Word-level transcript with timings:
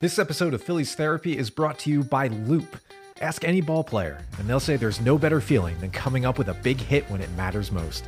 This 0.00 0.20
episode 0.20 0.54
of 0.54 0.62
Phillies 0.62 0.94
Therapy 0.94 1.36
is 1.36 1.50
brought 1.50 1.80
to 1.80 1.90
you 1.90 2.04
by 2.04 2.28
Loupe. 2.28 2.76
Ask 3.20 3.42
any 3.42 3.60
ball 3.60 3.82
player, 3.82 4.24
and 4.38 4.48
they'll 4.48 4.60
say 4.60 4.76
there's 4.76 5.00
no 5.00 5.18
better 5.18 5.40
feeling 5.40 5.76
than 5.80 5.90
coming 5.90 6.24
up 6.24 6.38
with 6.38 6.50
a 6.50 6.54
big 6.54 6.78
hit 6.78 7.10
when 7.10 7.20
it 7.20 7.28
matters 7.32 7.72
most. 7.72 8.04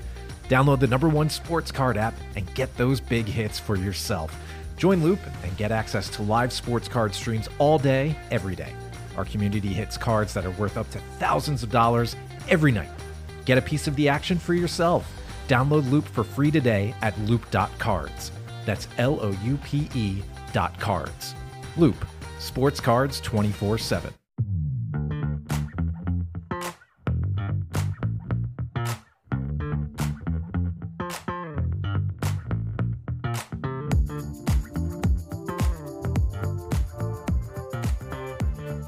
Download 0.48 0.78
the 0.78 0.86
number 0.86 1.08
one 1.08 1.28
sports 1.28 1.72
card 1.72 1.96
app 1.96 2.14
and 2.36 2.54
get 2.54 2.72
those 2.76 3.00
big 3.00 3.26
hits 3.26 3.58
for 3.58 3.74
yourself. 3.74 4.40
Join 4.76 5.02
Loupe 5.02 5.18
and 5.42 5.56
get 5.56 5.72
access 5.72 6.08
to 6.10 6.22
live 6.22 6.52
sports 6.52 6.86
card 6.86 7.12
streams 7.12 7.48
all 7.58 7.76
day, 7.76 8.14
every 8.30 8.54
day. 8.54 8.72
Our 9.16 9.24
community 9.24 9.70
hits 9.70 9.98
cards 9.98 10.32
that 10.34 10.46
are 10.46 10.52
worth 10.52 10.76
up 10.76 10.88
to 10.90 11.00
thousands 11.18 11.64
of 11.64 11.72
dollars 11.72 12.14
every 12.48 12.70
night. 12.70 12.90
Get 13.46 13.58
a 13.58 13.62
piece 13.62 13.88
of 13.88 13.96
the 13.96 14.08
action 14.08 14.38
for 14.38 14.54
yourself. 14.54 15.12
Download 15.48 15.90
Loupe 15.90 16.06
for 16.06 16.22
free 16.22 16.52
today 16.52 16.94
at 17.02 17.18
loupe.cards. 17.22 18.30
That's 18.64 18.86
L 18.96 19.18
O 19.20 19.36
U 19.42 19.56
P 19.64 19.88
E 19.96 20.22
dot 20.52 20.78
cards. 20.78 21.34
Loupe, 21.80 22.04
sports 22.38 22.78
cards 22.78 23.22
24 23.22 23.78
7. 23.78 24.12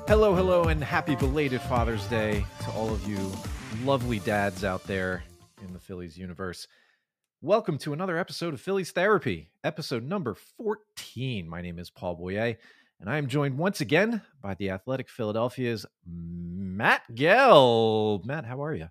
Hello, 0.07 0.35
hello, 0.35 0.65
and 0.65 0.85
happy 0.85 1.17
belated 1.17 1.63
Father's 1.63 2.07
Day 2.09 2.45
to 2.61 2.71
all 2.73 2.91
of 2.91 3.09
you 3.09 3.33
lovely 3.85 4.19
dads 4.19 4.65
out 4.65 4.85
there 4.85 5.25
in 5.67 5.73
the 5.73 5.81
Phillies 5.81 6.19
universe. 6.19 6.69
Welcome 7.41 7.79
to 7.79 7.95
another 7.95 8.19
episode 8.19 8.53
of 8.53 8.61
Phillies 8.61 8.91
Therapy, 8.91 9.49
episode 9.65 10.05
number 10.05 10.35
14. 10.35 11.49
My 11.49 11.63
name 11.63 11.79
is 11.79 11.89
Paul 11.89 12.17
Boyer, 12.17 12.57
and 13.03 13.11
I 13.11 13.19
am 13.19 13.27
joined 13.27 13.59
once 13.59 13.81
again 13.81 14.23
by 14.41 14.55
the 14.55 14.71
Athletic 14.71 15.11
Philadelphia's 15.11 15.85
Matt 16.07 17.03
Gelb. 17.13 18.25
Matt, 18.25 18.45
how 18.45 18.63
are 18.63 18.75
you? 18.75 18.89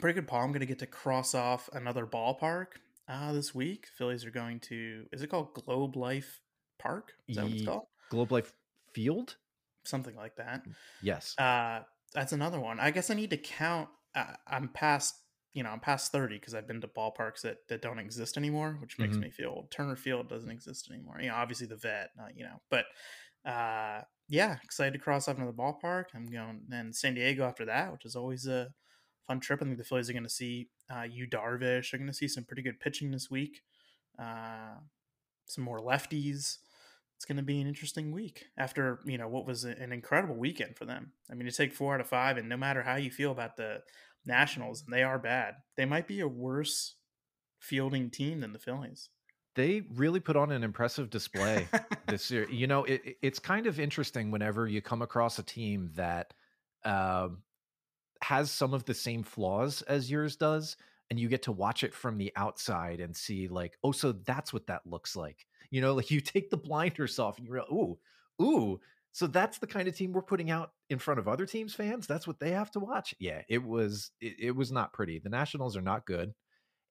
Pretty 0.00 0.14
good, 0.14 0.28
Paul. 0.28 0.44
I'm 0.44 0.52
going 0.52 0.60
to 0.60 0.66
get 0.66 0.78
to 0.78 0.86
cross 0.86 1.34
off 1.34 1.68
another 1.72 2.06
ballpark 2.06 2.66
uh, 3.08 3.32
this 3.32 3.52
week. 3.52 3.88
Phillies 3.98 4.24
are 4.24 4.30
going 4.30 4.60
to, 4.60 5.06
is 5.12 5.22
it 5.22 5.26
called 5.26 5.52
Globe 5.52 5.96
Life 5.96 6.40
Park? 6.78 7.12
Is 7.26 7.34
that 7.36 7.44
what 7.44 7.52
it's 7.54 7.64
called? 7.64 7.86
Globe 8.08 8.30
Life 8.30 8.52
Field? 8.92 9.34
Something 9.82 10.14
like 10.14 10.36
that. 10.36 10.62
Yes. 11.02 11.36
Uh, 11.38 11.80
that's 12.14 12.32
another 12.32 12.60
one. 12.60 12.78
I 12.78 12.92
guess 12.92 13.10
I 13.10 13.14
need 13.14 13.30
to 13.30 13.36
count. 13.36 13.88
Uh, 14.14 14.34
I'm 14.46 14.68
past, 14.68 15.16
you 15.58 15.64
know, 15.64 15.70
I'm 15.70 15.80
past 15.80 16.12
30 16.12 16.36
because 16.38 16.54
I've 16.54 16.68
been 16.68 16.80
to 16.82 16.88
ballparks 16.88 17.42
that, 17.42 17.68
that 17.68 17.82
don't 17.82 17.98
exist 17.98 18.36
anymore, 18.38 18.78
which 18.80 18.98
makes 19.00 19.16
Mhm. 19.16 19.22
me 19.22 19.30
feel 19.30 19.50
old. 19.50 19.70
Turner 19.72 19.96
Field 19.96 20.28
doesn't 20.30 20.50
exist 20.50 20.90
anymore. 20.90 21.18
You 21.20 21.28
know, 21.28 21.34
obviously 21.36 21.66
the 21.66 21.76
vet, 21.76 22.10
uh, 22.20 22.28
you 22.34 22.44
know, 22.44 22.62
but 22.70 22.86
uh, 23.44 24.02
yeah, 24.28 24.58
excited 24.62 24.92
to 24.92 24.98
cross 24.98 25.28
off 25.28 25.36
another 25.36 25.52
ballpark. 25.52 26.06
I'm 26.14 26.26
going 26.26 26.62
then 26.68 26.92
San 26.92 27.14
Diego 27.14 27.44
after 27.44 27.64
that, 27.66 27.92
which 27.92 28.04
is 28.04 28.16
always 28.16 28.46
a 28.46 28.74
fun 29.26 29.40
trip. 29.40 29.62
I 29.62 29.66
think 29.66 29.78
the 29.78 29.84
Phillies 29.84 30.10
are 30.10 30.14
going 30.14 30.22
to 30.24 30.28
see 30.28 30.70
uh, 30.94 31.02
Yu 31.02 31.26
Darvish. 31.28 31.90
They're 31.90 31.98
going 31.98 32.08
to 32.08 32.14
see 32.14 32.28
some 32.28 32.44
pretty 32.44 32.62
good 32.62 32.80
pitching 32.80 33.10
this 33.10 33.30
week. 33.30 33.62
Uh, 34.18 34.76
some 35.46 35.64
more 35.64 35.80
lefties. 35.80 36.58
It's 37.16 37.24
going 37.24 37.36
to 37.38 37.42
be 37.42 37.60
an 37.60 37.66
interesting 37.66 38.12
week 38.12 38.46
after 38.56 39.00
you 39.04 39.18
know 39.18 39.28
what 39.28 39.46
was 39.46 39.64
an 39.64 39.92
incredible 39.92 40.36
weekend 40.36 40.76
for 40.76 40.84
them. 40.84 41.14
I 41.30 41.34
mean, 41.34 41.46
to 41.46 41.52
take 41.52 41.74
four 41.74 41.94
out 41.94 42.00
of 42.00 42.08
five, 42.08 42.36
and 42.36 42.48
no 42.48 42.56
matter 42.56 42.82
how 42.82 42.96
you 42.96 43.10
feel 43.10 43.32
about 43.32 43.56
the 43.56 43.82
Nationals, 44.28 44.84
and 44.84 44.92
they 44.92 45.02
are 45.02 45.18
bad. 45.18 45.56
They 45.76 45.84
might 45.86 46.06
be 46.06 46.20
a 46.20 46.28
worse 46.28 46.94
fielding 47.58 48.10
team 48.10 48.40
than 48.40 48.52
the 48.52 48.58
Phillies. 48.60 49.10
They 49.56 49.80
really 49.94 50.20
put 50.20 50.36
on 50.36 50.52
an 50.52 50.62
impressive 50.62 51.10
display 51.10 51.66
this 52.06 52.30
year. 52.30 52.48
You 52.48 52.68
know, 52.68 52.84
it, 52.84 53.02
it- 53.04 53.16
it's 53.22 53.38
kind 53.40 53.66
of 53.66 53.80
interesting 53.80 54.30
whenever 54.30 54.68
you 54.68 54.80
come 54.80 55.02
across 55.02 55.38
a 55.40 55.42
team 55.42 55.90
that 55.96 56.32
um, 56.84 57.42
has 58.22 58.50
some 58.50 58.74
of 58.74 58.84
the 58.84 58.94
same 58.94 59.22
flaws 59.22 59.82
as 59.82 60.10
yours 60.10 60.36
does, 60.36 60.76
and 61.10 61.18
you 61.18 61.28
get 61.28 61.42
to 61.44 61.52
watch 61.52 61.82
it 61.84 61.94
from 61.94 62.18
the 62.18 62.32
outside 62.36 63.00
and 63.00 63.16
see, 63.16 63.48
like, 63.48 63.78
oh, 63.82 63.92
so 63.92 64.12
that's 64.12 64.52
what 64.52 64.66
that 64.66 64.86
looks 64.86 65.16
like. 65.16 65.46
You 65.70 65.80
know, 65.80 65.94
like 65.94 66.10
you 66.10 66.20
take 66.20 66.50
the 66.50 66.56
blinders 66.56 67.18
off 67.18 67.38
and 67.38 67.46
you 67.46 67.52
realize, 67.52 67.70
ooh, 67.72 67.98
ooh, 68.42 68.80
so 69.18 69.26
that's 69.26 69.58
the 69.58 69.66
kind 69.66 69.88
of 69.88 69.96
team 69.96 70.12
we're 70.12 70.22
putting 70.22 70.48
out 70.48 70.70
in 70.90 71.00
front 71.00 71.18
of 71.18 71.26
other 71.26 71.44
teams' 71.44 71.74
fans. 71.74 72.06
That's 72.06 72.28
what 72.28 72.38
they 72.38 72.52
have 72.52 72.70
to 72.70 72.78
watch. 72.78 73.16
Yeah, 73.18 73.42
it 73.48 73.60
was 73.64 74.12
it, 74.20 74.34
it 74.38 74.50
was 74.52 74.70
not 74.70 74.92
pretty. 74.92 75.18
The 75.18 75.28
Nationals 75.28 75.76
are 75.76 75.82
not 75.82 76.06
good. 76.06 76.34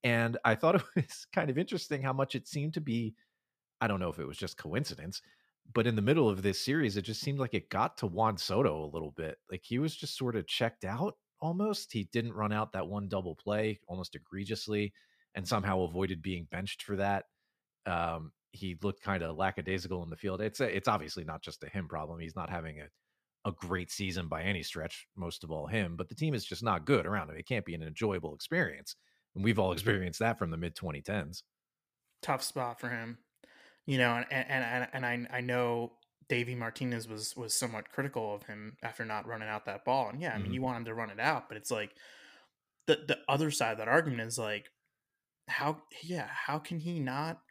And 0.03 0.37
I 0.43 0.55
thought 0.55 0.75
it 0.75 0.83
was 0.97 1.25
kind 1.33 1.49
of 1.49 1.57
interesting 1.57 2.01
how 2.01 2.11
much 2.11 2.35
it 2.35 2.45
seemed 2.45 2.73
to 2.73 2.81
be. 2.81 3.15
I 3.79 3.87
don't 3.87 4.01
know 4.01 4.09
if 4.09 4.19
it 4.19 4.27
was 4.27 4.35
just 4.35 4.57
coincidence, 4.57 5.21
but 5.73 5.87
in 5.87 5.95
the 5.95 6.01
middle 6.01 6.27
of 6.27 6.41
this 6.41 6.59
series, 6.59 6.97
it 6.97 7.03
just 7.03 7.21
seemed 7.21 7.39
like 7.39 7.53
it 7.53 7.69
got 7.69 7.95
to 7.99 8.07
Juan 8.07 8.37
Soto 8.37 8.83
a 8.83 8.91
little 8.91 9.11
bit. 9.11 9.37
Like 9.49 9.61
he 9.63 9.79
was 9.79 9.95
just 9.95 10.17
sort 10.17 10.35
of 10.35 10.47
checked 10.47 10.83
out 10.83 11.15
almost. 11.39 11.93
He 11.93 12.09
didn't 12.11 12.33
run 12.33 12.51
out 12.51 12.73
that 12.73 12.89
one 12.89 13.07
double 13.07 13.35
play 13.35 13.79
almost 13.87 14.15
egregiously 14.15 14.91
and 15.33 15.47
somehow 15.47 15.83
avoided 15.83 16.21
being 16.21 16.45
benched 16.51 16.83
for 16.83 16.97
that. 16.97 17.23
Um, 17.85 18.33
he 18.51 18.77
looked 18.81 19.01
kind 19.01 19.23
of 19.23 19.35
lackadaisical 19.35 20.03
in 20.03 20.09
the 20.09 20.17
field. 20.17 20.41
It's 20.41 20.59
a, 20.59 20.75
it's 20.75 20.87
obviously 20.87 21.23
not 21.23 21.41
just 21.43 21.63
a 21.63 21.69
him 21.69 21.87
problem. 21.87 22.19
He's 22.19 22.35
not 22.35 22.49
having 22.49 22.81
a, 22.81 22.87
a 23.45 23.51
great 23.53 23.91
season 23.91 24.27
by 24.29 24.43
any 24.43 24.63
stretch, 24.63 25.07
most 25.15 25.43
of 25.43 25.51
all 25.51 25.67
him, 25.67 25.97
but 25.97 26.09
the 26.09 26.15
team 26.15 26.33
is 26.33 26.45
just 26.45 26.63
not 26.63 26.85
good 26.85 27.05
around 27.05 27.29
him. 27.29 27.37
It 27.37 27.47
can't 27.47 27.65
be 27.65 27.75
an 27.75 27.83
enjoyable 27.83 28.35
experience. 28.35 28.95
And 29.35 29.43
we've 29.43 29.59
all 29.59 29.71
experienced 29.73 30.19
that 30.19 30.39
from 30.39 30.51
the 30.51 30.57
mid 30.57 30.75
2010s. 30.75 31.43
Tough 32.21 32.41
spot 32.41 32.79
for 32.79 32.89
him, 32.89 33.19
you 33.85 33.97
know. 33.97 34.15
And 34.17 34.27
and 34.31 34.63
and, 34.63 34.89
and 34.93 35.05
I 35.31 35.37
I 35.37 35.41
know 35.41 35.99
Davey 36.29 36.55
Martinez 36.55 37.07
was 37.07 37.35
was 37.37 37.53
somewhat 37.55 37.89
critical 37.91 38.35
of 38.35 38.43
him 38.43 38.77
after 38.83 39.05
not 39.05 39.27
running 39.27 39.49
out 39.49 39.65
that 39.65 39.85
ball. 39.85 40.09
And 40.09 40.21
yeah, 40.21 40.33
I 40.35 40.39
mean, 40.39 40.51
Mhm. 40.51 40.53
you 40.53 40.61
want 40.61 40.77
him 40.77 40.85
to 40.85 40.95
run 40.95 41.11
it 41.11 41.19
out, 41.19 41.49
but 41.49 41.57
it's 41.57 41.71
like 41.71 41.97
the 42.87 42.97
the 43.07 43.19
other 43.29 43.51
side 43.51 43.73
of 43.73 43.79
that 43.79 43.87
argument 43.89 44.27
is 44.29 44.39
like 44.39 44.69
how 45.49 45.83
yeah 46.03 46.27
how 46.27 46.59
can 46.59 46.79
he 46.79 46.99
not 46.99 47.41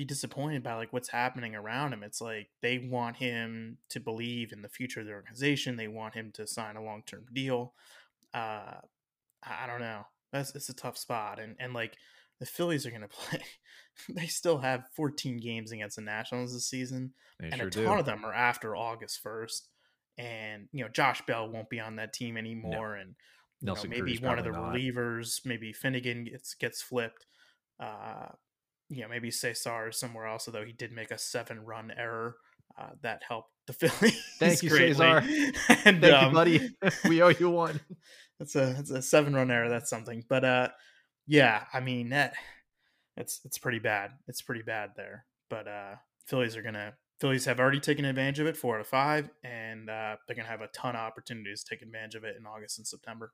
be 0.00 0.04
disappointed 0.06 0.62
by 0.62 0.72
like 0.76 0.94
what's 0.94 1.10
happening 1.10 1.54
around 1.54 1.92
him. 1.92 2.02
It's 2.02 2.22
like 2.22 2.48
they 2.62 2.78
want 2.78 3.16
him 3.16 3.76
to 3.90 4.00
believe 4.00 4.50
in 4.50 4.62
the 4.62 4.68
future 4.70 5.00
of 5.00 5.06
the 5.06 5.12
organization. 5.12 5.76
They 5.76 5.88
want 5.88 6.14
him 6.14 6.32
to 6.36 6.46
sign 6.46 6.76
a 6.76 6.82
long-term 6.82 7.26
deal. 7.34 7.74
Uh 8.32 8.76
i 9.42 9.66
don't 9.66 9.80
know. 9.80 10.06
That's 10.32 10.54
it's 10.54 10.70
a 10.70 10.74
tough 10.74 10.96
spot 10.96 11.38
and 11.38 11.54
and 11.60 11.74
like 11.74 11.96
the 12.38 12.46
phillies 12.46 12.86
are 12.86 12.90
going 12.90 13.02
to 13.08 13.08
play. 13.08 13.42
They 14.08 14.26
still 14.26 14.56
have 14.58 14.84
14 14.96 15.36
games 15.36 15.70
against 15.70 15.96
the 15.96 16.02
nationals 16.02 16.54
this 16.54 16.66
season 16.66 17.12
They 17.38 17.48
and 17.48 17.56
sure 17.56 17.66
a 17.66 17.70
ton 17.70 17.84
do. 17.84 18.00
of 18.00 18.06
them 18.06 18.24
are 18.24 18.32
after 18.32 18.74
august 18.74 19.22
1st 19.22 19.62
and 20.16 20.68
you 20.72 20.82
know 20.82 20.88
josh 20.88 21.20
bell 21.26 21.50
won't 21.50 21.68
be 21.68 21.78
on 21.80 21.96
that 21.96 22.14
team 22.14 22.38
anymore 22.38 22.94
and 22.94 23.14
you 23.60 23.66
know, 23.66 23.76
maybe 23.86 24.12
Cruz 24.16 24.22
one 24.22 24.38
of 24.38 24.44
the 24.46 24.52
not. 24.52 24.72
relievers, 24.74 25.44
maybe 25.44 25.74
Finnegan 25.74 26.24
gets 26.24 26.54
gets 26.54 26.80
flipped. 26.80 27.26
Uh, 27.78 28.28
you 28.90 29.02
know, 29.02 29.08
maybe 29.08 29.30
Cesar 29.30 29.88
is 29.88 29.98
somewhere 29.98 30.26
else, 30.26 30.48
although 30.48 30.64
he 30.64 30.72
did 30.72 30.92
make 30.92 31.10
a 31.10 31.18
seven 31.18 31.64
run 31.64 31.92
error 31.96 32.36
uh, 32.78 32.90
that 33.02 33.22
helped 33.26 33.50
the 33.66 33.72
Phillies. 33.88 34.20
Thank 34.38 34.62
you, 34.62 34.68
greatly. 34.68 34.94
Cesar. 34.94 35.18
and, 35.84 36.00
Thank 36.00 36.04
you, 36.04 36.14
um, 36.14 36.34
buddy. 36.34 36.70
we 37.08 37.22
owe 37.22 37.28
you 37.28 37.50
one. 37.50 37.80
It's 38.40 38.56
a 38.56 38.76
it's 38.78 38.90
a 38.90 39.00
seven 39.00 39.34
run 39.34 39.50
error. 39.50 39.68
That's 39.68 39.88
something. 39.88 40.24
But 40.28 40.44
uh, 40.44 40.68
yeah, 41.26 41.64
I 41.72 41.80
mean 41.80 42.10
that 42.10 42.34
it's 43.16 43.40
it's 43.44 43.58
pretty 43.58 43.78
bad. 43.78 44.10
It's 44.26 44.42
pretty 44.42 44.62
bad 44.62 44.90
there. 44.96 45.24
But 45.48 45.68
uh, 45.68 45.94
Phillies 46.26 46.56
are 46.56 46.62
gonna 46.62 46.94
Phillies 47.20 47.44
have 47.44 47.60
already 47.60 47.80
taken 47.80 48.04
advantage 48.04 48.40
of 48.40 48.46
it 48.46 48.56
four 48.56 48.76
out 48.76 48.80
of 48.80 48.88
five, 48.88 49.30
and 49.44 49.88
uh, 49.88 50.16
they're 50.26 50.36
gonna 50.36 50.48
have 50.48 50.62
a 50.62 50.68
ton 50.68 50.96
of 50.96 51.02
opportunities 51.02 51.62
to 51.62 51.74
take 51.74 51.82
advantage 51.82 52.16
of 52.16 52.24
it 52.24 52.36
in 52.38 52.46
August 52.46 52.78
and 52.78 52.86
September. 52.86 53.32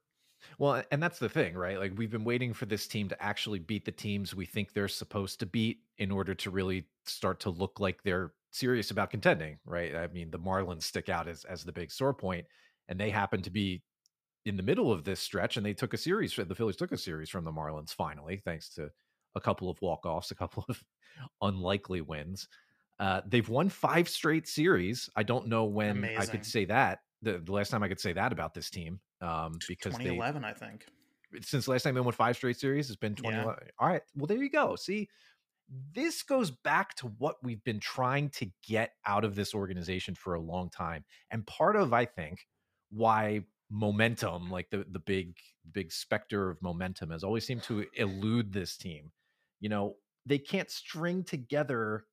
Well, 0.58 0.82
and 0.90 1.02
that's 1.02 1.18
the 1.18 1.28
thing, 1.28 1.54
right? 1.54 1.78
Like 1.78 1.92
we've 1.96 2.10
been 2.10 2.24
waiting 2.24 2.52
for 2.52 2.66
this 2.66 2.86
team 2.86 3.08
to 3.08 3.22
actually 3.22 3.58
beat 3.58 3.84
the 3.84 3.92
teams 3.92 4.34
we 4.34 4.46
think 4.46 4.72
they're 4.72 4.88
supposed 4.88 5.40
to 5.40 5.46
beat 5.46 5.80
in 5.98 6.10
order 6.10 6.34
to 6.34 6.50
really 6.50 6.88
start 7.04 7.40
to 7.40 7.50
look 7.50 7.80
like 7.80 8.02
they're 8.02 8.32
serious 8.50 8.90
about 8.90 9.10
contending, 9.10 9.58
right? 9.64 9.94
I 9.94 10.06
mean, 10.08 10.30
the 10.30 10.38
Marlins 10.38 10.82
stick 10.82 11.08
out 11.08 11.28
as 11.28 11.44
as 11.44 11.64
the 11.64 11.72
big 11.72 11.90
sore 11.90 12.14
point, 12.14 12.46
and 12.88 12.98
they 12.98 13.10
happen 13.10 13.42
to 13.42 13.50
be 13.50 13.82
in 14.44 14.56
the 14.56 14.62
middle 14.62 14.92
of 14.92 15.04
this 15.04 15.20
stretch, 15.20 15.56
and 15.56 15.66
they 15.66 15.74
took 15.74 15.94
a 15.94 15.98
series. 15.98 16.34
The 16.34 16.54
Phillies 16.54 16.76
took 16.76 16.92
a 16.92 16.98
series 16.98 17.30
from 17.30 17.44
the 17.44 17.52
Marlins 17.52 17.92
finally, 17.92 18.38
thanks 18.38 18.70
to 18.74 18.90
a 19.34 19.40
couple 19.40 19.68
of 19.68 19.80
walk 19.82 20.06
offs, 20.06 20.30
a 20.30 20.36
couple 20.36 20.64
of 20.68 20.82
unlikely 21.42 22.00
wins. 22.00 22.48
Uh, 22.98 23.20
they've 23.26 23.48
won 23.48 23.68
five 23.68 24.08
straight 24.08 24.48
series. 24.48 25.10
I 25.16 25.22
don't 25.22 25.48
know 25.48 25.64
when 25.64 26.10
I 26.16 26.26
could 26.26 26.46
say 26.46 26.64
that. 26.66 27.00
The, 27.22 27.38
the 27.38 27.52
last 27.52 27.70
time 27.70 27.82
I 27.82 27.88
could 27.88 28.00
say 28.00 28.12
that 28.12 28.32
about 28.32 28.54
this 28.54 28.70
team, 28.70 29.00
um, 29.20 29.58
because 29.66 29.92
they 29.94 30.04
2011, 30.04 30.44
I 30.44 30.52
think. 30.52 30.86
since 31.42 31.64
the 31.64 31.70
last 31.72 31.82
time 31.82 31.94
they 31.94 32.00
won 32.00 32.12
five 32.12 32.36
straight 32.36 32.58
series 32.58 32.86
has 32.88 32.96
been 32.96 33.12
Yeah. 33.12 33.30
2011. 33.30 33.68
All 33.78 33.88
right. 33.88 34.02
Well, 34.14 34.26
there 34.26 34.36
you 34.36 34.50
go. 34.50 34.76
See, 34.76 35.08
this 35.94 36.22
goes 36.22 36.50
back 36.50 36.94
to 36.96 37.08
what 37.18 37.36
we've 37.42 37.62
been 37.64 37.80
trying 37.80 38.30
to 38.30 38.46
get 38.66 38.92
out 39.06 39.24
of 39.24 39.34
this 39.34 39.54
organization 39.54 40.14
for 40.14 40.34
a 40.34 40.40
long 40.40 40.70
time. 40.70 41.04
And 41.30 41.46
part 41.46 41.74
of, 41.76 41.92
I 41.92 42.04
think, 42.04 42.46
why 42.90 43.44
momentum, 43.68 44.48
like 44.50 44.70
the 44.70 44.86
the 44.90 45.00
big 45.00 45.34
big 45.72 45.90
specter 45.90 46.50
of 46.50 46.62
momentum, 46.62 47.10
has 47.10 47.24
always 47.24 47.44
seemed 47.44 47.64
to 47.64 47.84
elude 47.94 48.52
this 48.52 48.76
team. 48.76 49.10
You 49.58 49.68
know, 49.70 49.96
they 50.24 50.38
can't 50.38 50.70
string 50.70 51.24
together 51.24 52.04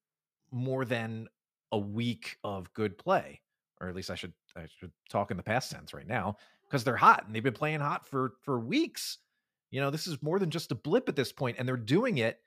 more 0.52 0.86
than 0.86 1.28
a 1.72 1.78
week 1.78 2.38
of 2.44 2.74
good 2.74 2.98
play, 2.98 3.42
or 3.81 3.90
at 3.90 3.96
least 3.96 4.10
I 4.10 4.16
should 4.16 4.34
I 4.56 4.68
should 4.80 4.92
talk 5.10 5.31
in 5.31 5.38
the 5.38 5.44
past 5.44 5.72
tense 5.72 5.94
right 5.94 6.08
now 6.08 6.38
because 6.68 6.84
they're 6.84 6.96
hot 6.96 7.25
and 7.25 7.36
they've 7.36 7.44
been 7.44 7.54
playing 7.54 7.80
hot 7.80 8.08
for 8.08 8.34
for 8.42 8.60
weeks. 8.60 9.20
You 9.72 9.81
know, 9.81 9.90
this 9.90 10.08
is 10.08 10.22
more 10.22 10.40
than 10.40 10.52
just 10.52 10.72
a 10.72 10.75
blip 10.75 11.10
at 11.10 11.16
this 11.16 11.31
point, 11.31 11.58
and 11.60 11.68
they're 11.68 11.78
doing 11.78 12.20
it 12.20 12.40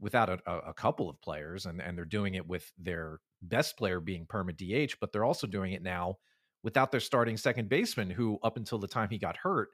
without 0.00 0.28
a, 0.28 0.38
a, 0.68 0.72
couple 0.72 1.10
of 1.10 1.20
players, 1.20 1.66
and 1.66 1.82
and 1.82 1.98
they're 1.98 2.04
doing 2.04 2.34
it 2.34 2.46
with 2.46 2.72
their 2.78 3.20
best 3.42 3.76
player 3.76 4.00
being 4.00 4.26
perma 4.26 4.54
DH, 4.54 4.94
but 5.00 5.12
they're 5.12 5.24
also 5.24 5.46
doing 5.46 5.72
it 5.72 5.82
now 5.82 6.18
without 6.62 6.90
their 6.90 7.00
starting 7.00 7.36
second 7.36 7.68
baseman, 7.68 8.10
who 8.10 8.38
up 8.42 8.56
until 8.56 8.78
the 8.78 8.88
time 8.88 9.08
he 9.10 9.18
got 9.18 9.36
hurt 9.36 9.68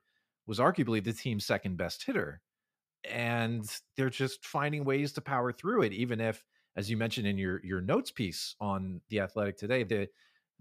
was 0.47 0.59
arguably 0.59 1.03
the 1.03 1.13
team's 1.13 1.47
second 1.47 1.77
best 1.77 2.05
hitter. 2.05 2.41
And 3.11 3.65
they're 3.97 4.11
just 4.11 4.45
finding 4.45 4.85
ways 4.85 5.13
to 5.13 5.21
power 5.21 5.53
through 5.53 5.83
it, 5.83 5.93
even 5.93 6.21
if, 6.21 6.45
as 6.77 6.91
you 6.91 6.97
mentioned 6.97 7.27
in 7.27 7.37
your 7.37 7.61
your 7.65 7.81
notes 7.81 8.11
piece 8.11 8.55
on 8.61 9.01
the 9.11 9.21
Athletic 9.21 9.59
today, 9.59 9.85
the 9.85 10.09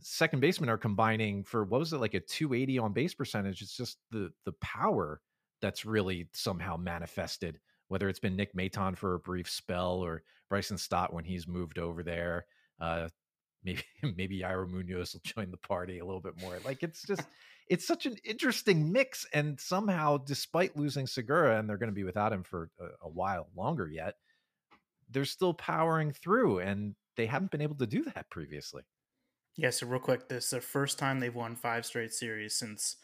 second 0.03 0.39
basemen 0.39 0.69
are 0.69 0.77
combining 0.77 1.43
for 1.43 1.63
what 1.63 1.79
was 1.79 1.93
it 1.93 1.97
like 1.97 2.13
a 2.13 2.19
280 2.19 2.79
on 2.79 2.93
base 2.93 3.13
percentage? 3.13 3.61
It's 3.61 3.75
just 3.75 3.97
the 4.11 4.31
the 4.45 4.53
power 4.53 5.21
that's 5.61 5.85
really 5.85 6.27
somehow 6.33 6.77
manifested. 6.77 7.59
Whether 7.87 8.09
it's 8.09 8.19
been 8.19 8.35
Nick 8.35 8.55
Maton 8.55 8.95
for 8.95 9.15
a 9.15 9.19
brief 9.19 9.49
spell 9.49 9.97
or 9.97 10.23
Bryson 10.49 10.77
Stott 10.77 11.13
when 11.13 11.25
he's 11.25 11.47
moved 11.47 11.77
over 11.77 12.03
there, 12.03 12.45
uh, 12.79 13.09
maybe 13.63 13.83
maybe 14.01 14.41
Yairo 14.41 14.69
Munoz 14.69 15.13
will 15.13 15.21
join 15.23 15.51
the 15.51 15.57
party 15.57 15.99
a 15.99 16.05
little 16.05 16.21
bit 16.21 16.39
more. 16.39 16.57
Like 16.65 16.83
it's 16.83 17.03
just 17.03 17.23
it's 17.69 17.87
such 17.87 18.05
an 18.05 18.17
interesting 18.23 18.91
mix, 18.91 19.25
and 19.33 19.59
somehow, 19.59 20.17
despite 20.17 20.77
losing 20.77 21.07
Segura, 21.07 21.57
and 21.57 21.69
they're 21.69 21.77
going 21.77 21.89
to 21.89 21.95
be 21.95 22.03
without 22.03 22.33
him 22.33 22.43
for 22.43 22.69
a, 22.79 23.05
a 23.05 23.09
while 23.09 23.47
longer 23.55 23.87
yet, 23.87 24.15
they're 25.09 25.25
still 25.25 25.53
powering 25.53 26.11
through, 26.11 26.59
and 26.59 26.95
they 27.15 27.25
haven't 27.25 27.51
been 27.51 27.61
able 27.61 27.77
to 27.77 27.87
do 27.87 28.03
that 28.03 28.29
previously. 28.29 28.83
Yeah. 29.55 29.69
So 29.69 29.87
real 29.87 29.99
quick, 29.99 30.29
this 30.29 30.45
is 30.45 30.49
the 30.51 30.61
first 30.61 30.99
time 30.99 31.19
they've 31.19 31.33
won 31.33 31.55
five 31.55 31.85
straight 31.85 32.13
series 32.13 32.55
since 32.55 32.97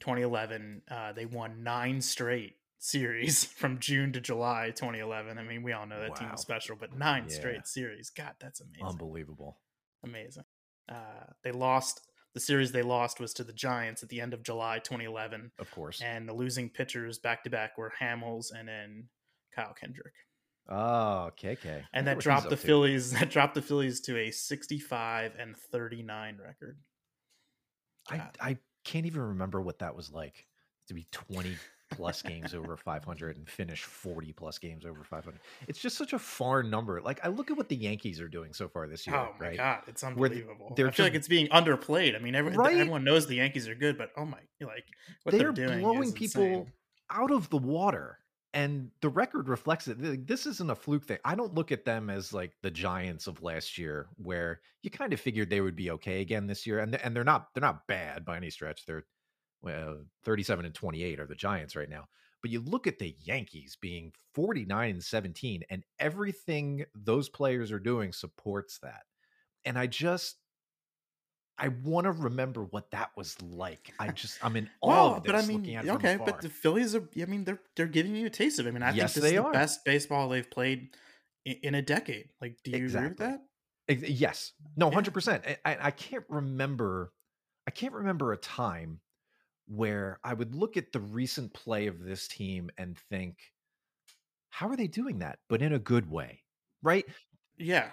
2011. 0.00 0.82
Uh, 0.90 1.12
they 1.12 1.26
won 1.26 1.62
nine 1.62 2.00
straight 2.00 2.56
series 2.78 3.44
from 3.56 3.78
June 3.78 4.12
to 4.12 4.20
July 4.20 4.72
2011. 4.74 5.38
I 5.38 5.42
mean, 5.42 5.62
we 5.62 5.72
all 5.72 5.86
know 5.86 6.00
that 6.00 6.10
wow. 6.10 6.16
team 6.16 6.30
is 6.34 6.40
special, 6.40 6.76
but 6.78 6.96
nine 6.96 7.26
yeah. 7.28 7.34
straight 7.34 7.66
series. 7.66 8.10
God, 8.10 8.34
that's 8.40 8.60
amazing. 8.60 8.86
Unbelievable. 8.86 9.58
Amazing. 10.04 10.44
Uh, 10.90 11.26
they 11.44 11.52
lost 11.52 12.00
the 12.34 12.40
series 12.40 12.72
they 12.72 12.82
lost 12.82 13.18
was 13.18 13.32
to 13.34 13.44
the 13.44 13.52
Giants 13.52 14.02
at 14.02 14.08
the 14.08 14.20
end 14.20 14.34
of 14.34 14.42
July 14.42 14.78
2011. 14.78 15.50
Of 15.58 15.70
course. 15.72 16.00
And 16.00 16.28
the 16.28 16.32
losing 16.32 16.68
pitchers 16.68 17.18
back 17.18 17.42
to 17.44 17.50
back 17.50 17.76
were 17.76 17.92
Hamels 18.00 18.46
and 18.56 18.68
then 18.68 19.08
Kyle 19.54 19.74
Kendrick. 19.78 20.14
Oh, 20.68 21.30
KK. 21.36 21.82
And 21.92 22.06
that 22.06 22.20
dropped 22.20 22.48
the 22.48 22.56
Phillies 22.56 23.10
that 23.18 23.30
dropped 23.30 23.54
the 23.54 23.62
Phillies 23.62 24.00
to 24.02 24.16
a 24.18 24.30
65 24.30 25.32
and 25.38 25.56
39 25.56 26.38
record. 26.44 26.78
I 28.08 28.28
I 28.40 28.58
can't 28.84 29.06
even 29.06 29.22
remember 29.22 29.60
what 29.60 29.80
that 29.80 29.94
was 29.94 30.10
like 30.10 30.46
to 30.88 30.94
be 30.94 31.06
20 31.10 31.56
plus 31.90 32.22
games 32.30 32.54
over 32.54 32.76
500 32.76 33.36
and 33.36 33.48
finish 33.48 33.82
40 33.82 34.32
plus 34.32 34.58
games 34.58 34.84
over 34.84 35.02
500. 35.02 35.38
It's 35.68 35.78
just 35.78 35.96
such 35.96 36.12
a 36.12 36.18
far 36.18 36.62
number. 36.62 37.00
Like 37.00 37.20
I 37.24 37.28
look 37.28 37.50
at 37.50 37.56
what 37.56 37.68
the 37.68 37.76
Yankees 37.76 38.20
are 38.20 38.28
doing 38.28 38.52
so 38.52 38.68
far 38.68 38.86
this 38.86 39.06
year. 39.06 39.16
Oh 39.16 39.34
my 39.38 39.48
right? 39.48 39.56
god, 39.56 39.82
it's 39.86 40.04
unbelievable. 40.04 40.72
They're 40.76 40.88
I 40.88 40.90
feel 40.90 41.04
just, 41.04 41.12
like 41.12 41.14
it's 41.14 41.28
being 41.28 41.48
underplayed. 41.48 42.16
I 42.16 42.20
mean, 42.20 42.34
every, 42.34 42.52
right? 42.52 42.76
everyone 42.76 43.04
knows 43.04 43.26
the 43.26 43.36
Yankees 43.36 43.68
are 43.68 43.74
good, 43.74 43.98
but 43.98 44.10
oh 44.16 44.24
my, 44.24 44.38
like 44.60 44.84
what 45.24 45.32
they're, 45.32 45.52
they're 45.52 45.66
doing 45.66 45.80
blowing 45.80 46.12
people 46.12 46.42
insane. 46.42 46.72
out 47.10 47.30
of 47.30 47.50
the 47.50 47.58
water. 47.58 48.18
And 48.52 48.90
the 49.00 49.08
record 49.08 49.48
reflects 49.48 49.86
it. 49.86 50.26
This 50.26 50.44
isn't 50.44 50.70
a 50.70 50.74
fluke 50.74 51.04
thing. 51.04 51.18
I 51.24 51.36
don't 51.36 51.54
look 51.54 51.70
at 51.70 51.84
them 51.84 52.10
as 52.10 52.32
like 52.32 52.52
the 52.62 52.70
Giants 52.70 53.28
of 53.28 53.42
last 53.42 53.78
year, 53.78 54.08
where 54.16 54.60
you 54.82 54.90
kind 54.90 55.12
of 55.12 55.20
figured 55.20 55.50
they 55.50 55.60
would 55.60 55.76
be 55.76 55.92
okay 55.92 56.20
again 56.20 56.48
this 56.48 56.66
year, 56.66 56.80
and 56.80 56.96
and 56.96 57.14
they're 57.14 57.22
not 57.22 57.54
they're 57.54 57.60
not 57.60 57.86
bad 57.86 58.24
by 58.24 58.36
any 58.36 58.50
stretch. 58.50 58.86
They're 58.86 59.04
well, 59.62 59.98
37 60.24 60.64
and 60.64 60.74
28 60.74 61.20
are 61.20 61.26
the 61.26 61.34
Giants 61.34 61.76
right 61.76 61.88
now. 61.88 62.08
But 62.42 62.50
you 62.50 62.60
look 62.60 62.86
at 62.86 62.98
the 62.98 63.14
Yankees 63.20 63.76
being 63.80 64.12
49 64.34 64.90
and 64.90 65.04
17, 65.04 65.62
and 65.70 65.84
everything 65.98 66.86
those 66.94 67.28
players 67.28 67.70
are 67.70 67.78
doing 67.78 68.12
supports 68.12 68.78
that. 68.78 69.02
And 69.64 69.78
I 69.78 69.86
just, 69.86 70.38
I 71.60 71.68
want 71.84 72.06
to 72.06 72.12
remember 72.12 72.62
what 72.64 72.90
that 72.92 73.10
was 73.16 73.40
like. 73.42 73.92
I 73.98 74.08
just, 74.12 74.42
I'm 74.42 74.56
in 74.56 74.68
awe 74.80 75.16
of 75.16 75.22
this. 75.22 75.32
But 75.32 75.44
I 75.44 75.46
mean, 75.46 75.90
okay, 75.90 76.18
but 76.24 76.40
the 76.40 76.48
Phillies 76.48 76.94
are. 76.94 77.06
I 77.20 77.26
mean, 77.26 77.44
they're 77.44 77.60
they're 77.76 77.86
giving 77.86 78.16
you 78.16 78.26
a 78.26 78.30
taste 78.30 78.58
of 78.58 78.66
it. 78.66 78.70
I 78.70 78.72
mean, 78.72 78.82
I 78.82 78.92
yes, 78.92 79.14
think 79.14 79.22
this 79.22 79.32
is 79.32 79.36
the 79.36 79.44
are. 79.44 79.52
best 79.52 79.84
baseball 79.84 80.28
they've 80.30 80.50
played 80.50 80.88
in, 81.44 81.56
in 81.62 81.74
a 81.74 81.82
decade. 81.82 82.30
Like, 82.40 82.56
do 82.64 82.70
you 82.70 82.78
exactly. 82.78 83.12
agree 83.12 83.26
with 83.26 84.08
that? 84.08 84.10
Yes. 84.10 84.52
No, 84.76 84.90
hundred 84.90 85.10
yeah. 85.10 85.14
percent. 85.14 85.44
I, 85.64 85.76
I 85.80 85.90
can't 85.90 86.24
remember. 86.28 87.12
I 87.66 87.70
can't 87.70 87.92
remember 87.92 88.32
a 88.32 88.36
time 88.38 89.00
where 89.66 90.18
I 90.24 90.34
would 90.34 90.54
look 90.54 90.76
at 90.76 90.92
the 90.92 91.00
recent 91.00 91.52
play 91.52 91.86
of 91.86 92.02
this 92.02 92.26
team 92.26 92.70
and 92.78 92.98
think, 93.10 93.36
how 94.48 94.68
are 94.68 94.76
they 94.76 94.88
doing 94.88 95.18
that? 95.20 95.38
But 95.48 95.62
in 95.62 95.72
a 95.72 95.78
good 95.78 96.10
way, 96.10 96.42
right? 96.82 97.04
Yeah. 97.58 97.88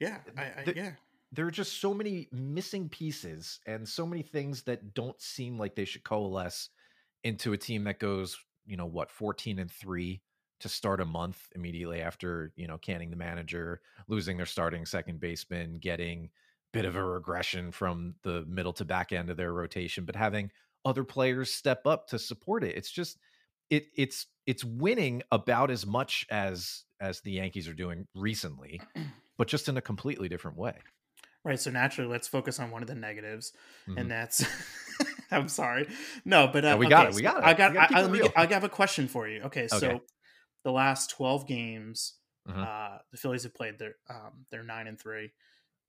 Yeah. 0.00 0.18
I, 0.36 0.42
I, 0.42 0.72
yeah. 0.74 0.92
There 1.32 1.46
are 1.46 1.50
just 1.50 1.80
so 1.80 1.92
many 1.92 2.28
missing 2.32 2.88
pieces 2.88 3.60
and 3.66 3.86
so 3.86 4.06
many 4.06 4.22
things 4.22 4.62
that 4.62 4.94
don't 4.94 5.20
seem 5.20 5.58
like 5.58 5.74
they 5.74 5.84
should 5.84 6.04
coalesce 6.04 6.70
into 7.24 7.52
a 7.52 7.58
team 7.58 7.84
that 7.84 7.98
goes, 7.98 8.36
you 8.66 8.76
know, 8.76 8.86
what, 8.86 9.10
14 9.10 9.58
and 9.58 9.70
three 9.70 10.22
to 10.60 10.68
start 10.68 11.00
a 11.00 11.04
month 11.04 11.48
immediately 11.54 12.00
after, 12.00 12.52
you 12.56 12.66
know, 12.66 12.78
canning 12.78 13.10
the 13.10 13.16
manager, 13.16 13.80
losing 14.08 14.36
their 14.36 14.46
starting 14.46 14.86
second 14.86 15.20
baseman, 15.20 15.78
getting 15.78 16.30
bit 16.72 16.84
of 16.84 16.96
a 16.96 17.04
regression 17.04 17.70
from 17.72 18.14
the 18.22 18.44
middle 18.46 18.72
to 18.74 18.84
back 18.84 19.12
end 19.12 19.30
of 19.30 19.36
their 19.36 19.52
rotation, 19.52 20.04
but 20.04 20.16
having 20.16 20.50
other 20.84 21.04
players 21.04 21.52
step 21.52 21.86
up 21.86 22.08
to 22.08 22.18
support 22.18 22.64
it. 22.64 22.76
It's 22.76 22.90
just 22.90 23.18
it 23.70 23.86
it's 23.96 24.26
it's 24.46 24.64
winning 24.64 25.22
about 25.30 25.70
as 25.70 25.86
much 25.86 26.26
as 26.30 26.84
as 27.00 27.20
the 27.20 27.32
Yankees 27.32 27.68
are 27.68 27.74
doing 27.74 28.06
recently, 28.14 28.80
but 29.38 29.48
just 29.48 29.68
in 29.68 29.76
a 29.76 29.82
completely 29.82 30.28
different 30.28 30.56
way. 30.56 30.74
Right. 31.44 31.58
So 31.58 31.70
naturally, 31.70 32.10
let's 32.10 32.28
focus 32.28 32.58
on 32.58 32.70
one 32.70 32.82
of 32.82 32.88
the 32.88 32.94
negatives, 32.94 33.52
mm-hmm. 33.88 33.98
and 33.98 34.10
that's. 34.10 34.44
I'm 35.30 35.48
sorry. 35.48 35.86
No, 36.24 36.48
but 36.50 36.64
uh, 36.64 36.70
no, 36.70 36.76
we 36.78 36.88
got 36.88 37.08
it. 37.08 37.14
We 37.14 37.22
got 37.22 37.38
it. 37.38 37.44
I 37.44 37.52
got. 37.52 37.76
I, 37.76 38.02
I, 38.02 38.06
me, 38.08 38.22
I 38.34 38.46
have 38.46 38.64
a 38.64 38.68
question 38.68 39.08
for 39.08 39.28
you. 39.28 39.42
Okay, 39.42 39.64
okay. 39.64 39.78
so 39.78 40.00
the 40.64 40.72
last 40.72 41.10
12 41.10 41.46
games, 41.46 42.14
mm-hmm. 42.48 42.60
uh, 42.60 42.98
the 43.10 43.18
Phillies 43.18 43.42
have 43.42 43.54
played. 43.54 43.78
They're 43.78 43.96
um, 44.08 44.46
they're 44.50 44.64
nine 44.64 44.86
and 44.86 44.98
three, 44.98 45.32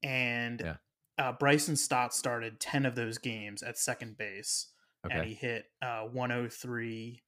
and 0.03 0.59
yeah. 0.59 0.75
uh, 1.17 1.31
Bryson 1.33 1.75
Stott 1.75 2.13
started 2.13 2.59
10 2.59 2.85
of 2.85 2.95
those 2.95 3.17
games 3.17 3.63
at 3.63 3.77
second 3.77 4.17
base. 4.17 4.67
Okay. 5.05 5.17
And 5.17 5.25
he 5.25 5.33
hit 5.33 5.65
uh, 5.81 6.01
103 6.01 7.23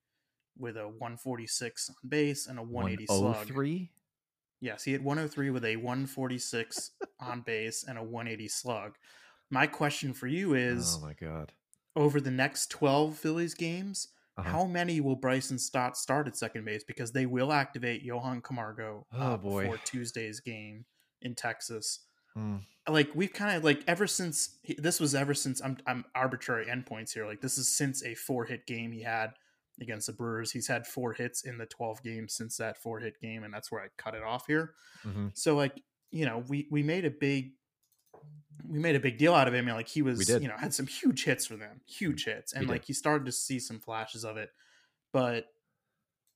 with 0.58 0.76
a 0.76 0.88
146 0.88 1.90
on 1.90 1.96
base 2.10 2.48
and 2.48 2.60
a 2.60 2.64
180 2.64 3.06
slug. 3.08 3.48
103? 4.62 4.68
Yes, 4.68 4.84
he 4.84 4.92
hit 4.92 5.04
103 5.04 5.50
with 5.50 5.66
a 5.66 5.76
146 5.76 6.92
on 7.20 7.42
base 7.42 7.84
and 7.88 7.98
a 7.98 8.04
180 8.04 8.48
slug. 8.48 8.96
My 9.50 9.68
question 9.68 10.14
for 10.14 10.28
you 10.28 10.54
is 10.54 10.98
Oh 11.00 11.06
my 11.06 11.14
god. 11.14 11.52
Over 11.96 12.22
the 12.22 12.32
next 12.32 12.72
12 12.72 13.18
Phillies 13.18 13.54
games, 13.54 14.08
uh-huh. 14.38 14.50
how 14.50 14.66
many 14.66 15.02
will 15.02 15.18
Bryson 15.18 15.60
Stott 15.60 15.98
start 15.98 16.28
at 16.28 16.38
second 16.38 16.64
base 16.64 16.84
because 16.86 17.12
they 17.12 17.26
will 17.26 17.52
activate 17.52 18.02
Johan 18.02 18.42
Camargo 18.42 19.06
uh, 19.14 19.34
oh, 19.34 19.38
boy. 19.38 19.64
before 19.64 19.80
Tuesday's 19.84 20.40
game 20.40 20.86
in 21.22 21.36
Texas. 21.36 22.00
Mm. 22.38 22.62
Like 22.88 23.10
we've 23.14 23.34
kind 23.34 23.58
of 23.58 23.64
like 23.64 23.84
ever 23.88 24.08
since 24.08 24.58
this 24.78 25.00
was 25.00 25.14
ever 25.14 25.34
since 25.34 25.62
I'm 25.62 25.78
I'm 25.86 26.06
arbitrary 26.16 26.66
endpoints 26.66 27.14
here. 27.14 27.26
Like 27.26 27.42
this 27.42 27.58
is 27.58 27.68
since 27.68 28.04
a 28.04 28.16
four 28.16 28.46
hit 28.46 28.66
game 28.66 28.92
he 28.92 29.02
had 29.02 29.34
against 29.82 30.08
the 30.08 30.14
Brewers. 30.14 30.52
He's 30.52 30.68
had 30.68 30.88
four 30.88 31.14
hits 31.14 31.44
in 31.44 31.58
the 31.58 31.66
12 31.66 32.04
games 32.04 32.34
since 32.34 32.58
that 32.58 32.78
four 32.78 33.00
hit 33.00 33.20
game, 33.20 33.44
and 33.44 33.54
that's 33.54 33.72
where 33.72 33.82
I 33.82 33.88
cut 33.98 34.16
it 34.16 34.24
off 34.24 34.48
here. 34.48 34.74
Mm-hmm. 35.06 35.28
So 35.34 35.56
like 35.56 35.82
you 36.12 36.26
know 36.26 36.44
we 36.48 36.68
we 36.72 36.84
made 36.84 37.06
a 37.06 37.12
big 37.12 37.52
we 38.68 38.80
made 38.80 38.96
a 38.96 39.00
big 39.00 39.18
deal 39.18 39.34
out 39.34 39.48
of 39.48 39.54
him. 39.54 39.68
Like 39.68 39.88
he 39.88 40.02
was 40.02 40.30
you 40.30 40.48
know 40.48 40.58
had 40.58 40.74
some 40.74 40.88
huge 40.88 41.24
hits 41.24 41.46
for 41.46 41.58
them, 41.58 41.82
huge 41.86 42.26
hits, 42.26 42.54
and 42.54 42.68
like 42.68 42.86
he 42.86 42.94
started 42.94 43.26
to 43.26 43.32
see 43.32 43.60
some 43.60 43.80
flashes 43.80 44.24
of 44.24 44.38
it. 44.38 44.50
But 45.12 45.48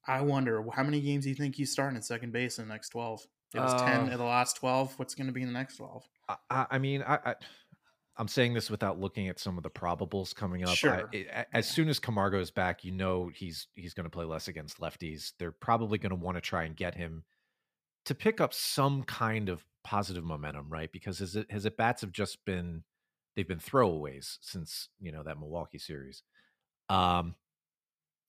I 0.07 0.21
wonder 0.21 0.63
how 0.73 0.83
many 0.83 1.01
games 1.01 1.23
do 1.23 1.29
you 1.29 1.35
think 1.35 1.55
he's 1.55 1.71
starting 1.71 1.97
at 1.97 2.05
second 2.05 2.31
base 2.31 2.59
in 2.59 2.67
the 2.67 2.73
next 2.73 2.89
12? 2.89 3.25
It 3.53 3.59
was 3.59 3.73
uh, 3.73 3.85
10 3.85 4.09
in 4.11 4.17
the 4.17 4.23
last 4.23 4.57
12. 4.57 4.93
What's 4.97 5.15
going 5.15 5.27
to 5.27 5.33
be 5.33 5.41
in 5.41 5.47
the 5.47 5.53
next 5.53 5.77
12? 5.77 6.03
I, 6.49 6.65
I 6.71 6.77
mean, 6.77 7.03
I, 7.07 7.19
I, 7.25 7.35
am 8.17 8.27
saying 8.27 8.53
this 8.53 8.69
without 8.69 8.99
looking 8.99 9.27
at 9.27 9.39
some 9.39 9.57
of 9.57 9.63
the 9.63 9.69
probables 9.69 10.33
coming 10.33 10.63
up. 10.63 10.75
Sure. 10.75 11.09
I, 11.13 11.45
as 11.53 11.67
soon 11.67 11.89
as 11.89 11.99
Camargo 11.99 12.39
is 12.39 12.51
back, 12.51 12.83
you 12.83 12.91
know 12.91 13.29
he's 13.33 13.67
he's 13.75 13.93
going 13.93 14.05
to 14.05 14.09
play 14.09 14.25
less 14.25 14.47
against 14.47 14.79
lefties. 14.79 15.33
They're 15.39 15.51
probably 15.51 15.97
going 15.97 16.11
to 16.11 16.15
want 16.15 16.37
to 16.37 16.41
try 16.41 16.63
and 16.63 16.75
get 16.75 16.95
him 16.95 17.23
to 18.05 18.15
pick 18.15 18.39
up 18.39 18.53
some 18.53 19.03
kind 19.03 19.49
of 19.49 19.65
positive 19.83 20.23
momentum, 20.23 20.67
right? 20.69 20.91
Because 20.91 21.19
his 21.19 21.37
his 21.49 21.65
at 21.65 21.77
bats 21.77 22.01
have 22.01 22.11
just 22.11 22.43
been 22.45 22.83
they've 23.35 23.47
been 23.47 23.59
throwaways 23.59 24.37
since 24.41 24.89
you 24.99 25.11
know 25.11 25.23
that 25.23 25.39
Milwaukee 25.39 25.79
series. 25.79 26.23
Um, 26.89 27.35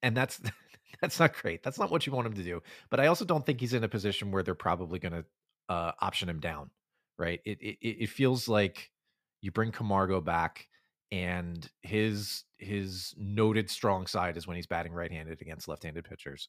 and 0.02 0.16
that's 0.16 0.40
that's 1.00 1.21
not 1.21 1.35
great. 1.35 1.62
That's 1.62 1.78
not 1.78 1.90
what 1.90 2.07
you 2.07 2.12
want 2.12 2.26
him 2.26 2.35
to 2.35 2.43
do. 2.43 2.62
But 2.90 3.00
I 3.00 3.07
also 3.07 3.25
don't 3.25 3.45
think 3.45 3.61
he's 3.61 3.75
in 3.75 3.85
a 3.85 3.88
position 3.88 4.31
where 4.31 4.43
they're 4.43 4.55
probably 4.55 4.99
going 4.99 5.12
to 5.12 5.25
uh, 5.69 5.93
option 6.00 6.28
him 6.28 6.40
down 6.40 6.71
right? 7.19 7.40
It 7.45 7.59
it, 7.61 7.78
it 7.81 8.11
feels 8.11 8.49
like 8.49 8.90
you 9.46 9.52
bring 9.52 9.70
Camargo 9.70 10.20
back 10.20 10.66
and 11.12 11.70
his 11.82 12.42
his 12.58 13.14
noted 13.16 13.70
strong 13.70 14.06
side 14.08 14.36
is 14.36 14.46
when 14.46 14.56
he's 14.56 14.66
batting 14.66 14.92
right-handed 14.92 15.40
against 15.40 15.68
left-handed 15.68 16.04
pitchers, 16.04 16.48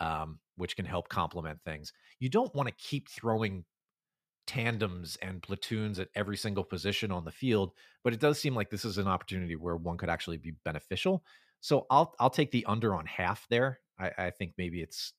um, 0.00 0.38
which 0.56 0.74
can 0.74 0.86
help 0.86 1.10
complement 1.10 1.60
things. 1.64 1.92
You 2.18 2.30
don't 2.30 2.52
want 2.54 2.66
to 2.66 2.74
keep 2.76 3.10
throwing 3.10 3.64
tandems 4.46 5.18
and 5.20 5.42
platoons 5.42 5.98
at 5.98 6.08
every 6.14 6.36
single 6.36 6.64
position 6.64 7.12
on 7.12 7.26
the 7.26 7.30
field, 7.30 7.72
but 8.02 8.14
it 8.14 8.20
does 8.20 8.40
seem 8.40 8.54
like 8.54 8.70
this 8.70 8.86
is 8.86 8.96
an 8.96 9.06
opportunity 9.06 9.54
where 9.54 9.76
one 9.76 9.98
could 9.98 10.08
actually 10.08 10.38
be 10.38 10.54
beneficial. 10.64 11.22
So 11.60 11.86
I'll 11.90 12.14
I'll 12.18 12.30
take 12.30 12.52
the 12.52 12.64
under 12.64 12.94
on 12.94 13.04
half 13.04 13.46
there. 13.50 13.80
I, 13.98 14.12
I 14.16 14.30
think 14.30 14.54
maybe 14.56 14.80
it's 14.80 15.12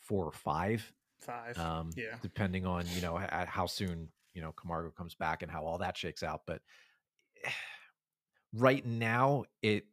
four 0.00 0.24
or 0.26 0.32
five. 0.32 0.92
Five. 1.20 1.58
Um, 1.58 1.90
yeah. 1.96 2.14
Depending 2.22 2.66
on 2.66 2.84
you 2.94 3.02
know 3.02 3.20
how 3.48 3.66
soon 3.66 4.10
you 4.34 4.42
know 4.42 4.52
Camargo 4.52 4.90
comes 4.90 5.14
back 5.14 5.42
and 5.42 5.50
how 5.50 5.64
all 5.64 5.78
that 5.78 5.96
shakes 5.96 6.22
out, 6.22 6.42
but 6.46 6.60
right 8.54 8.84
now 8.84 9.44
it 9.62 9.84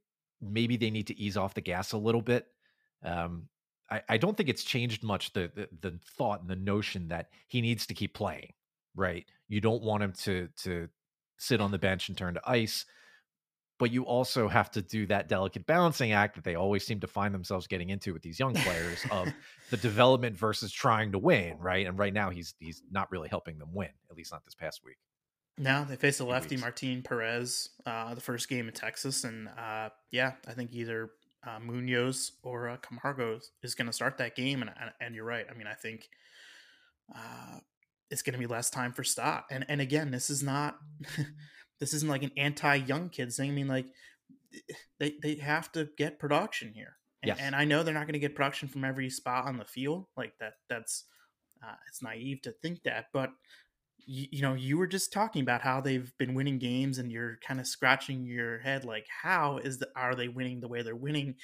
maybe 0.41 0.77
they 0.77 0.89
need 0.89 1.07
to 1.07 1.19
ease 1.19 1.37
off 1.37 1.53
the 1.53 1.61
gas 1.61 1.91
a 1.91 1.97
little 1.97 2.21
bit. 2.21 2.47
Um, 3.03 3.47
I, 3.89 4.01
I 4.09 4.17
don't 4.17 4.35
think 4.37 4.49
it's 4.49 4.63
changed 4.63 5.03
much 5.03 5.33
the, 5.33 5.51
the 5.55 5.69
the 5.81 5.99
thought 6.17 6.41
and 6.41 6.49
the 6.49 6.55
notion 6.55 7.07
that 7.09 7.29
he 7.47 7.61
needs 7.61 7.85
to 7.87 7.93
keep 7.93 8.13
playing. 8.13 8.53
Right, 8.95 9.25
you 9.47 9.61
don't 9.61 9.83
want 9.83 10.03
him 10.03 10.13
to 10.23 10.49
to 10.63 10.89
sit 11.37 11.61
on 11.61 11.71
the 11.71 11.77
bench 11.77 12.09
and 12.09 12.17
turn 12.17 12.33
to 12.33 12.41
ice 12.45 12.85
but 13.79 13.91
you 13.91 14.03
also 14.03 14.49
have 14.49 14.69
to 14.69 14.81
do 14.81 15.07
that 15.07 15.29
delicate 15.29 15.65
balancing 15.65 16.11
act 16.11 16.35
that 16.35 16.43
they 16.43 16.55
always 16.55 16.85
seem 16.85 16.99
to 16.99 17.07
find 17.07 17.33
themselves 17.33 17.65
getting 17.65 17.89
into 17.89 18.13
with 18.13 18.21
these 18.21 18.37
young 18.37 18.53
players 18.53 19.03
of 19.09 19.29
the 19.71 19.77
development 19.77 20.37
versus 20.37 20.71
trying 20.71 21.13
to 21.13 21.17
win, 21.17 21.57
right? 21.59 21.87
And 21.87 21.97
right 21.97 22.13
now 22.13 22.29
he's 22.29 22.53
he's 22.59 22.83
not 22.91 23.09
really 23.09 23.29
helping 23.29 23.57
them 23.57 23.69
win, 23.73 23.89
at 24.11 24.17
least 24.17 24.31
not 24.31 24.43
this 24.43 24.53
past 24.53 24.81
week. 24.83 24.97
Now 25.57 25.85
they 25.85 25.95
face 25.95 26.19
a 26.19 26.25
lefty 26.25 26.57
Martin 26.57 27.01
Perez, 27.01 27.69
uh, 27.85 28.13
the 28.13 28.21
first 28.21 28.49
game 28.49 28.67
in 28.67 28.73
Texas, 28.73 29.23
and 29.23 29.47
uh, 29.57 29.89
yeah, 30.11 30.33
I 30.47 30.51
think 30.53 30.73
either 30.73 31.11
uh, 31.47 31.59
Munoz 31.59 32.33
or 32.43 32.69
uh, 32.69 32.77
Camargo 32.77 33.39
is 33.63 33.75
going 33.75 33.87
to 33.87 33.93
start 33.93 34.17
that 34.17 34.35
game, 34.35 34.61
and 34.61 34.71
and 34.99 35.15
you're 35.15 35.25
right. 35.25 35.45
I 35.49 35.53
mean, 35.53 35.67
I 35.67 35.73
think 35.73 36.09
uh, 37.15 37.59
it's 38.11 38.21
going 38.23 38.33
to 38.33 38.39
be 38.39 38.47
less 38.47 38.69
time 38.69 38.91
for 38.91 39.05
Stott, 39.05 39.45
and 39.49 39.65
and 39.69 39.79
again, 39.79 40.11
this 40.11 40.29
is 40.29 40.43
not 40.43 40.77
this 41.79 41.93
isn't 41.93 42.09
like 42.09 42.23
an 42.23 42.31
anti 42.37 42.75
young 42.75 43.09
kids 43.09 43.37
thing. 43.37 43.51
I 43.51 43.53
mean, 43.53 43.67
like 43.67 43.87
they 44.99 45.15
they 45.21 45.35
have 45.35 45.71
to 45.73 45.89
get 45.97 46.19
production 46.19 46.73
here, 46.73 46.97
and, 47.23 47.29
yes. 47.29 47.37
and 47.39 47.55
I 47.55 47.65
know 47.65 47.83
they're 47.83 47.93
not 47.93 48.05
going 48.05 48.13
to 48.13 48.19
get 48.19 48.35
production 48.35 48.67
from 48.67 48.83
every 48.83 49.09
spot 49.09 49.45
on 49.45 49.57
the 49.57 49.65
field. 49.65 50.07
Like 50.17 50.33
that, 50.39 50.53
that's 50.69 51.05
uh, 51.63 51.75
it's 51.87 52.01
naive 52.01 52.41
to 52.43 52.51
think 52.51 52.83
that, 52.83 53.05
but 53.13 53.31
you, 54.05 54.27
you 54.31 54.41
know, 54.41 54.55
you 54.55 54.77
were 54.77 54.87
just 54.87 55.13
talking 55.13 55.41
about 55.41 55.61
how 55.61 55.81
they've 55.81 56.11
been 56.17 56.33
winning 56.33 56.57
games, 56.57 56.97
and 56.97 57.11
you're 57.11 57.37
kind 57.45 57.59
of 57.59 57.67
scratching 57.67 58.25
your 58.25 58.59
head, 58.59 58.85
like, 58.85 59.05
how 59.21 59.57
is 59.57 59.77
the 59.77 59.87
are 59.95 60.15
they 60.15 60.27
winning 60.27 60.59
the 60.59 60.67
way 60.67 60.81
they're 60.81 60.95
winning? 60.95 61.35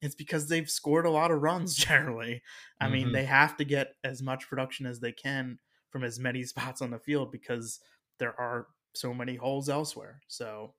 It's 0.00 0.14
because 0.14 0.48
they've 0.48 0.68
scored 0.68 1.06
a 1.06 1.10
lot 1.10 1.30
of 1.30 1.42
runs. 1.42 1.74
Generally, 1.74 2.42
I 2.80 2.84
mm-hmm. 2.84 2.94
mean, 2.94 3.12
they 3.12 3.24
have 3.24 3.56
to 3.58 3.64
get 3.64 3.94
as 4.02 4.22
much 4.22 4.48
production 4.48 4.86
as 4.86 5.00
they 5.00 5.12
can 5.12 5.58
from 5.90 6.02
as 6.02 6.18
many 6.18 6.42
spots 6.44 6.82
on 6.82 6.90
the 6.90 6.98
field 6.98 7.30
because 7.30 7.80
there 8.18 8.38
are 8.40 8.68
so 8.94 9.14
many 9.14 9.36
holes 9.36 9.68
elsewhere. 9.68 10.20
So, 10.28 10.74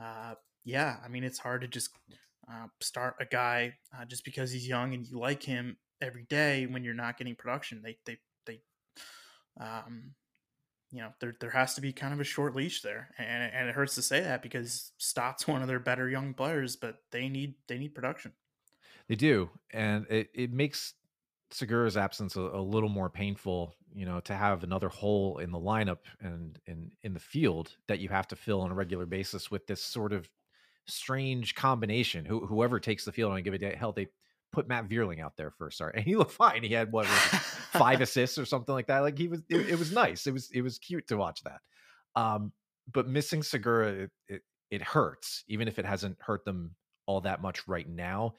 uh, 0.00 0.34
yeah, 0.64 0.96
I 1.04 1.08
mean, 1.08 1.24
it's 1.24 1.38
hard 1.38 1.62
to 1.62 1.68
just 1.68 1.90
uh, 2.50 2.66
start 2.80 3.16
a 3.20 3.26
guy 3.26 3.74
uh, 3.96 4.04
just 4.04 4.24
because 4.24 4.50
he's 4.50 4.68
young 4.68 4.94
and 4.94 5.06
you 5.06 5.18
like 5.18 5.42
him 5.42 5.76
every 6.00 6.24
day 6.28 6.66
when 6.66 6.84
you're 6.84 6.94
not 6.94 7.18
getting 7.18 7.34
production. 7.34 7.82
They, 7.82 7.98
they, 8.04 8.18
they, 8.46 8.60
um, 9.60 10.14
you 10.90 11.00
know, 11.00 11.12
there 11.20 11.34
there 11.40 11.50
has 11.50 11.74
to 11.74 11.80
be 11.80 11.92
kind 11.92 12.14
of 12.14 12.20
a 12.20 12.24
short 12.24 12.56
leash 12.56 12.80
there, 12.80 13.10
and 13.18 13.52
and 13.52 13.68
it 13.68 13.74
hurts 13.74 13.94
to 13.96 14.02
say 14.02 14.20
that 14.20 14.42
because 14.42 14.92
Stott's 14.96 15.46
one 15.46 15.60
of 15.60 15.68
their 15.68 15.80
better 15.80 16.08
young 16.08 16.32
players, 16.32 16.76
but 16.76 17.02
they 17.12 17.28
need 17.28 17.56
they 17.66 17.78
need 17.78 17.94
production. 17.94 18.32
They 19.06 19.14
do, 19.14 19.50
and 19.70 20.06
it 20.08 20.30
it 20.34 20.52
makes 20.52 20.94
Segura's 21.50 21.96
absence 21.96 22.36
a, 22.36 22.40
a, 22.40 22.60
little 22.60 22.88
more 22.88 23.08
painful, 23.08 23.74
you 23.94 24.04
know, 24.04 24.20
to 24.20 24.34
have 24.34 24.64
another 24.64 24.88
hole 24.88 25.38
in 25.38 25.50
the 25.50 25.58
lineup 25.58 25.98
and 26.20 26.58
in 26.66 26.90
in 27.02 27.14
the 27.14 27.20
field 27.20 27.76
that 27.86 28.00
you 28.00 28.08
have 28.08 28.28
to 28.28 28.36
fill 28.36 28.60
on 28.60 28.70
a 28.70 28.74
regular 28.74 29.06
basis 29.06 29.50
with 29.50 29.66
this 29.66 29.82
sort 29.82 30.12
of 30.12 30.28
strange 30.86 31.54
combination. 31.54 32.24
Who, 32.24 32.46
whoever 32.46 32.78
takes 32.78 33.04
the 33.04 33.12
field 33.12 33.32
on 33.32 33.38
a 33.38 33.42
given 33.42 33.60
day, 33.60 33.74
hell, 33.78 33.92
they 33.92 34.08
put 34.52 34.68
Matt 34.68 34.88
Vierling 34.88 35.20
out 35.20 35.36
there 35.36 35.50
for 35.50 35.68
a 35.68 35.72
start, 35.72 35.94
and 35.96 36.04
he 36.04 36.16
looked 36.16 36.32
fine. 36.46 36.62
He 36.62 36.74
had 36.74 36.92
what 36.92 37.06
five 37.06 38.00
assists 38.02 38.38
or 38.38 38.44
something 38.44 38.74
like 38.74 38.88
that. 38.88 39.00
Like 39.00 39.18
he 39.18 39.28
was, 39.28 39.40
it, 39.48 39.70
it, 39.70 39.78
was 39.78 39.92
nice. 39.92 40.26
It 40.26 40.32
was 40.32 40.50
it 40.52 40.62
was 40.62 40.78
cute 40.78 41.08
to 41.08 41.16
watch 41.16 41.42
that. 41.44 41.60
Um, 42.14 42.52
but 42.92 43.08
missing 43.08 43.42
Segura, 43.42 43.88
it, 43.88 44.10
it 44.28 44.42
it 44.70 44.82
hurts, 44.82 45.44
even 45.48 45.66
if 45.66 45.78
it 45.78 45.86
hasn't 45.86 46.18
hurt 46.20 46.44
them 46.44 46.74
all 47.06 47.22
that 47.22 47.40
much 47.40 47.66
right 47.66 47.88
now 47.88 48.34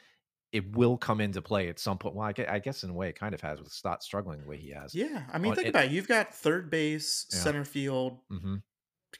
it 0.51 0.75
will 0.75 0.97
come 0.97 1.21
into 1.21 1.41
play 1.41 1.69
at 1.69 1.79
some 1.79 1.97
point. 1.97 2.15
Well, 2.15 2.31
I 2.47 2.59
guess 2.59 2.83
in 2.83 2.89
a 2.89 2.93
way 2.93 3.09
it 3.09 3.19
kind 3.19 3.33
of 3.33 3.41
has 3.41 3.59
with 3.59 3.71
Stott 3.71 4.03
struggling 4.03 4.41
the 4.41 4.47
way 4.47 4.57
he 4.57 4.71
has. 4.71 4.95
Yeah, 4.95 5.23
I 5.31 5.37
mean, 5.37 5.53
think 5.53 5.67
it, 5.67 5.69
about 5.71 5.85
it. 5.85 5.91
You've 5.91 6.07
got 6.07 6.33
third 6.33 6.69
base, 6.69 7.27
yeah. 7.31 7.39
center 7.39 7.65
field, 7.65 8.19
mm-hmm. 8.31 8.55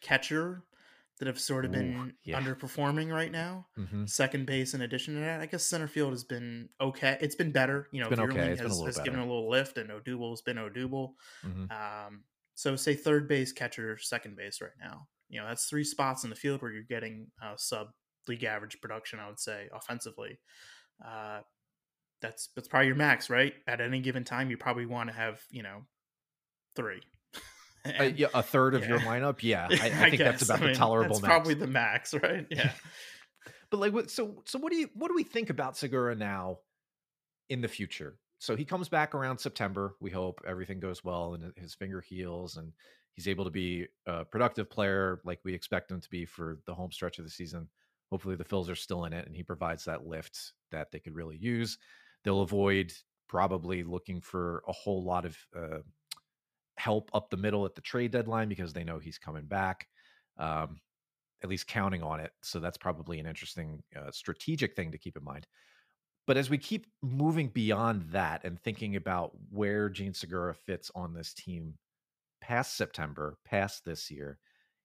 catcher 0.02 0.64
that 1.20 1.28
have 1.28 1.40
sort 1.40 1.66
of 1.66 1.72
been 1.72 1.96
Ooh, 1.96 2.12
yeah. 2.24 2.40
underperforming 2.40 3.14
right 3.14 3.32
now. 3.32 3.68
Mm-hmm. 3.78 4.06
Second 4.06 4.46
base, 4.46 4.74
in 4.74 4.82
addition 4.82 5.16
to 5.16 5.20
that, 5.20 5.42
I 5.42 5.46
guess 5.46 5.64
center 5.64 5.88
field 5.88 6.12
has 6.12 6.24
been 6.24 6.70
okay. 6.82 7.18
It's 7.22 7.36
been 7.36 7.52
better. 7.52 7.88
You 7.92 8.02
know, 8.02 8.10
been 8.10 8.22
okay. 8.22 8.56
Has, 8.56 8.82
has 8.82 9.00
given 9.00 9.20
a 9.20 9.26
little 9.26 9.50
lift, 9.50 9.78
and 9.78 9.90
Odubel 9.90 10.32
has 10.32 10.42
been 10.42 10.58
Odubel. 10.58 11.12
Mm-hmm. 11.46 11.66
Um, 11.72 12.24
so 12.56 12.76
say 12.76 12.96
third 12.96 13.28
base, 13.28 13.52
catcher, 13.52 13.98
second 13.98 14.36
base 14.36 14.62
right 14.62 14.72
now. 14.80 15.08
You 15.30 15.42
know, 15.42 15.48
that's 15.48 15.66
three 15.66 15.84
spots 15.84 16.24
in 16.24 16.30
the 16.30 16.36
field 16.36 16.62
where 16.62 16.72
you're 16.72 16.84
getting 16.84 17.28
uh, 17.44 17.54
sub 17.58 17.90
league 18.28 18.44
average 18.44 18.82
production. 18.82 19.20
I 19.20 19.28
would 19.28 19.40
say 19.40 19.68
offensively 19.74 20.40
uh, 21.06 21.42
that's 22.22 22.50
that's 22.56 22.68
probably 22.68 22.88
your 22.88 22.96
max, 22.96 23.30
right? 23.30 23.54
At 23.68 23.82
any 23.82 24.00
given 24.00 24.24
time, 24.24 24.50
you 24.50 24.58
probably 24.58 24.86
want 24.86 25.10
to 25.10 25.16
have 25.16 25.42
you 25.50 25.64
know 25.64 25.84
three. 26.76 27.02
Uh, 27.86 27.92
and, 27.92 28.20
yeah, 28.20 28.28
a 28.34 28.44
third 28.44 28.76
of 28.76 28.82
yeah. 28.82 28.90
your 28.90 29.00
lineup. 29.00 29.38
Yeah, 29.42 29.66
I, 29.72 29.74
I, 29.74 29.78
I 29.78 30.10
think 30.10 30.18
that's 30.18 30.44
about 30.44 30.60
I 30.60 30.64
mean, 30.64 30.74
the 30.74 30.78
tolerable. 30.78 31.18
Probably 31.22 31.54
the 31.54 31.66
max, 31.66 32.14
right? 32.24 32.46
Yeah. 32.50 32.74
but 33.72 33.80
like, 33.80 34.10
so 34.10 34.44
so 34.46 34.60
what 34.60 34.74
do 34.74 34.78
you 34.78 34.90
what 34.96 35.08
do 35.08 35.16
we 35.16 35.24
think 35.24 35.50
about 35.50 35.78
Segura 35.78 36.14
now 36.14 36.58
in 37.50 37.62
the 37.62 37.70
future? 37.70 38.18
So 38.40 38.58
he 38.58 38.66
comes 38.66 38.90
back 38.90 39.16
around 39.16 39.38
September. 39.38 39.96
We 40.02 40.12
hope 40.12 40.42
everything 40.46 40.82
goes 40.82 41.06
well 41.06 41.36
and 41.36 41.54
his 41.56 41.74
finger 41.74 42.02
heals 42.02 42.58
and 42.58 42.74
he's 43.14 43.30
able 43.30 43.46
to 43.46 43.50
be 43.50 43.88
a 44.06 44.26
productive 44.26 44.70
player 44.70 45.22
like 45.24 45.40
we 45.46 45.54
expect 45.54 45.90
him 45.90 46.02
to 46.02 46.10
be 46.10 46.26
for 46.26 46.60
the 46.66 46.76
home 46.76 46.92
stretch 46.92 47.18
of 47.18 47.24
the 47.24 47.32
season. 47.32 47.70
Hopefully 48.12 48.36
the 48.36 48.44
Phils 48.44 48.70
are 48.70 48.76
still 48.76 49.06
in 49.06 49.14
it 49.14 49.26
and 49.26 49.38
he 49.38 49.44
provides 49.44 49.86
that 49.86 50.06
lift 50.06 50.52
that 50.72 50.92
they 50.92 51.00
could 51.00 51.16
really 51.16 51.38
use. 51.38 51.78
They'll 52.24 52.42
avoid 52.42 52.94
probably 53.28 53.84
looking 53.84 54.22
for 54.22 54.64
a 54.68 54.72
whole 54.72 55.04
lot 55.04 55.26
of 55.26 55.38
uh, 55.56 55.80
help 56.78 57.10
up 57.14 57.30
the 57.30 57.38
middle 57.38 57.66
at 57.66 57.76
the 57.76 57.82
trade 57.82 58.12
deadline 58.12 58.50
because 58.50 58.74
they 58.74 58.84
know 58.84 59.00
he's 59.00 59.18
coming 59.18 59.46
back. 59.46 59.88
Um, 60.38 60.80
at 61.44 61.50
least 61.50 61.68
counting 61.68 62.04
on 62.04 62.20
it. 62.20 62.32
So 62.44 62.60
that's 62.60 62.78
probably 62.78 63.20
an 63.20 63.26
interesting 63.26 63.82
uh, 63.96 64.12
strategic 64.12 64.76
thing 64.76 64.92
to 64.92 64.98
keep 64.98 65.16
in 65.16 65.24
mind. 65.24 65.48
But 66.28 66.38
as 66.38 66.50
we 66.50 66.58
keep 66.58 66.86
moving 67.02 67.48
beyond 67.48 68.04
that 68.12 68.44
and 68.44 68.60
thinking 68.60 68.96
about 68.96 69.32
where 69.50 69.90
Jean 69.90 70.14
Segura 70.14 70.54
fits 70.54 70.92
on 70.94 71.14
this 71.14 71.34
team 71.34 71.76
past 72.42 72.78
September, 72.78 73.38
past 73.46 73.84
this 73.86 74.12
year, 74.12 74.38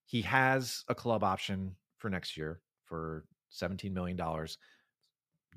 he 0.07 0.23
has 0.23 0.85
a 0.89 0.95
club 0.95 1.23
option 1.23 1.77
for 1.99 2.09
next 2.09 2.37
year 2.37 2.61
for 2.85 3.25
$17 3.53 3.93
million 3.93 4.19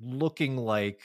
looking 0.02 0.58
like 0.58 1.02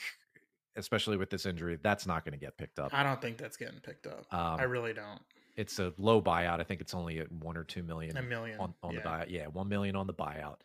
especially 0.75 1.17
with 1.17 1.29
this 1.29 1.45
injury 1.45 1.77
that's 1.81 2.07
not 2.07 2.25
going 2.25 2.33
to 2.33 2.39
get 2.43 2.57
picked 2.57 2.79
up. 2.79 2.93
I 2.93 3.03
don't 3.03 3.21
think 3.21 3.37
that's 3.37 3.57
getting 3.57 3.79
picked 3.79 4.07
up. 4.07 4.25
Um, 4.31 4.59
i 4.59 4.63
really 4.63 4.93
don't. 4.93 5.21
it's 5.55 5.79
a 5.79 5.93
low 5.97 6.21
buyout. 6.21 6.59
I 6.59 6.63
think 6.63 6.81
it's 6.81 6.93
only 6.93 7.19
at 7.19 7.31
one 7.31 7.57
or 7.57 7.63
two 7.63 7.83
million 7.83 8.17
a 8.17 8.21
million 8.21 8.59
on, 8.59 8.73
on 8.81 8.93
yeah. 8.93 8.99
the 8.99 9.07
buyout. 9.07 9.25
Yeah 9.29 9.47
one 9.47 9.69
million 9.69 9.95
on 9.95 10.07
the 10.07 10.13
buyout. 10.13 10.57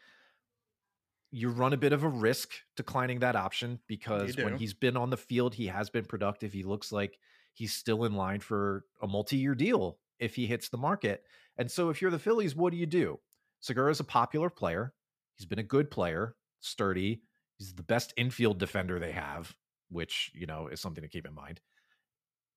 You 1.30 1.50
run 1.50 1.74
a 1.74 1.76
bit 1.76 1.92
of 1.92 2.04
a 2.04 2.08
risk 2.08 2.52
declining 2.74 3.18
that 3.18 3.36
option 3.36 3.80
because 3.86 4.36
when 4.38 4.56
he's 4.56 4.72
been 4.72 4.96
on 4.96 5.10
the 5.10 5.16
field 5.16 5.54
he 5.54 5.66
has 5.66 5.90
been 5.90 6.04
productive. 6.04 6.52
He 6.52 6.62
looks 6.62 6.90
like 6.90 7.18
he's 7.52 7.74
still 7.74 8.04
in 8.04 8.14
line 8.14 8.40
for 8.40 8.84
a 9.02 9.06
multi-year 9.06 9.54
deal 9.54 9.98
if 10.18 10.34
he 10.34 10.46
hits 10.46 10.68
the 10.68 10.78
market. 10.78 11.24
And 11.58 11.70
so 11.70 11.90
if 11.90 12.00
you're 12.00 12.10
the 12.10 12.18
phillies 12.18 12.56
what 12.56 12.72
do 12.72 12.78
you 12.78 12.86
do? 12.86 13.20
Segura 13.60 13.90
is 13.90 14.00
a 14.00 14.04
popular 14.04 14.48
player. 14.48 14.94
He's 15.34 15.46
been 15.46 15.58
a 15.58 15.64
good 15.64 15.90
player 15.90 16.34
sturdy 16.60 17.22
He's 17.58 17.74
the 17.74 17.82
best 17.82 18.14
infield 18.16 18.58
defender 18.58 18.98
they 18.98 19.12
have, 19.12 19.54
which, 19.90 20.30
you 20.34 20.46
know, 20.46 20.68
is 20.68 20.80
something 20.80 21.02
to 21.02 21.08
keep 21.08 21.26
in 21.26 21.34
mind. 21.34 21.60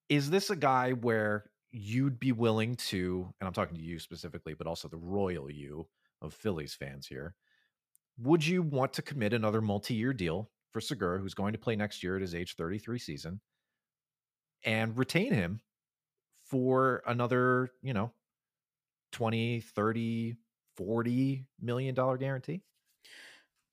Is 0.09 0.29
this 0.29 0.49
a 0.49 0.55
guy 0.55 0.91
where 0.91 1.49
you'd 1.71 2.19
be 2.19 2.31
willing 2.31 2.75
to, 2.75 3.33
and 3.39 3.47
I'm 3.47 3.53
talking 3.53 3.75
to 3.75 3.81
you 3.81 3.97
specifically, 3.99 4.53
but 4.53 4.67
also 4.67 4.87
the 4.87 4.97
royal 4.97 5.49
you 5.49 5.87
of 6.21 6.33
Phillies 6.33 6.73
fans 6.75 7.07
here, 7.07 7.35
would 8.19 8.45
you 8.45 8.61
want 8.61 8.93
to 8.93 9.01
commit 9.01 9.33
another 9.33 9.61
multi 9.61 9.93
year 9.95 10.13
deal 10.13 10.51
for 10.71 10.81
Segura, 10.81 11.19
who's 11.19 11.33
going 11.33 11.53
to 11.53 11.59
play 11.59 11.75
next 11.75 12.03
year 12.03 12.15
at 12.15 12.21
his 12.21 12.35
age 12.35 12.55
33 12.55 12.99
season, 12.99 13.41
and 14.63 14.97
retain 14.97 15.33
him 15.33 15.61
for 16.43 17.01
another, 17.07 17.69
you 17.81 17.93
know, 17.93 18.11
20, 19.13 19.61
30, 19.61 20.35
40 20.77 21.45
million 21.59 21.95
dollar 21.95 22.17
guarantee? 22.17 22.61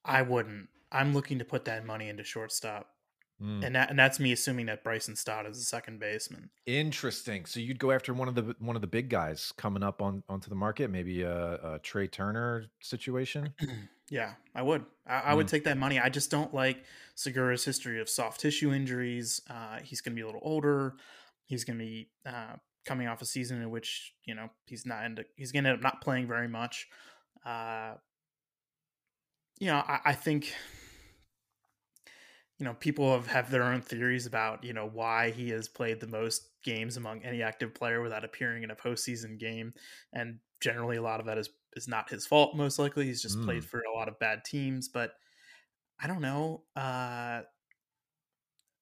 I 0.05 0.23
wouldn't. 0.23 0.69
I'm 0.91 1.13
looking 1.13 1.39
to 1.39 1.45
put 1.45 1.65
that 1.67 1.85
money 1.87 2.09
into 2.09 2.25
shortstop. 2.25 2.89
Mm. 3.43 3.65
And 3.65 3.75
that 3.77 3.91
and 3.91 3.99
that's 3.99 4.19
me 4.19 4.33
assuming 4.33 4.67
that 4.67 4.83
Bryson 4.83 5.15
Stott 5.15 5.47
is 5.47 5.59
a 5.59 5.63
second 5.63 6.01
baseman. 6.01 6.51
Interesting. 6.67 7.45
So 7.47 7.61
you'd 7.61 7.79
go 7.79 7.93
after 7.93 8.13
one 8.13 8.27
of 8.27 8.35
the 8.35 8.57
one 8.59 8.75
of 8.75 8.83
the 8.83 8.89
big 8.89 9.09
guys 9.09 9.53
coming 9.57 9.85
up 9.85 10.03
on 10.03 10.25
onto 10.29 10.49
the 10.49 10.57
market, 10.57 10.91
maybe 10.91 11.23
a, 11.23 11.55
a 11.75 11.79
Trea 11.79 12.09
Turner 12.09 12.65
situation. 12.81 13.55
yeah, 14.11 14.33
I 14.57 14.63
would. 14.63 14.85
I, 15.07 15.21
I 15.21 15.35
would 15.35 15.47
take 15.47 15.65
that 15.65 15.79
money. 15.79 16.01
I 16.01 16.09
just 16.09 16.33
don't 16.33 16.53
like 16.53 16.85
Segura's 17.15 17.65
history 17.65 18.01
of 18.01 18.09
soft 18.09 18.41
tissue 18.41 18.73
injuries. 18.73 19.41
Uh, 19.49 19.79
he's 19.85 20.01
going 20.01 20.15
to 20.15 20.17
be 20.17 20.23
a 20.23 20.27
little 20.27 20.43
older. 20.43 20.95
He's 21.47 21.63
going 21.63 21.79
to 21.79 21.85
be 21.85 22.09
uh, 22.27 22.57
coming 22.85 23.07
off 23.07 23.23
a 23.23 23.25
season 23.25 23.63
in 23.63 23.71
which 23.71 24.15
you 24.25 24.35
know 24.35 24.49
he's 24.67 24.85
not 24.85 25.05
into, 25.05 25.25
he's 25.37 25.53
going 25.53 25.63
to 25.63 25.71
end 25.71 25.79
up 25.79 25.83
not 25.83 26.01
playing 26.01 26.27
very 26.27 26.49
much. 26.49 26.89
Uh, 27.47 27.95
you 29.59 29.67
know, 29.67 29.77
I, 29.77 30.01
I 30.07 30.13
think 30.15 30.55
you 32.59 32.65
know 32.65 32.75
people 32.75 33.13
have, 33.13 33.27
have 33.29 33.51
their 33.51 33.65
own 33.65 33.83
theories 33.83 34.27
about 34.27 34.65
you 34.65 34.73
know 34.73 34.89
why 34.93 35.31
he 35.31 35.51
has 35.51 35.69
played 35.69 36.01
the 36.01 36.07
most 36.07 36.49
games 36.65 36.97
among 36.97 37.23
any 37.23 37.43
active 37.43 37.75
player 37.75 38.03
without 38.03 38.25
appearing 38.25 38.63
in 38.63 38.71
a 38.71 38.77
postseason 38.77 39.39
game, 39.39 39.73
and 40.13 40.39
generally 40.61 40.97
a 40.97 41.03
lot 41.03 41.21
of 41.21 41.27
that 41.27 41.39
is 41.39 41.51
is 41.75 41.89
not 41.89 42.11
his 42.11 42.27
fault. 42.27 42.57
Most 42.57 42.79
likely, 42.79 43.07
he's 43.07 43.23
just 43.23 43.39
mm. 43.39 43.45
played 43.45 43.65
for 43.65 43.81
a 43.81 43.97
lot 43.97 44.09
of 44.09 44.19
bad 44.19 44.45
teams. 44.45 44.89
But 44.89 45.13
I 46.01 46.07
don't 46.07 46.23
know. 46.23 46.63
Uh, 46.77 47.43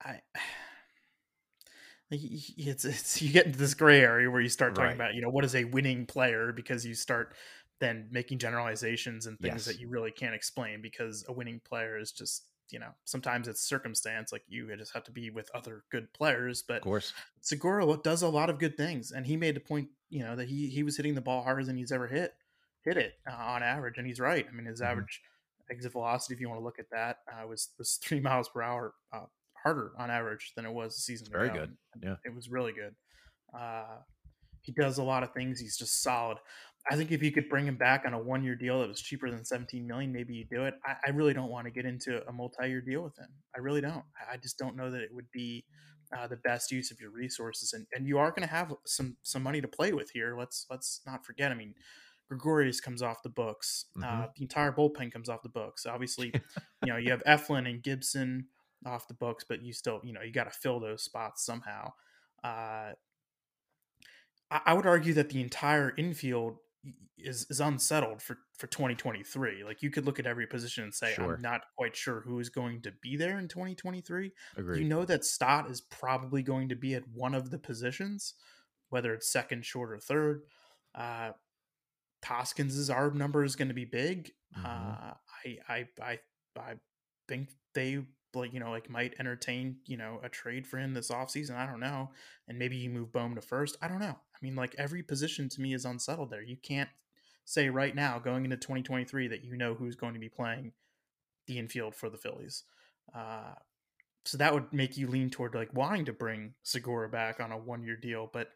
I 0.03 0.21
it's 2.11 2.85
it's 2.85 3.21
you 3.21 3.33
get 3.33 3.47
into 3.47 3.59
this 3.59 3.75
gray 3.75 4.01
area 4.01 4.31
where 4.31 4.41
you 4.41 4.49
start 4.49 4.75
talking 4.75 4.89
right. 4.89 4.95
about 4.95 5.15
you 5.15 5.21
know 5.21 5.31
what 5.31 5.45
is 5.45 5.55
a 5.55 5.65
winning 5.65 6.07
player 6.07 6.53
because 6.53 6.87
you 6.87 6.95
start 6.95 7.35
then 7.81 8.09
making 8.11 8.39
generalizations 8.39 9.27
and 9.27 9.39
things 9.39 9.55
yes. 9.55 9.65
that 9.67 9.81
you 9.81 9.89
really 9.89 10.11
can't 10.11 10.35
explain 10.35 10.81
because 10.81 11.25
a 11.29 11.33
winning 11.33 11.61
player 11.65 11.99
is 11.99 12.13
just 12.13 12.47
you 12.71 12.79
know 12.79 12.89
sometimes 13.05 13.47
it's 13.47 13.61
circumstance 13.61 14.33
like 14.33 14.43
you 14.49 14.75
just 14.77 14.93
have 14.93 15.05
to 15.05 15.13
be 15.13 15.31
with 15.31 15.49
other 15.55 15.85
good 15.91 16.13
players 16.13 16.65
but 16.67 16.79
of 16.79 16.83
course. 16.83 17.13
Segura 17.41 17.97
does 18.03 18.23
a 18.23 18.29
lot 18.29 18.51
of 18.51 18.59
good 18.59 18.77
things 18.77 19.13
and 19.13 19.27
he 19.27 19.37
made 19.37 19.55
the 19.55 19.61
point 19.61 19.89
you 20.11 20.25
know 20.25 20.35
that 20.37 20.49
he 20.49 20.69
he 20.69 20.83
was 20.83 20.97
hitting 20.97 21.15
the 21.15 21.21
ball 21.21 21.43
harder 21.43 21.65
than 21.65 21.77
he's 21.77 21.93
ever 21.93 22.07
hit 22.07 22.35
hit 22.85 22.97
it 22.97 23.15
uh, 23.31 23.35
on 23.35 23.63
average 23.63 23.99
and 23.99 24.07
he's 24.07 24.21
right. 24.21 24.47
I 24.49 24.55
mean 24.55 24.67
his 24.67 24.81
mm-hmm. 24.81 24.91
average 24.91 25.21
exit 25.71 25.93
velocity 25.93 26.35
if 26.35 26.41
you 26.41 26.49
want 26.49 26.61
to 26.61 26.65
look 26.65 26.79
at 26.79 26.91
that 26.91 27.19
uh, 27.31 27.47
was 27.47 27.69
was 27.79 27.95
three 28.03 28.21
miles 28.21 28.49
per 28.49 28.63
hour 28.63 28.95
uh, 29.13 29.27
harder 29.63 29.93
on 29.99 30.11
average 30.11 30.53
than 30.57 30.65
it 30.65 30.73
was 30.73 30.95
the 30.95 31.03
season 31.03 31.29
very 31.31 31.49
ago. 31.49 31.61
good. 31.61 31.77
Yeah. 32.03 32.17
It 32.25 32.35
was 32.35 32.49
really 32.49 32.73
good. 32.73 32.95
Uh, 33.57 33.99
he 34.63 34.73
does 34.73 34.99
a 34.99 35.03
lot 35.03 35.23
of 35.23 35.33
things. 35.33 35.61
He's 35.61 35.77
just 35.77 36.03
solid 36.03 36.39
I 36.91 36.97
think 36.97 37.11
if 37.11 37.23
you 37.23 37.33
could 37.33 37.49
bring 37.49 37.67
him 37.67 37.77
back 37.77 38.05
on 38.07 38.15
a 38.15 38.19
one 38.19 38.45
year 38.45 38.55
deal 38.55 38.81
that 38.81 38.89
was 38.89 39.01
cheaper 39.01 39.31
than 39.31 39.45
17 39.45 39.87
million, 39.87 40.13
maybe 40.13 40.35
you 40.35 40.45
do 40.45 40.65
it. 40.65 40.75
I, 40.85 40.95
I 41.07 41.11
really 41.11 41.35
don't 41.35 41.51
want 41.51 41.67
to 41.67 41.71
get 41.71 41.85
into 41.85 42.27
a 42.29 42.33
multi 42.33 42.69
year 42.69 42.81
deal 42.81 43.03
with 43.03 43.19
him. 43.19 43.29
I 43.55 43.61
really 43.61 43.81
don't. 43.81 44.05
I 44.31 44.37
just 44.37 44.59
don't 44.59 44.77
know 44.77 44.91
that 44.91 45.01
it 45.01 45.11
would 45.13 45.31
be 45.33 45.65
uh, 46.17 46.27
the 46.27 46.37
best 46.37 46.71
use 46.71 46.91
of 46.91 47.01
your 47.01 47.11
resources. 47.11 47.73
And, 47.73 47.87
and 47.93 48.07
you 48.07 48.19
are 48.19 48.31
going 48.31 48.47
to 48.47 48.55
have 48.55 48.73
some 48.85 49.17
some 49.23 49.43
money 49.43 49.61
to 49.61 49.69
play 49.69 49.93
with 49.93 50.11
here. 50.11 50.37
Let's 50.39 50.67
let's 50.71 51.01
not 51.07 51.25
forget. 51.25 51.51
I 51.51 51.55
mean, 51.55 51.75
Gregorius 52.29 52.81
comes 52.81 53.03
off 53.03 53.23
the 53.23 53.31
books. 53.31 53.87
Mm-hmm. 53.97 54.23
Uh, 54.23 54.27
the 54.37 54.43
entire 54.43 54.73
bullpen 54.73 55.13
comes 55.13 55.29
off 55.29 55.43
the 55.43 55.49
books. 55.49 55.87
Obviously, 55.87 56.33
you 56.85 56.93
know 56.93 56.97
you 56.97 57.11
have 57.11 57.23
Eflin 57.25 57.69
and 57.69 57.83
Gibson 57.83 58.47
off 58.85 59.09
the 59.09 59.15
books, 59.15 59.45
but 59.49 59.63
you 59.63 59.73
still 59.73 60.01
you 60.05 60.13
know 60.13 60.23
you 60.23 60.33
got 60.33 60.51
to 60.51 60.59
fill 60.59 60.81
those 60.81 61.03
spots 61.03 61.45
somehow. 61.45 61.93
Uh, 62.45 62.93
I 64.49 64.75
would 64.75 64.87
argue 64.87 65.13
that 65.15 65.31
the 65.31 65.41
entire 65.41 65.93
infield 65.97 66.59
is 67.19 67.47
is 67.51 67.61
unsettled 67.61 68.23
for 68.23 68.39
for 68.57 68.67
2023. 68.67 69.65
Like 69.65 69.83
you 69.83 69.91
could 69.91 70.07
look 70.07 70.19
at 70.19 70.27
every 70.27 70.47
position 70.47 70.85
and 70.85 70.95
say, 70.95 71.15
sure. 71.15 71.35
I'm 71.35 71.43
not 71.43 71.63
quite 71.77 71.97
sure 71.97 72.21
who 72.21 72.39
is 72.41 72.49
going 72.49 72.83
to 72.83 72.93
be 73.03 73.17
there 73.17 73.39
in 73.39 73.49
2023. 73.49 74.33
Agreed. 74.57 74.79
You 74.81 74.89
know 74.89 75.05
that 75.05 75.25
Stott 75.25 75.71
is 75.71 75.81
probably 75.81 76.43
going 76.43 76.69
to 76.69 76.77
be 76.77 76.95
at 76.95 77.07
one 77.09 77.35
of 77.35 77.51
the 77.51 77.59
positions, 77.59 78.35
whether 78.91 79.15
it's 79.15 79.31
second, 79.31 79.65
short, 79.65 79.93
or 79.93 79.99
third. 79.99 80.43
Uh, 80.95 81.31
Hoskins's 82.25 82.91
ARB 82.91 83.15
number 83.15 83.45
is 83.45 83.57
going 83.57 83.69
to 83.69 83.75
be 83.75 83.85
big. 83.85 84.33
Mm-hmm. 84.57 84.67
Uh, 84.67 85.15
I, 85.45 85.59
I 85.69 85.89
I 86.03 86.19
I 86.59 86.75
think 87.29 87.51
they 87.75 88.05
like 88.37 88.53
you 88.53 88.61
know 88.61 88.71
like 88.71 88.91
might 88.91 89.15
entertain 89.19 89.77
you 89.87 89.97
know 89.97 90.21
a 90.23 90.29
trade 90.29 90.67
for 90.67 90.79
him 90.79 90.95
this 90.95 91.11
offseason. 91.11 91.57
I 91.57 91.67
don't 91.67 91.81
know, 91.81 92.11
and 92.49 92.59
maybe 92.59 92.77
you 92.77 92.91
move 92.91 93.13
Bohm 93.13 93.35
to 93.35 93.41
first. 93.41 93.77
I 93.83 93.89
don't 93.89 94.01
know. 94.01 94.17
I 94.17 94.39
mean, 94.43 94.55
like 94.55 94.75
every 94.79 95.03
position 95.03 95.49
to 95.51 95.61
me 95.61 95.75
is 95.75 95.85
unsettled 95.85 96.31
there. 96.31 96.43
You 96.43 96.57
can't 96.57 96.91
say 97.45 97.71
right 97.71 97.95
now 97.95 98.19
going 98.19 98.45
into 98.45 98.57
2023 98.57 99.29
that 99.29 99.45
you 99.45 99.57
know 99.57 99.75
who's 99.75 99.97
going 99.97 100.15
to 100.15 100.21
be 100.21 100.29
playing 100.29 100.73
the 101.47 101.59
infield 101.59 101.95
for 101.95 102.11
the 102.11 102.19
Phillies. 102.19 102.65
Uh, 103.15 103.55
so 104.25 104.37
that 104.39 104.53
would 104.53 104.73
make 104.73 104.97
you 104.97 105.07
lean 105.07 105.31
toward 105.31 105.55
like 105.55 105.73
wanting 105.73 106.07
to 106.07 106.13
bring 106.13 106.55
Segura 106.65 107.09
back 107.09 107.41
on 107.41 107.53
a 107.53 107.57
one 107.57 107.83
year 107.83 107.97
deal, 107.97 108.29
but 108.33 108.51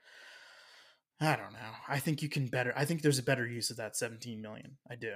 I 1.21 1.37
don't 1.37 1.53
know. 1.53 1.59
I 1.87 1.99
think 1.99 2.23
you 2.23 2.29
can 2.29 2.47
better. 2.47 2.73
I 2.77 2.85
think 2.85 3.03
there's 3.03 3.19
a 3.19 3.23
better 3.23 3.47
use 3.47 3.71
of 3.71 3.77
that 3.77 3.97
17 3.97 4.40
million. 4.40 4.79
I 4.90 4.97
do. 4.97 5.14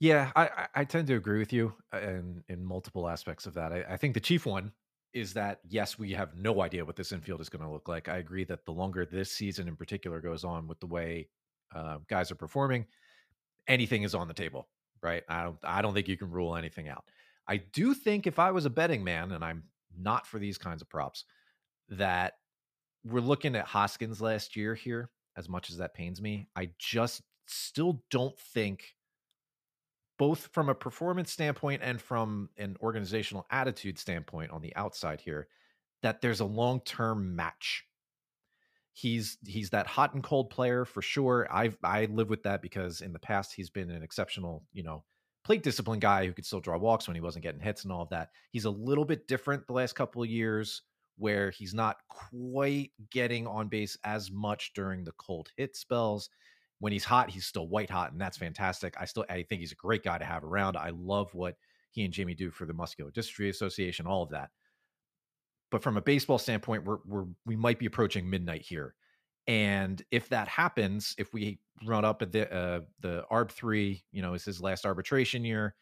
Yeah, 0.00 0.32
I, 0.34 0.66
I 0.74 0.84
tend 0.84 1.08
to 1.08 1.14
agree 1.16 1.38
with 1.38 1.52
you 1.52 1.74
uh, 1.92 1.98
in 2.00 2.42
in 2.48 2.64
multiple 2.64 3.08
aspects 3.08 3.46
of 3.46 3.54
that. 3.54 3.72
I, 3.72 3.84
I 3.90 3.96
think 3.96 4.14
the 4.14 4.20
chief 4.20 4.46
one 4.46 4.72
is 5.12 5.34
that 5.34 5.60
yes, 5.68 5.98
we 5.98 6.12
have 6.12 6.34
no 6.36 6.62
idea 6.62 6.84
what 6.84 6.96
this 6.96 7.12
infield 7.12 7.40
is 7.40 7.48
going 7.50 7.64
to 7.64 7.70
look 7.70 7.88
like. 7.88 8.08
I 8.08 8.16
agree 8.18 8.44
that 8.44 8.64
the 8.64 8.72
longer 8.72 9.04
this 9.04 9.30
season 9.30 9.68
in 9.68 9.76
particular 9.76 10.20
goes 10.20 10.44
on 10.44 10.66
with 10.66 10.80
the 10.80 10.86
way 10.86 11.28
uh, 11.74 11.98
guys 12.08 12.30
are 12.30 12.36
performing, 12.36 12.86
anything 13.68 14.04
is 14.04 14.14
on 14.14 14.28
the 14.28 14.34
table, 14.34 14.68
right? 15.02 15.24
I 15.28 15.44
don't 15.44 15.58
I 15.64 15.82
don't 15.82 15.94
think 15.94 16.08
you 16.08 16.16
can 16.18 16.30
rule 16.30 16.56
anything 16.56 16.88
out. 16.88 17.04
I 17.48 17.58
do 17.58 17.94
think 17.94 18.26
if 18.26 18.38
I 18.38 18.52
was 18.52 18.66
a 18.66 18.70
betting 18.70 19.04
man, 19.04 19.32
and 19.32 19.44
I'm 19.44 19.64
not 19.98 20.26
for 20.26 20.38
these 20.38 20.58
kinds 20.58 20.82
of 20.82 20.88
props, 20.88 21.24
that 21.90 22.34
we're 23.04 23.20
looking 23.20 23.56
at 23.56 23.66
Hoskins 23.66 24.20
last 24.20 24.56
year 24.56 24.74
here. 24.74 25.10
As 25.36 25.48
much 25.48 25.70
as 25.70 25.78
that 25.78 25.94
pains 25.94 26.20
me, 26.20 26.48
I 26.56 26.70
just 26.78 27.22
still 27.46 28.02
don't 28.10 28.38
think 28.38 28.94
both 30.20 30.50
from 30.52 30.68
a 30.68 30.74
performance 30.74 31.32
standpoint 31.32 31.80
and 31.82 31.98
from 31.98 32.50
an 32.58 32.76
organizational 32.82 33.46
attitude 33.50 33.98
standpoint 33.98 34.50
on 34.50 34.60
the 34.60 34.76
outside 34.76 35.18
here 35.18 35.48
that 36.02 36.20
there's 36.20 36.40
a 36.40 36.44
long-term 36.44 37.34
match. 37.34 37.86
He's 38.92 39.38
he's 39.46 39.70
that 39.70 39.86
hot 39.86 40.12
and 40.12 40.22
cold 40.22 40.50
player 40.50 40.84
for 40.84 41.00
sure. 41.00 41.48
I 41.50 41.72
i 41.82 42.04
live 42.04 42.28
with 42.28 42.42
that 42.42 42.60
because 42.60 43.00
in 43.00 43.14
the 43.14 43.18
past 43.18 43.54
he's 43.54 43.70
been 43.70 43.90
an 43.90 44.02
exceptional 44.02 44.62
you 44.74 44.82
know 44.82 45.04
plate 45.42 45.62
discipline 45.62 46.00
guy 46.00 46.26
who 46.26 46.34
could 46.34 46.44
still 46.44 46.60
draw 46.60 46.76
walks 46.76 47.08
when 47.08 47.14
he 47.14 47.22
wasn't 47.22 47.42
getting 47.42 47.62
hits 47.62 47.84
and 47.84 47.92
all 47.92 48.02
of 48.02 48.10
that. 48.10 48.28
He's 48.50 48.66
a 48.66 48.70
little 48.70 49.06
bit 49.06 49.26
different 49.26 49.66
the 49.66 49.72
last 49.72 49.94
couple 49.94 50.22
of 50.22 50.28
years 50.28 50.82
where 51.16 51.50
he's 51.50 51.72
not 51.72 51.96
quite 52.10 52.90
getting 53.10 53.46
on 53.46 53.68
base 53.68 53.96
as 54.04 54.30
much 54.30 54.74
during 54.74 55.02
the 55.02 55.12
cold 55.12 55.48
hit 55.56 55.76
spells 55.76 56.28
when 56.80 56.92
he's 56.92 57.04
hot, 57.04 57.30
he's 57.30 57.46
still 57.46 57.68
white 57.68 57.90
hot, 57.90 58.12
and 58.12 58.20
that's 58.20 58.38
fantastic. 58.38 58.94
I 58.98 59.04
still 59.04 59.24
I 59.30 59.42
think 59.42 59.60
he's 59.60 59.72
a 59.72 59.76
great 59.76 60.02
guy 60.02 60.18
to 60.18 60.24
have 60.24 60.44
around. 60.44 60.76
I 60.76 60.90
love 60.90 61.32
what 61.34 61.56
he 61.92 62.04
and 62.04 62.12
Jamie 62.12 62.34
do 62.34 62.50
for 62.50 62.66
the 62.66 62.72
Muscular 62.72 63.10
Dystrophy 63.10 63.50
Association, 63.50 64.06
all 64.06 64.22
of 64.22 64.30
that. 64.30 64.50
But 65.70 65.82
from 65.82 65.96
a 65.96 66.02
baseball 66.02 66.38
standpoint, 66.38 66.84
we're, 66.84 66.98
we're 67.06 67.26
we 67.46 67.54
might 67.54 67.78
be 67.78 67.86
approaching 67.86 68.28
midnight 68.28 68.62
here, 68.62 68.94
and 69.46 70.02
if 70.10 70.28
that 70.30 70.48
happens, 70.48 71.14
if 71.18 71.32
we 71.32 71.60
run 71.84 72.04
up 72.04 72.22
at 72.22 72.32
the 72.32 72.52
uh, 72.52 72.80
the 73.00 73.24
ARB 73.30 73.50
three, 73.50 74.02
you 74.10 74.22
know, 74.22 74.34
is 74.34 74.44
his 74.44 74.60
last 74.60 74.86
arbitration 74.86 75.44
year 75.44 75.74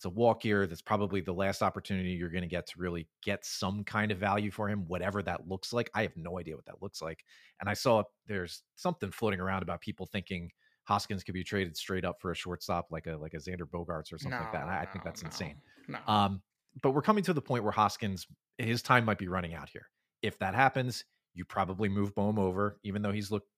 it's 0.00 0.06
a 0.06 0.08
walk 0.08 0.46
year. 0.46 0.66
That's 0.66 0.80
probably 0.80 1.20
the 1.20 1.34
last 1.34 1.60
opportunity 1.60 2.12
you're 2.12 2.30
going 2.30 2.40
to 2.40 2.48
get 2.48 2.66
to 2.68 2.72
really 2.78 3.06
get 3.22 3.44
some 3.44 3.84
kind 3.84 4.10
of 4.10 4.16
value 4.16 4.50
for 4.50 4.66
him, 4.66 4.86
whatever 4.88 5.22
that 5.22 5.46
looks 5.46 5.74
like. 5.74 5.90
I 5.92 6.00
have 6.00 6.16
no 6.16 6.38
idea 6.38 6.56
what 6.56 6.64
that 6.64 6.80
looks 6.80 7.02
like. 7.02 7.22
And 7.60 7.68
I 7.68 7.74
saw 7.74 8.04
there's 8.26 8.62
something 8.76 9.10
floating 9.10 9.40
around 9.40 9.62
about 9.62 9.82
people 9.82 10.06
thinking 10.06 10.48
Hoskins 10.84 11.22
could 11.22 11.34
be 11.34 11.44
traded 11.44 11.76
straight 11.76 12.06
up 12.06 12.16
for 12.18 12.30
a 12.30 12.34
shortstop 12.34 12.86
like 12.90 13.08
a 13.08 13.18
like 13.18 13.34
a 13.34 13.36
Xander 13.36 13.68
Bogaerts 13.70 14.10
or 14.10 14.18
something 14.18 14.30
no, 14.30 14.38
like 14.38 14.52
that. 14.54 14.68
I, 14.68 14.80
I, 14.80 14.86
think 14.86 15.04
that's 15.04 15.22
no, 15.22 15.26
insane. 15.26 15.56
No. 15.86 15.98
Um, 16.06 16.40
but 16.80 16.92
we're 16.92 17.02
coming 17.02 17.22
to 17.24 17.34
the 17.34 17.42
point 17.42 17.62
where 17.62 17.72
Hoskins 17.72 18.26
his 18.56 18.80
time 18.80 19.04
might 19.04 19.18
be 19.18 19.28
running 19.28 19.52
out 19.52 19.68
here. 19.68 19.90
If 20.22 20.38
that 20.38 20.54
happens, 20.54 21.04
you 21.34 21.44
probably 21.44 21.90
move 21.90 22.14
Bohm 22.14 22.38
over, 22.38 22.78
even 22.84 23.02
though 23.02 23.12
he's 23.12 23.30
looked 23.30 23.50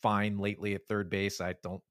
fine 0.00 0.38
lately 0.38 0.76
at 0.76 0.86
third 0.86 1.10
base. 1.10 1.40
I 1.40 1.56
don't 1.64 1.82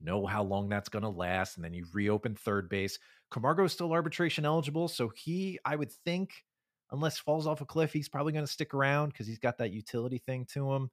know 0.00 0.26
how 0.26 0.42
long 0.42 0.68
that's 0.68 0.88
going 0.88 1.02
to 1.02 1.10
last. 1.10 1.56
And 1.56 1.64
then 1.64 1.74
you 1.74 1.84
reopen 1.92 2.34
third 2.34 2.68
base. 2.68 2.98
Camargo 3.30 3.64
is 3.64 3.72
still 3.72 3.92
arbitration 3.92 4.44
eligible. 4.44 4.88
So 4.88 5.08
he, 5.08 5.58
I 5.64 5.76
would 5.76 5.92
think, 5.92 6.44
unless 6.90 7.18
falls 7.18 7.46
off 7.46 7.60
a 7.60 7.66
cliff, 7.66 7.92
he's 7.92 8.08
probably 8.08 8.32
going 8.32 8.44
to 8.44 8.50
stick 8.50 8.74
around 8.74 9.10
because 9.10 9.26
he's 9.26 9.38
got 9.38 9.58
that 9.58 9.72
utility 9.72 10.18
thing 10.18 10.46
to 10.52 10.72
him. 10.72 10.90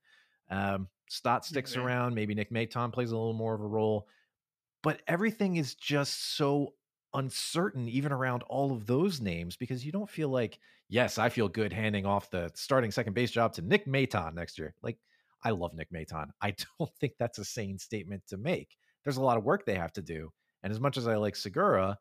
Um, 0.50 0.88
Stott 1.10 1.46
sticks 1.46 1.74
okay. 1.74 1.82
around. 1.82 2.16
Maybe 2.16 2.36
Nick 2.36 2.52
Maton 2.52 2.92
plays 2.92 3.12
a 3.12 3.18
little 3.18 3.34
more 3.34 3.56
of 3.56 3.62
a 3.62 3.68
role. 3.68 4.08
But 4.84 5.02
everything 5.08 5.56
is 5.56 5.76
just 5.76 6.36
so 6.38 6.74
uncertain, 7.14 7.90
even 7.90 8.12
around 8.12 8.44
all 8.44 8.72
of 8.72 8.86
those 8.86 9.20
names, 9.20 9.56
because 9.56 9.86
you 9.86 9.92
don't 9.92 10.10
feel 10.10 10.30
like, 10.30 10.60
yes, 10.88 11.18
I 11.18 11.30
feel 11.30 11.48
good 11.48 11.74
handing 11.74 12.06
off 12.06 12.30
the 12.30 12.52
starting 12.54 12.92
second 12.92 13.14
base 13.14 13.32
job 13.32 13.54
to 13.54 13.62
Nick 13.62 13.88
Maton 13.88 14.36
next 14.36 14.60
year. 14.60 14.76
Like, 14.84 14.98
I 15.44 15.52
love 15.52 15.74
Nick 15.74 15.92
Maton. 15.92 16.30
I 16.42 16.54
don't 16.80 16.94
think 17.00 17.14
that's 17.18 17.40
a 17.40 17.46
sane 17.46 17.80
statement 17.80 18.24
to 18.28 18.38
make. 18.38 18.78
There's 19.04 19.18
a 19.18 19.24
lot 19.24 19.38
of 19.38 19.44
work 19.44 19.66
they 19.66 19.76
have 19.76 19.94
to 19.94 20.02
do. 20.02 20.32
And 20.64 20.72
as 20.72 20.80
much 20.80 20.98
as 20.98 21.08
I 21.08 21.16
like 21.16 21.36
Segura, 21.36 21.98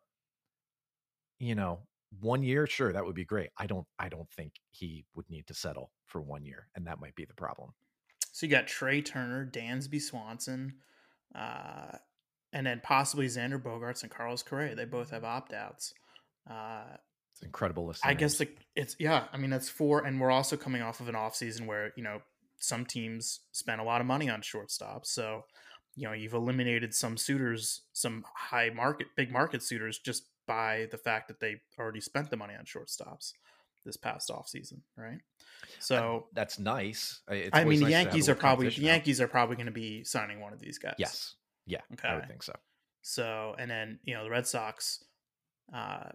you 1.39 1.55
know, 1.55 1.81
one 2.21 2.43
year, 2.43 2.67
sure, 2.67 2.93
that 2.93 3.05
would 3.05 3.15
be 3.15 3.25
great. 3.25 3.51
I 3.59 3.67
don't 3.67 3.87
I 3.99 4.09
don't 4.09 4.31
think 4.31 4.53
he 4.71 5.05
would 5.15 5.29
need 5.29 5.47
to 5.49 5.55
settle 5.55 5.91
for 6.07 6.21
one 6.21 6.45
year, 6.45 6.69
and 6.75 6.87
that 6.87 7.01
might 7.01 7.15
be 7.15 7.25
the 7.25 7.35
problem. 7.35 7.71
So 8.33 8.47
you 8.47 8.51
got 8.51 8.67
Trea 8.67 9.03
Turner, 9.03 9.49
Dansby 9.51 10.01
Swanson, 10.01 10.75
uh, 11.35 11.97
and 12.53 12.67
then 12.67 12.81
possibly 12.83 13.27
Xander 13.27 13.61
Bogaerts 13.63 14.03
and 14.03 14.11
Carlos 14.11 14.43
Correa. 14.43 14.75
They 14.75 14.85
both 14.85 15.11
have 15.11 15.25
opt 15.25 15.53
outs. 15.53 15.95
Uh, 16.49 16.85
it's 17.33 17.43
incredible 17.43 17.87
list. 17.87 18.05
I 18.05 18.15
guess 18.15 18.41
like 18.41 18.57
it's 18.75 18.97
yeah. 18.99 19.25
I 19.33 19.37
mean, 19.37 19.51
that's 19.51 19.69
four, 19.69 20.05
and 20.05 20.21
we're 20.21 20.31
also 20.31 20.57
coming 20.57 20.83
off 20.83 21.01
of 21.01 21.09
an 21.09 21.15
off 21.15 21.35
season 21.35 21.67
where 21.67 21.93
you 21.97 22.03
know 22.03 22.21
some 22.59 22.87
teams 22.87 23.41
spent 23.53 23.81
a 23.81 23.85
lot 23.85 24.01
of 24.01 24.07
money 24.07 24.31
on 24.31 24.41
shortstops. 24.41 25.07
So 25.07 25.45
you 25.97 26.07
know 26.07 26.13
you've 26.13 26.33
eliminated 26.35 26.95
some 26.95 27.17
suitors, 27.17 27.83
some 27.93 28.25
high 28.35 28.71
market, 28.71 29.09
big 29.17 29.31
market 29.31 29.63
suitors, 29.63 29.99
just 29.99 30.25
by 30.47 30.89
the 30.91 30.99
fact 30.99 31.29
that 31.29 31.41
they 31.41 31.57
already 31.79 32.01
spent 32.01 32.31
the 32.31 32.37
money 32.37 32.55
on 32.55 32.65
shortstops 32.65 33.33
this 33.85 33.97
past 33.97 34.31
off 34.31 34.49
season, 34.49 34.83
right? 34.97 35.21
So 35.79 36.27
that's 36.33 36.59
nice. 36.59 37.21
It's 37.29 37.51
I 37.53 37.65
mean, 37.65 37.79
the 37.79 37.85
nice 37.85 37.93
Yankees 37.93 38.29
are 38.29 38.35
probably 38.35 38.69
the 38.69 38.83
Yankees 38.83 39.21
are 39.21 39.29
probably 39.29 39.57
going 39.57 39.67
to 39.67 39.73
be 39.73 40.05
signing 40.05 40.41
one 40.41 40.53
of 40.53 40.61
these 40.61 40.79
guys. 40.79 40.97
Yes. 40.99 41.35
Yeah. 41.67 41.81
Okay. 41.93 42.09
I 42.09 42.17
would 42.17 42.29
think 42.29 42.43
so. 42.43 42.55
So, 43.03 43.55
and 43.59 43.71
then 43.71 44.01
you 44.05 44.15
know 44.15 44.25
the 44.25 44.31
Red 44.31 44.47
Sox, 44.47 45.05
uh, 45.75 46.11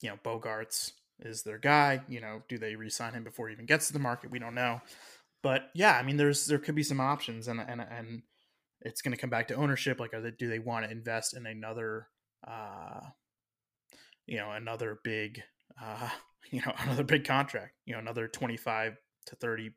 you 0.00 0.08
know 0.08 0.16
Bogaerts 0.24 0.92
is 1.20 1.42
their 1.42 1.58
guy. 1.58 2.00
You 2.08 2.20
know, 2.20 2.42
do 2.48 2.58
they 2.58 2.74
re-sign 2.74 3.14
him 3.14 3.24
before 3.24 3.48
he 3.48 3.52
even 3.52 3.66
gets 3.66 3.88
to 3.88 3.92
the 3.92 3.98
market? 3.98 4.30
We 4.30 4.38
don't 4.38 4.54
know. 4.54 4.80
But 5.42 5.70
yeah, 5.74 5.96
I 5.96 6.02
mean, 6.02 6.16
there's 6.16 6.46
there 6.46 6.58
could 6.58 6.74
be 6.74 6.82
some 6.82 7.00
options, 7.00 7.48
and 7.48 7.60
and 7.60 7.80
and 7.80 8.22
it's 8.80 9.02
going 9.02 9.14
to 9.14 9.20
come 9.20 9.30
back 9.30 9.48
to 9.48 9.54
ownership. 9.54 10.00
Like, 10.00 10.14
are 10.14 10.20
they 10.20 10.30
do 10.30 10.48
they 10.48 10.58
want 10.58 10.84
to 10.84 10.90
invest 10.90 11.36
in 11.36 11.46
another, 11.46 12.08
uh, 12.46 13.00
you 14.32 14.38
know, 14.38 14.50
another 14.50 14.98
big, 15.04 15.42
uh, 15.80 16.08
you 16.50 16.62
know, 16.64 16.72
another 16.84 17.04
big 17.04 17.24
contract, 17.24 17.74
you 17.84 17.92
know, 17.92 17.98
another 17.98 18.26
twenty 18.26 18.56
five 18.56 18.96
to 19.26 19.36
thirty 19.36 19.72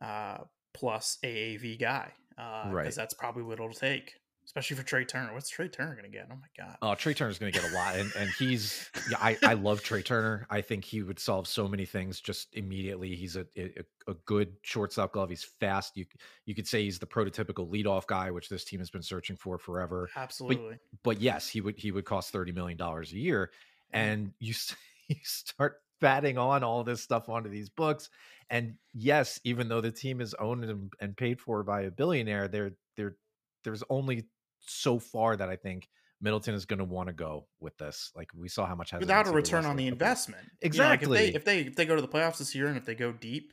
uh, 0.00 0.38
plus 0.74 1.18
AAV 1.24 1.80
guy, 1.80 2.12
uh, 2.38 2.70
right? 2.70 2.82
Because 2.82 2.94
that's 2.94 3.14
probably 3.14 3.42
what 3.42 3.54
it'll 3.54 3.72
take 3.72 4.12
especially 4.44 4.76
for 4.76 4.82
Trea 4.82 5.04
Turner. 5.04 5.32
What's 5.32 5.48
Trea 5.48 5.68
Turner 5.68 5.92
going 5.92 6.04
to 6.04 6.10
get? 6.10 6.28
Oh 6.30 6.36
my 6.36 6.64
god! 6.64 6.76
Oh, 6.82 6.94
Trea 6.94 7.14
Turner's 7.14 7.38
going 7.38 7.52
to 7.52 7.58
get 7.58 7.70
a 7.70 7.74
lot, 7.74 7.96
and 7.96 8.12
and 8.16 8.30
he's 8.38 8.90
yeah, 9.10 9.18
I 9.20 9.36
I 9.42 9.54
love 9.54 9.82
Trea 9.82 10.02
Turner. 10.02 10.46
I 10.50 10.60
think 10.60 10.84
he 10.84 11.02
would 11.02 11.18
solve 11.18 11.46
so 11.46 11.68
many 11.68 11.84
things 11.84 12.20
just 12.20 12.54
immediately. 12.54 13.14
He's 13.14 13.36
a 13.36 13.46
a, 13.56 13.84
a 14.08 14.14
good 14.26 14.54
shortstop 14.62 15.12
glove. 15.12 15.30
He's 15.30 15.44
fast. 15.44 15.96
You 15.96 16.04
you 16.46 16.54
could 16.54 16.66
say 16.66 16.82
he's 16.84 16.98
the 16.98 17.06
prototypical 17.06 17.70
leadoff 17.70 18.06
guy, 18.06 18.30
which 18.30 18.48
this 18.48 18.64
team 18.64 18.80
has 18.80 18.90
been 18.90 19.02
searching 19.02 19.36
for 19.36 19.58
forever. 19.58 20.08
Absolutely. 20.16 20.78
But, 20.90 21.02
but 21.02 21.20
yes, 21.20 21.48
he 21.48 21.60
would 21.60 21.78
he 21.78 21.92
would 21.92 22.04
cost 22.04 22.30
thirty 22.30 22.52
million 22.52 22.78
dollars 22.78 23.12
a 23.12 23.18
year, 23.18 23.50
and 23.92 24.32
you 24.38 24.54
you 25.08 25.16
start 25.22 25.80
batting 26.00 26.36
on 26.36 26.64
all 26.64 26.82
this 26.84 27.00
stuff 27.00 27.28
onto 27.28 27.48
these 27.48 27.70
books. 27.70 28.10
And 28.50 28.74
yes, 28.92 29.40
even 29.44 29.68
though 29.68 29.80
the 29.80 29.92
team 29.92 30.20
is 30.20 30.34
owned 30.34 30.64
and, 30.64 30.92
and 31.00 31.16
paid 31.16 31.40
for 31.40 31.62
by 31.62 31.82
a 31.82 31.90
billionaire, 31.90 32.48
they're 32.48 32.72
they're 32.96 33.16
there's 33.64 33.82
only 33.90 34.24
so 34.60 34.98
far 34.98 35.36
that 35.36 35.48
I 35.48 35.56
think 35.56 35.88
Middleton 36.20 36.54
is 36.54 36.64
going 36.64 36.78
to 36.78 36.84
want 36.84 37.08
to 37.08 37.12
go 37.12 37.46
with 37.60 37.76
this. 37.78 38.12
Like 38.14 38.30
we 38.34 38.48
saw 38.48 38.66
how 38.66 38.74
much 38.74 38.92
without 38.92 39.26
a 39.26 39.32
return 39.32 39.64
on 39.64 39.76
the 39.76 39.88
investment. 39.88 40.44
Exactly. 40.60 41.06
You 41.06 41.14
know, 41.14 41.26
like 41.26 41.34
if, 41.34 41.44
they, 41.44 41.58
if 41.58 41.64
they 41.64 41.70
if 41.70 41.76
they 41.76 41.84
go 41.84 41.96
to 41.96 42.02
the 42.02 42.08
playoffs 42.08 42.38
this 42.38 42.54
year 42.54 42.68
and 42.68 42.76
if 42.76 42.84
they 42.84 42.94
go 42.94 43.12
deep, 43.12 43.52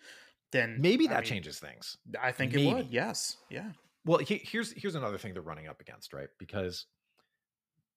then 0.52 0.78
maybe 0.80 1.08
that 1.08 1.18
I 1.18 1.20
mean, 1.22 1.26
changes 1.30 1.60
things. 1.60 1.98
I 2.22 2.32
think 2.32 2.54
maybe. 2.54 2.70
it 2.70 2.74
would. 2.74 2.88
Yes. 2.90 3.38
Yeah. 3.50 3.72
Well, 4.06 4.20
he, 4.20 4.42
here's 4.44 4.72
here's 4.72 4.96
another 4.96 5.18
thing 5.18 5.34
they're 5.34 5.42
running 5.42 5.68
up 5.68 5.82
against, 5.82 6.14
right? 6.14 6.30
Because 6.38 6.86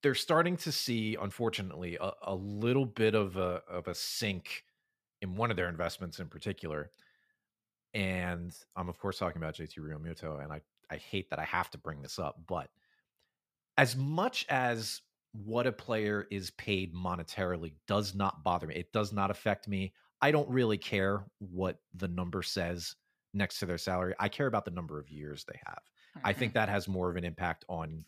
they're 0.03 0.15
starting 0.15 0.57
to 0.59 0.73
see, 0.73 1.17
unfortunately, 1.21 1.97
a, 2.01 2.11
a 2.23 2.35
little 2.35 2.87
bit 2.87 3.15
of 3.15 3.37
a 3.37 3.63
of 3.71 3.89
a 3.89 3.95
sink 3.95 4.65
in 5.21 5.37
one 5.37 5.51
of 5.51 5.57
their 5.57 5.69
investments 5.69 6.19
in 6.19 6.29
particular. 6.29 6.91
And 7.95 8.53
I'm 8.75 8.89
of 8.89 8.99
course 8.99 9.19
talking 9.19 9.41
about 9.41 9.55
JT 9.55 9.79
Realmuto, 9.79 10.43
and 10.43 10.53
I 10.53 10.61
I 10.93 10.99
hate 10.99 11.31
that 11.31 11.39
I 11.39 11.45
have 11.45 11.71
to 11.71 11.79
bring 11.79 12.03
this 12.03 12.19
up, 12.19 12.41
but 12.47 12.69
as 13.79 13.97
much 13.97 14.47
as 14.49 15.01
what 15.33 15.67
a 15.67 15.73
player 15.73 16.27
is 16.31 16.51
paid 16.51 16.95
monetarily 16.95 17.73
does 17.89 18.15
not 18.15 18.45
bother 18.45 18.67
me, 18.67 18.75
it 18.75 18.93
does 18.93 19.13
not 19.13 19.31
affect 19.31 19.67
me. 19.67 19.95
I 20.21 20.31
don't 20.31 20.49
really 20.49 20.79
care 20.79 21.25
what 21.39 21.79
the 21.95 22.09
number 22.09 22.43
says 22.43 22.95
next 23.33 23.59
to 23.61 23.67
their 23.67 23.79
salary. 23.79 24.15
I 24.21 24.29
care 24.29 24.47
about 24.47 24.67
the 24.67 24.71
number 24.71 25.01
of 25.01 25.09
years 25.09 25.45
they 25.45 25.59
have. 25.65 25.81
Mm-hmm. 26.19 26.27
I 26.27 26.33
think 26.35 26.53
that 26.53 26.69
has 26.69 26.87
more 26.87 27.11
of 27.11 27.17
an 27.17 27.25
impact 27.25 27.65
on 27.69 28.05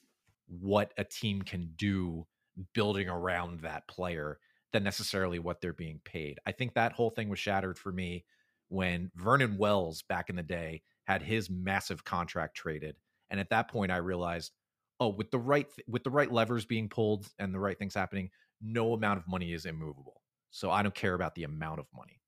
what 0.47 0.93
a 0.99 1.05
team 1.05 1.41
can 1.41 1.71
do 1.77 2.27
building 2.75 3.09
around 3.09 3.61
that 3.61 3.89
player 3.89 4.39
than 4.73 4.85
necessarily 4.85 5.39
what 5.39 5.61
they're 5.61 5.73
being 5.73 6.01
paid. 6.05 6.39
I 6.47 6.53
think 6.53 6.75
that 6.75 6.93
whole 6.93 7.11
thing 7.11 7.31
was 7.31 7.39
shattered 7.39 7.79
for 7.79 7.91
me 7.91 8.25
when 8.69 9.11
Vernon 9.15 9.57
Wells 9.57 10.03
back 10.03 10.29
in 10.29 10.37
the 10.37 10.43
day 10.43 10.83
had 11.05 11.23
his 11.23 11.51
massive 11.51 12.05
contract 12.05 12.57
traded. 12.57 12.97
And 13.31 13.41
at 13.41 13.51
that 13.51 13.69
point 13.69 13.93
I 13.93 13.99
realized 13.99 14.53
oh, 15.01 15.09
with 15.09 15.31
the 15.31 15.39
right 15.39 15.67
with 15.89 16.05
the 16.05 16.11
right 16.11 16.31
levers 16.31 16.65
being 16.65 16.89
pulled 16.89 17.29
and 17.39 17.53
the 17.53 17.59
right 17.59 17.79
things 17.79 17.95
happening, 17.95 18.31
no 18.63 18.93
amount 18.93 19.19
of 19.19 19.29
money 19.29 19.53
is 19.53 19.67
immovable. 19.67 20.23
So 20.51 20.71
I 20.71 20.83
don't 20.83 20.95
care 20.95 21.15
about 21.15 21.35
the 21.35 21.45
amount 21.45 21.81
of 21.81 21.87
money. 21.95 22.21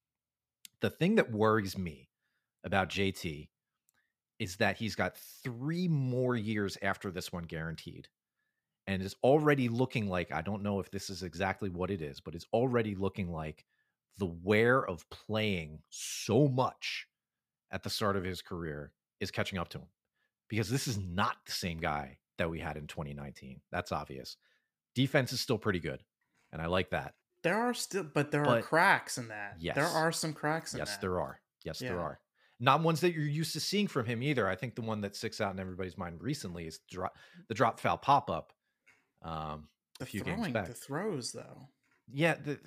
The 0.80 0.90
thing 0.90 1.14
that 1.16 1.30
worries 1.30 1.78
me 1.78 2.10
about 2.64 2.90
JT 2.90 3.48
is 4.38 4.56
that 4.56 4.76
he's 4.76 4.94
got 4.94 5.16
three 5.16 5.88
more 5.88 6.36
years 6.36 6.76
after 6.82 7.10
this 7.10 7.32
one 7.32 7.44
guaranteed 7.44 8.08
and 8.86 9.02
is 9.02 9.16
already 9.22 9.68
looking 9.68 10.08
like 10.08 10.32
I 10.32 10.42
don't 10.42 10.62
know 10.62 10.80
if 10.80 10.90
this 10.90 11.08
is 11.08 11.22
exactly 11.22 11.70
what 11.70 11.90
it 11.90 12.02
is, 12.02 12.20
but 12.20 12.34
it's 12.34 12.46
already 12.52 12.94
looking 12.94 13.32
like 13.32 13.64
the 14.18 14.26
wear 14.26 14.84
of 14.84 15.08
playing 15.10 15.80
so 15.90 16.48
much 16.48 17.06
at 17.70 17.82
the 17.82 17.90
start 17.90 18.16
of 18.16 18.24
his 18.24 18.42
career 18.42 18.92
is 19.20 19.30
catching 19.30 19.58
up 19.58 19.68
to 19.70 19.78
him 19.78 19.88
because 20.48 20.68
this 20.68 20.86
is 20.86 20.98
not 20.98 21.36
the 21.46 21.52
same 21.52 21.78
guy 21.78 22.18
that 22.38 22.50
we 22.50 22.60
had 22.60 22.76
in 22.76 22.86
2019. 22.86 23.60
That's 23.70 23.92
obvious. 23.92 24.36
Defense 24.94 25.32
is 25.32 25.40
still 25.40 25.58
pretty 25.58 25.80
good, 25.80 26.02
and 26.52 26.60
I 26.62 26.66
like 26.66 26.90
that. 26.90 27.14
There 27.42 27.56
are 27.56 27.74
still, 27.74 28.04
but 28.04 28.30
there 28.30 28.44
but, 28.44 28.58
are 28.58 28.62
cracks 28.62 29.18
in 29.18 29.28
that. 29.28 29.56
Yes, 29.58 29.76
there 29.76 29.86
are 29.86 30.12
some 30.12 30.32
cracks 30.32 30.72
in 30.74 30.78
yes, 30.78 30.92
that. 30.92 31.00
there 31.00 31.20
are. 31.20 31.40
Yes, 31.64 31.80
yeah. 31.80 31.90
there 31.90 32.00
are. 32.00 32.18
Not 32.58 32.82
ones 32.82 33.00
that 33.02 33.12
you're 33.12 33.26
used 33.26 33.52
to 33.52 33.60
seeing 33.60 33.86
from 33.86 34.06
him 34.06 34.22
either. 34.22 34.48
I 34.48 34.56
think 34.56 34.74
the 34.74 34.82
one 34.82 35.02
that 35.02 35.14
sticks 35.14 35.40
out 35.42 35.52
in 35.52 35.60
everybody's 35.60 35.98
mind 35.98 36.22
recently 36.22 36.66
is 36.66 36.80
drop, 36.90 37.14
the 37.48 37.54
drop 37.54 37.78
foul 37.78 37.98
pop 37.98 38.30
up. 38.30 38.52
Um, 39.22 39.68
the 39.98 40.04
a 40.04 40.06
few 40.06 40.20
throwing, 40.20 40.42
games 40.42 40.54
back. 40.54 40.66
The 40.68 40.74
throws, 40.74 41.32
though. 41.32 41.68
Yeah, 42.10 42.34
the 42.42 42.58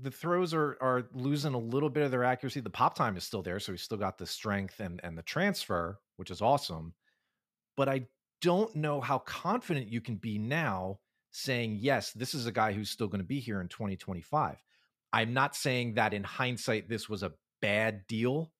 the 0.00 0.10
throws 0.10 0.54
are 0.54 0.76
are 0.80 1.08
losing 1.12 1.54
a 1.54 1.58
little 1.58 1.90
bit 1.90 2.04
of 2.04 2.10
their 2.10 2.24
accuracy. 2.24 2.60
The 2.60 2.70
pop 2.70 2.94
time 2.94 3.16
is 3.16 3.24
still 3.24 3.42
there, 3.42 3.60
so 3.60 3.72
he's 3.72 3.82
still 3.82 3.98
got 3.98 4.18
the 4.18 4.26
strength 4.26 4.80
and 4.80 5.00
and 5.02 5.16
the 5.16 5.22
transfer, 5.22 5.98
which 6.16 6.30
is 6.30 6.40
awesome. 6.40 6.94
But 7.76 7.88
I 7.88 8.06
don't 8.40 8.74
know 8.76 9.00
how 9.00 9.18
confident 9.18 9.88
you 9.88 10.00
can 10.00 10.16
be 10.16 10.38
now 10.38 10.98
saying, 11.30 11.78
yes, 11.80 12.12
this 12.12 12.34
is 12.34 12.46
a 12.46 12.52
guy 12.52 12.72
who's 12.72 12.90
still 12.90 13.08
going 13.08 13.20
to 13.20 13.26
be 13.26 13.40
here 13.40 13.60
in 13.60 13.68
2025. 13.68 14.56
I'm 15.12 15.34
not 15.34 15.56
saying 15.56 15.94
that 15.94 16.14
in 16.14 16.24
hindsight, 16.24 16.88
this 16.88 17.08
was 17.08 17.22
a 17.22 17.32
bad 17.60 18.06
deal. 18.06 18.52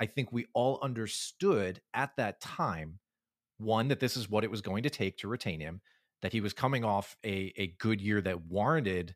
I 0.00 0.06
think 0.06 0.32
we 0.32 0.46
all 0.54 0.78
understood 0.82 1.80
at 1.92 2.16
that 2.16 2.40
time, 2.40 2.98
one, 3.58 3.88
that 3.88 4.00
this 4.00 4.16
is 4.16 4.28
what 4.28 4.44
it 4.44 4.50
was 4.50 4.60
going 4.60 4.82
to 4.82 4.90
take 4.90 5.18
to 5.18 5.28
retain 5.28 5.60
him, 5.60 5.80
that 6.22 6.32
he 6.32 6.40
was 6.40 6.52
coming 6.52 6.84
off 6.84 7.16
a, 7.24 7.52
a 7.56 7.74
good 7.78 8.00
year 8.00 8.20
that 8.20 8.46
warranted 8.46 9.14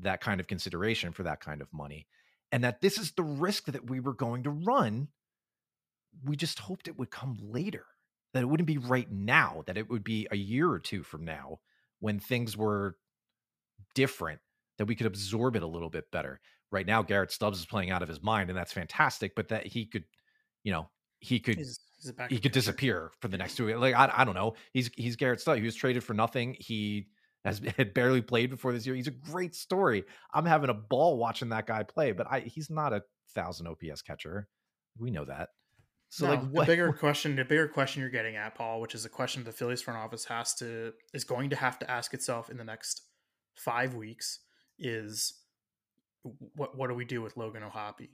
that 0.00 0.20
kind 0.20 0.40
of 0.40 0.46
consideration 0.46 1.12
for 1.12 1.24
that 1.24 1.40
kind 1.40 1.60
of 1.60 1.72
money, 1.72 2.06
and 2.52 2.64
that 2.64 2.80
this 2.80 2.98
is 2.98 3.12
the 3.12 3.22
risk 3.22 3.66
that 3.66 3.88
we 3.88 4.00
were 4.00 4.14
going 4.14 4.44
to 4.44 4.50
run. 4.50 5.08
We 6.24 6.36
just 6.36 6.58
hoped 6.58 6.88
it 6.88 6.98
would 6.98 7.10
come 7.10 7.36
later 7.40 7.84
that 8.32 8.42
it 8.42 8.46
wouldn't 8.46 8.66
be 8.66 8.78
right 8.78 9.10
now, 9.10 9.62
that 9.66 9.78
it 9.78 9.88
would 9.88 10.04
be 10.04 10.26
a 10.30 10.36
year 10.36 10.70
or 10.70 10.78
two 10.78 11.02
from 11.02 11.24
now 11.24 11.60
when 12.00 12.18
things 12.18 12.56
were 12.56 12.96
different, 13.94 14.40
that 14.76 14.86
we 14.86 14.94
could 14.94 15.06
absorb 15.06 15.56
it 15.56 15.62
a 15.62 15.66
little 15.66 15.90
bit 15.90 16.10
better. 16.10 16.40
Right 16.70 16.86
now, 16.86 17.02
Garrett 17.02 17.32
Stubbs 17.32 17.58
is 17.58 17.66
playing 17.66 17.90
out 17.90 18.02
of 18.02 18.08
his 18.08 18.22
mind, 18.22 18.50
and 18.50 18.58
that's 18.58 18.72
fantastic, 18.72 19.34
but 19.34 19.48
that 19.48 19.66
he 19.66 19.86
could, 19.86 20.04
you 20.62 20.72
know, 20.72 20.90
he 21.20 21.40
could 21.40 21.56
he's, 21.56 21.80
he 22.28 22.38
could 22.38 22.52
disappear 22.52 23.10
for 23.20 23.28
the 23.28 23.38
next 23.38 23.56
two 23.56 23.76
like 23.78 23.94
I, 23.94 24.12
I 24.18 24.24
don't 24.24 24.34
know. 24.34 24.54
He's 24.72 24.90
he's 24.96 25.16
Garrett 25.16 25.40
Stubbs. 25.40 25.58
He 25.58 25.64
was 25.64 25.74
traded 25.74 26.04
for 26.04 26.14
nothing. 26.14 26.56
He 26.60 27.08
has 27.44 27.60
had 27.76 27.94
barely 27.94 28.20
played 28.20 28.50
before 28.50 28.72
this 28.72 28.86
year. 28.86 28.94
He's 28.94 29.06
a 29.06 29.12
great 29.12 29.54
story. 29.54 30.04
I'm 30.32 30.46
having 30.46 30.70
a 30.70 30.74
ball 30.74 31.18
watching 31.18 31.50
that 31.50 31.66
guy 31.66 31.82
play, 31.82 32.12
but 32.12 32.26
I 32.30 32.40
he's 32.40 32.70
not 32.70 32.92
a 32.92 33.02
thousand 33.34 33.68
OPS 33.68 34.02
catcher. 34.02 34.48
We 34.98 35.10
know 35.10 35.24
that. 35.24 35.50
So 36.10 36.26
no, 36.26 36.32
like 36.32 36.50
what 36.50 36.66
the 36.66 36.72
bigger 36.72 36.92
question, 36.92 37.36
the 37.36 37.44
bigger 37.44 37.68
question 37.68 38.00
you're 38.00 38.10
getting 38.10 38.36
at, 38.36 38.54
Paul, 38.54 38.80
which 38.80 38.94
is 38.94 39.04
a 39.04 39.10
question 39.10 39.44
the 39.44 39.52
Phillies 39.52 39.82
front 39.82 40.00
office 40.00 40.24
has 40.24 40.54
to 40.54 40.92
is 41.12 41.24
going 41.24 41.50
to 41.50 41.56
have 41.56 41.78
to 41.80 41.90
ask 41.90 42.14
itself 42.14 42.48
in 42.48 42.56
the 42.56 42.64
next 42.64 43.02
five 43.54 43.94
weeks 43.94 44.40
is 44.78 45.34
what 46.22 46.76
what 46.76 46.88
do 46.88 46.94
we 46.94 47.04
do 47.04 47.20
with 47.20 47.36
Logan 47.36 47.62
O'Hoppe? 47.62 48.08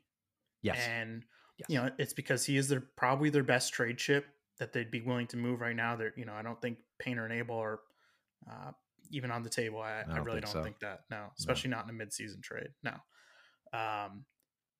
Yes. 0.62 0.78
And 0.88 1.22
yes. 1.58 1.66
you 1.68 1.76
know, 1.76 1.90
it's 1.98 2.14
because 2.14 2.44
he 2.44 2.56
is 2.56 2.68
their 2.68 2.82
probably 2.96 3.30
their 3.30 3.44
best 3.44 3.72
trade 3.72 3.98
chip 3.98 4.26
that 4.58 4.72
they'd 4.72 4.90
be 4.90 5.00
willing 5.00 5.26
to 5.28 5.36
move 5.36 5.60
right 5.60 5.76
now. 5.76 5.96
They're, 5.96 6.14
you 6.16 6.24
know, 6.24 6.34
I 6.34 6.42
don't 6.42 6.60
think 6.60 6.78
Painter 6.98 7.24
and 7.24 7.34
Abel 7.34 7.56
are 7.56 7.80
uh, 8.50 8.70
even 9.10 9.30
on 9.30 9.42
the 9.42 9.50
table. 9.50 9.80
I, 9.80 10.02
I, 10.08 10.16
I 10.16 10.18
really 10.18 10.40
think 10.40 10.44
don't 10.44 10.52
so. 10.52 10.62
think 10.62 10.78
that. 10.80 11.00
No, 11.10 11.26
especially 11.38 11.70
no. 11.70 11.78
not 11.78 11.88
in 11.88 12.00
a 12.00 12.04
midseason 12.04 12.42
trade. 12.42 12.68
No. 12.82 12.94
Um, 13.72 14.24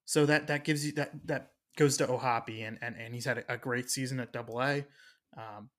so 0.05 0.27
that 0.27 0.47
that 0.49 0.65
gives 0.65 0.85
you 0.85 0.93
that 0.93 1.13
that 1.27 1.53
goes 1.77 1.97
to 1.99 2.09
O'Hoppe, 2.09 2.67
and 2.67 2.79
and, 2.83 2.97
and 2.97 3.15
he's 3.15 3.25
had 3.25 3.39
a, 3.39 3.55
a 3.55 3.57
great 3.57 3.91
season 3.91 4.21
at 4.21 4.33
Double 4.33 4.61
A. 4.61 4.85
Um, 5.37 5.71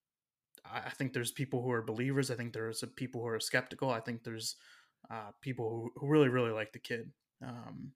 I 0.65 0.89
think 0.89 1.13
there's 1.13 1.31
people 1.31 1.62
who 1.62 1.71
are 1.71 1.84
believers. 1.84 2.31
I 2.31 2.36
think 2.36 2.53
there's 2.53 2.84
people 2.95 3.21
who 3.21 3.27
are 3.27 3.39
skeptical. 3.39 3.91
I 3.91 3.99
think 3.99 4.23
there's 4.23 4.55
uh, 5.12 5.31
people 5.41 5.69
who, 5.69 5.91
who 5.99 6.08
really 6.08 6.29
really 6.29 6.51
like 6.51 6.73
the 6.73 6.79
kid. 6.79 7.12
Um, 7.45 7.91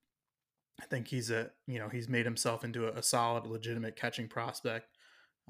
I 0.81 0.85
think 0.85 1.07
he's 1.07 1.31
a 1.31 1.49
you 1.67 1.79
know 1.79 1.89
he's 1.89 2.07
made 2.07 2.25
himself 2.25 2.63
into 2.63 2.87
a, 2.87 2.99
a 2.99 3.03
solid, 3.03 3.47
legitimate 3.47 3.95
catching 3.95 4.27
prospect, 4.27 4.87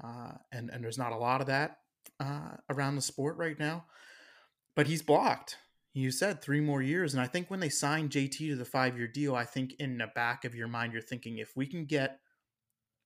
uh, 0.02 0.32
and 0.50 0.70
and 0.70 0.82
there's 0.82 0.98
not 0.98 1.12
a 1.12 1.16
lot 1.16 1.40
of 1.40 1.46
that 1.48 1.78
uh, 2.18 2.56
around 2.68 2.96
the 2.96 3.02
sport 3.02 3.36
right 3.36 3.58
now. 3.58 3.84
But 4.80 4.86
he's 4.86 5.02
blocked. 5.02 5.58
You 5.92 6.10
said 6.10 6.40
three 6.40 6.62
more 6.62 6.80
years, 6.80 7.12
and 7.12 7.20
I 7.22 7.26
think 7.26 7.50
when 7.50 7.60
they 7.60 7.68
signed 7.68 8.08
JT 8.08 8.38
to 8.38 8.56
the 8.56 8.64
five 8.64 8.96
year 8.96 9.06
deal, 9.06 9.34
I 9.34 9.44
think 9.44 9.74
in 9.78 9.98
the 9.98 10.06
back 10.14 10.46
of 10.46 10.54
your 10.54 10.68
mind 10.68 10.94
you're 10.94 11.02
thinking 11.02 11.36
if 11.36 11.54
we 11.54 11.66
can 11.66 11.84
get 11.84 12.18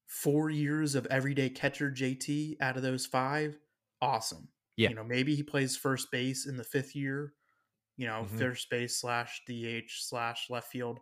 four 0.06 0.50
years 0.50 0.94
of 0.94 1.04
everyday 1.06 1.48
catcher 1.48 1.90
JT 1.90 2.58
out 2.60 2.76
of 2.76 2.84
those 2.84 3.06
five, 3.06 3.58
awesome. 4.00 4.50
Yeah. 4.76 4.90
You 4.90 4.94
know, 4.94 5.02
maybe 5.02 5.34
he 5.34 5.42
plays 5.42 5.76
first 5.76 6.12
base 6.12 6.46
in 6.46 6.56
the 6.56 6.62
fifth 6.62 6.94
year, 6.94 7.32
you 7.96 8.06
know, 8.06 8.22
mm-hmm. 8.24 8.38
first 8.38 8.70
base 8.70 9.00
slash 9.00 9.42
DH 9.48 9.90
slash 9.98 10.46
left 10.50 10.70
field. 10.70 11.00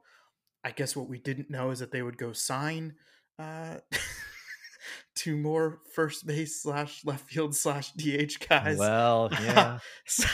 I 0.64 0.70
guess 0.70 0.96
what 0.96 1.06
we 1.06 1.18
didn't 1.18 1.50
know 1.50 1.68
is 1.68 1.80
that 1.80 1.92
they 1.92 2.00
would 2.00 2.16
go 2.16 2.32
sign 2.32 2.94
uh, 3.38 3.76
two 5.14 5.36
more 5.36 5.80
first 5.94 6.26
base 6.26 6.62
slash 6.62 7.04
left 7.04 7.28
field 7.28 7.54
slash 7.54 7.92
DH 7.92 8.48
guys. 8.48 8.78
Well, 8.78 9.30
yeah. 9.42 9.78
so, 10.06 10.28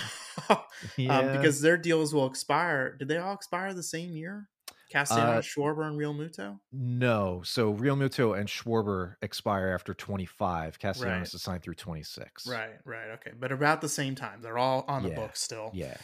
um, 0.48 0.58
yeah. 0.96 1.18
Um, 1.18 1.36
because 1.36 1.60
their 1.60 1.76
deals 1.76 2.14
will 2.14 2.26
expire. 2.26 2.96
Did 2.96 3.08
they 3.08 3.18
all 3.18 3.34
expire 3.34 3.74
the 3.74 3.82
same 3.82 4.12
year? 4.12 4.48
Castellanos, 4.90 5.44
uh, 5.44 5.60
Schwarber, 5.60 5.86
and 5.86 5.98
Realmuto? 5.98 6.58
No. 6.72 7.42
So 7.44 7.74
Realmuto 7.74 8.38
and 8.38 8.48
Schwarber 8.48 9.16
expire 9.20 9.68
after 9.68 9.92
25. 9.92 10.78
Castellanos 10.78 11.18
right. 11.18 11.34
is 11.34 11.42
signed 11.42 11.62
through 11.62 11.74
26. 11.74 12.46
Right, 12.46 12.70
right. 12.84 13.10
Okay. 13.14 13.32
But 13.38 13.52
about 13.52 13.82
the 13.82 13.88
same 13.88 14.14
time. 14.14 14.40
They're 14.40 14.58
all 14.58 14.84
on 14.88 15.02
the 15.02 15.10
yeah. 15.10 15.16
books 15.16 15.42
still. 15.42 15.70
Yeah. 15.74 15.96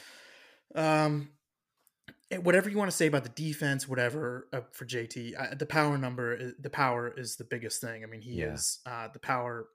Um, 0.75 1.31
whatever 2.39 2.69
you 2.69 2.79
want 2.79 2.91
to 2.91 2.97
say 2.97 3.07
about 3.07 3.23
the 3.23 3.31
defense, 3.31 3.89
whatever 3.89 4.49
uh, 4.53 4.61
for 4.73 4.85
JT, 4.85 5.35
uh, 5.39 5.55
the 5.55 5.67
power 5.67 5.99
number, 5.99 6.53
the 6.59 6.71
power 6.71 7.13
is 7.17 7.37
the 7.37 7.45
biggest 7.45 7.81
thing. 7.81 8.03
I 8.03 8.07
mean, 8.07 8.21
he 8.21 8.35
yeah. 8.35 8.53
is 8.53 8.81
uh, 8.87 9.09
the 9.13 9.19
power 9.19 9.69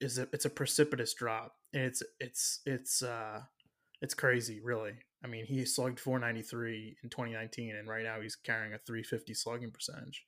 is 0.00 0.18
a, 0.18 0.28
it's 0.32 0.44
a 0.44 0.50
precipitous 0.50 1.14
drop, 1.14 1.54
and 1.72 1.82
it's 1.84 2.02
it's 2.18 2.60
it's 2.66 3.02
uh 3.02 3.40
it's 4.02 4.14
crazy, 4.14 4.60
really. 4.60 4.94
I 5.22 5.26
mean, 5.26 5.44
he 5.44 5.64
slugged 5.66 6.00
493 6.00 6.96
in 7.02 7.10
2019, 7.10 7.76
and 7.76 7.86
right 7.86 8.04
now 8.04 8.20
he's 8.20 8.36
carrying 8.36 8.72
a 8.72 8.78
350 8.78 9.34
slugging 9.34 9.70
percentage. 9.70 10.24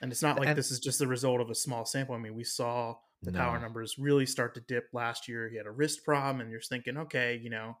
And 0.00 0.12
it's 0.12 0.22
not 0.22 0.38
like 0.38 0.48
and, 0.48 0.56
this 0.56 0.70
is 0.70 0.78
just 0.78 0.98
the 0.98 1.06
result 1.06 1.40
of 1.40 1.50
a 1.50 1.54
small 1.54 1.84
sample. 1.84 2.14
I 2.14 2.18
mean, 2.18 2.34
we 2.34 2.44
saw 2.44 2.94
the 3.22 3.32
no. 3.32 3.38
power 3.40 3.58
numbers 3.60 3.96
really 3.98 4.24
start 4.24 4.54
to 4.54 4.60
dip 4.60 4.88
last 4.92 5.28
year. 5.28 5.48
He 5.48 5.56
had 5.56 5.66
a 5.66 5.70
wrist 5.70 6.04
problem, 6.04 6.40
and 6.40 6.50
you're 6.50 6.60
thinking, 6.60 6.96
okay, 6.96 7.38
you 7.42 7.50
know, 7.50 7.76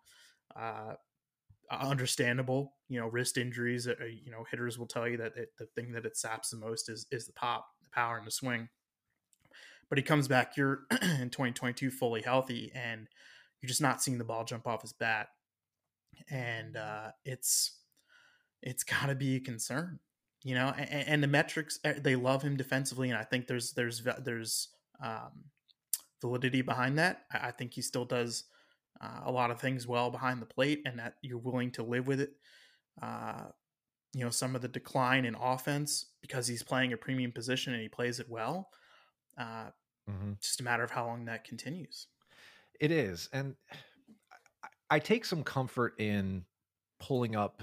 uh, 0.58 0.94
understandable. 1.70 2.74
You 2.88 3.00
know, 3.00 3.06
wrist 3.06 3.38
injuries. 3.38 3.86
Uh, 3.86 3.94
you 4.04 4.30
know, 4.30 4.44
hitters 4.50 4.78
will 4.78 4.86
tell 4.86 5.08
you 5.08 5.16
that 5.18 5.36
it, 5.36 5.52
the 5.58 5.66
thing 5.66 5.92
that 5.92 6.04
it 6.04 6.16
saps 6.16 6.50
the 6.50 6.56
most 6.56 6.88
is 6.88 7.06
is 7.10 7.26
the 7.26 7.32
pop, 7.32 7.66
the 7.82 7.90
power, 7.90 8.18
and 8.18 8.26
the 8.26 8.32
swing. 8.32 8.68
But 9.88 9.98
he 9.98 10.02
comes 10.02 10.28
back 10.28 10.54
here 10.54 10.80
in 11.02 11.30
2022 11.30 11.90
fully 11.90 12.22
healthy, 12.22 12.70
and 12.74 13.08
you're 13.60 13.68
just 13.68 13.82
not 13.82 14.02
seeing 14.02 14.18
the 14.18 14.24
ball 14.24 14.44
jump 14.44 14.66
off 14.66 14.82
his 14.82 14.92
bat 14.92 15.28
and 16.28 16.76
uh, 16.76 17.10
it's 17.24 17.78
it's 18.62 18.84
got 18.84 19.06
to 19.06 19.14
be 19.14 19.36
a 19.36 19.40
concern, 19.40 19.98
you 20.42 20.54
know. 20.54 20.72
And, 20.76 21.08
and, 21.08 21.22
the 21.22 21.28
metrics 21.28 21.78
eh, 21.84 21.94
they 21.98 22.16
love 22.16 22.42
him 22.42 22.56
defensively, 22.56 23.10
and 23.10 23.18
I 23.18 23.24
think 23.24 23.46
there's 23.46 23.72
there's 23.72 24.02
there's 24.22 24.68
um, 25.02 25.44
validity 26.20 26.62
behind 26.62 26.98
that. 26.98 27.22
I, 27.32 27.48
I, 27.48 27.50
think 27.52 27.72
he 27.74 27.82
still 27.82 28.04
does 28.04 28.44
uh, 29.00 29.20
a 29.24 29.30
lot 29.30 29.50
of 29.50 29.60
things 29.60 29.86
well 29.86 30.10
behind 30.10 30.40
the 30.40 30.46
plate, 30.46 30.82
and 30.84 30.98
that 30.98 31.14
you're 31.22 31.38
willing 31.38 31.70
to 31.72 31.82
live 31.82 32.06
with 32.06 32.20
it. 32.20 32.32
Uh, 33.00 33.44
you 34.12 34.24
know, 34.24 34.30
some 34.30 34.56
of 34.56 34.62
the 34.62 34.68
decline 34.68 35.24
in 35.24 35.34
offense 35.34 36.06
because 36.20 36.46
he's 36.46 36.62
playing 36.62 36.92
a 36.92 36.96
premium 36.96 37.32
position 37.32 37.72
and 37.72 37.82
he 37.82 37.88
plays 37.88 38.18
it 38.18 38.28
well. 38.28 38.68
Uh, 39.38 39.70
mm-hmm. 40.10 40.32
Just 40.42 40.60
a 40.60 40.64
matter 40.64 40.82
of 40.82 40.90
how 40.90 41.06
long 41.06 41.26
that 41.26 41.44
continues. 41.44 42.08
It 42.80 42.90
is, 42.90 43.28
and 43.32 43.54
I 44.90 44.98
take 44.98 45.24
some 45.24 45.44
comfort 45.44 45.94
in 45.98 46.44
pulling 46.98 47.36
up 47.36 47.62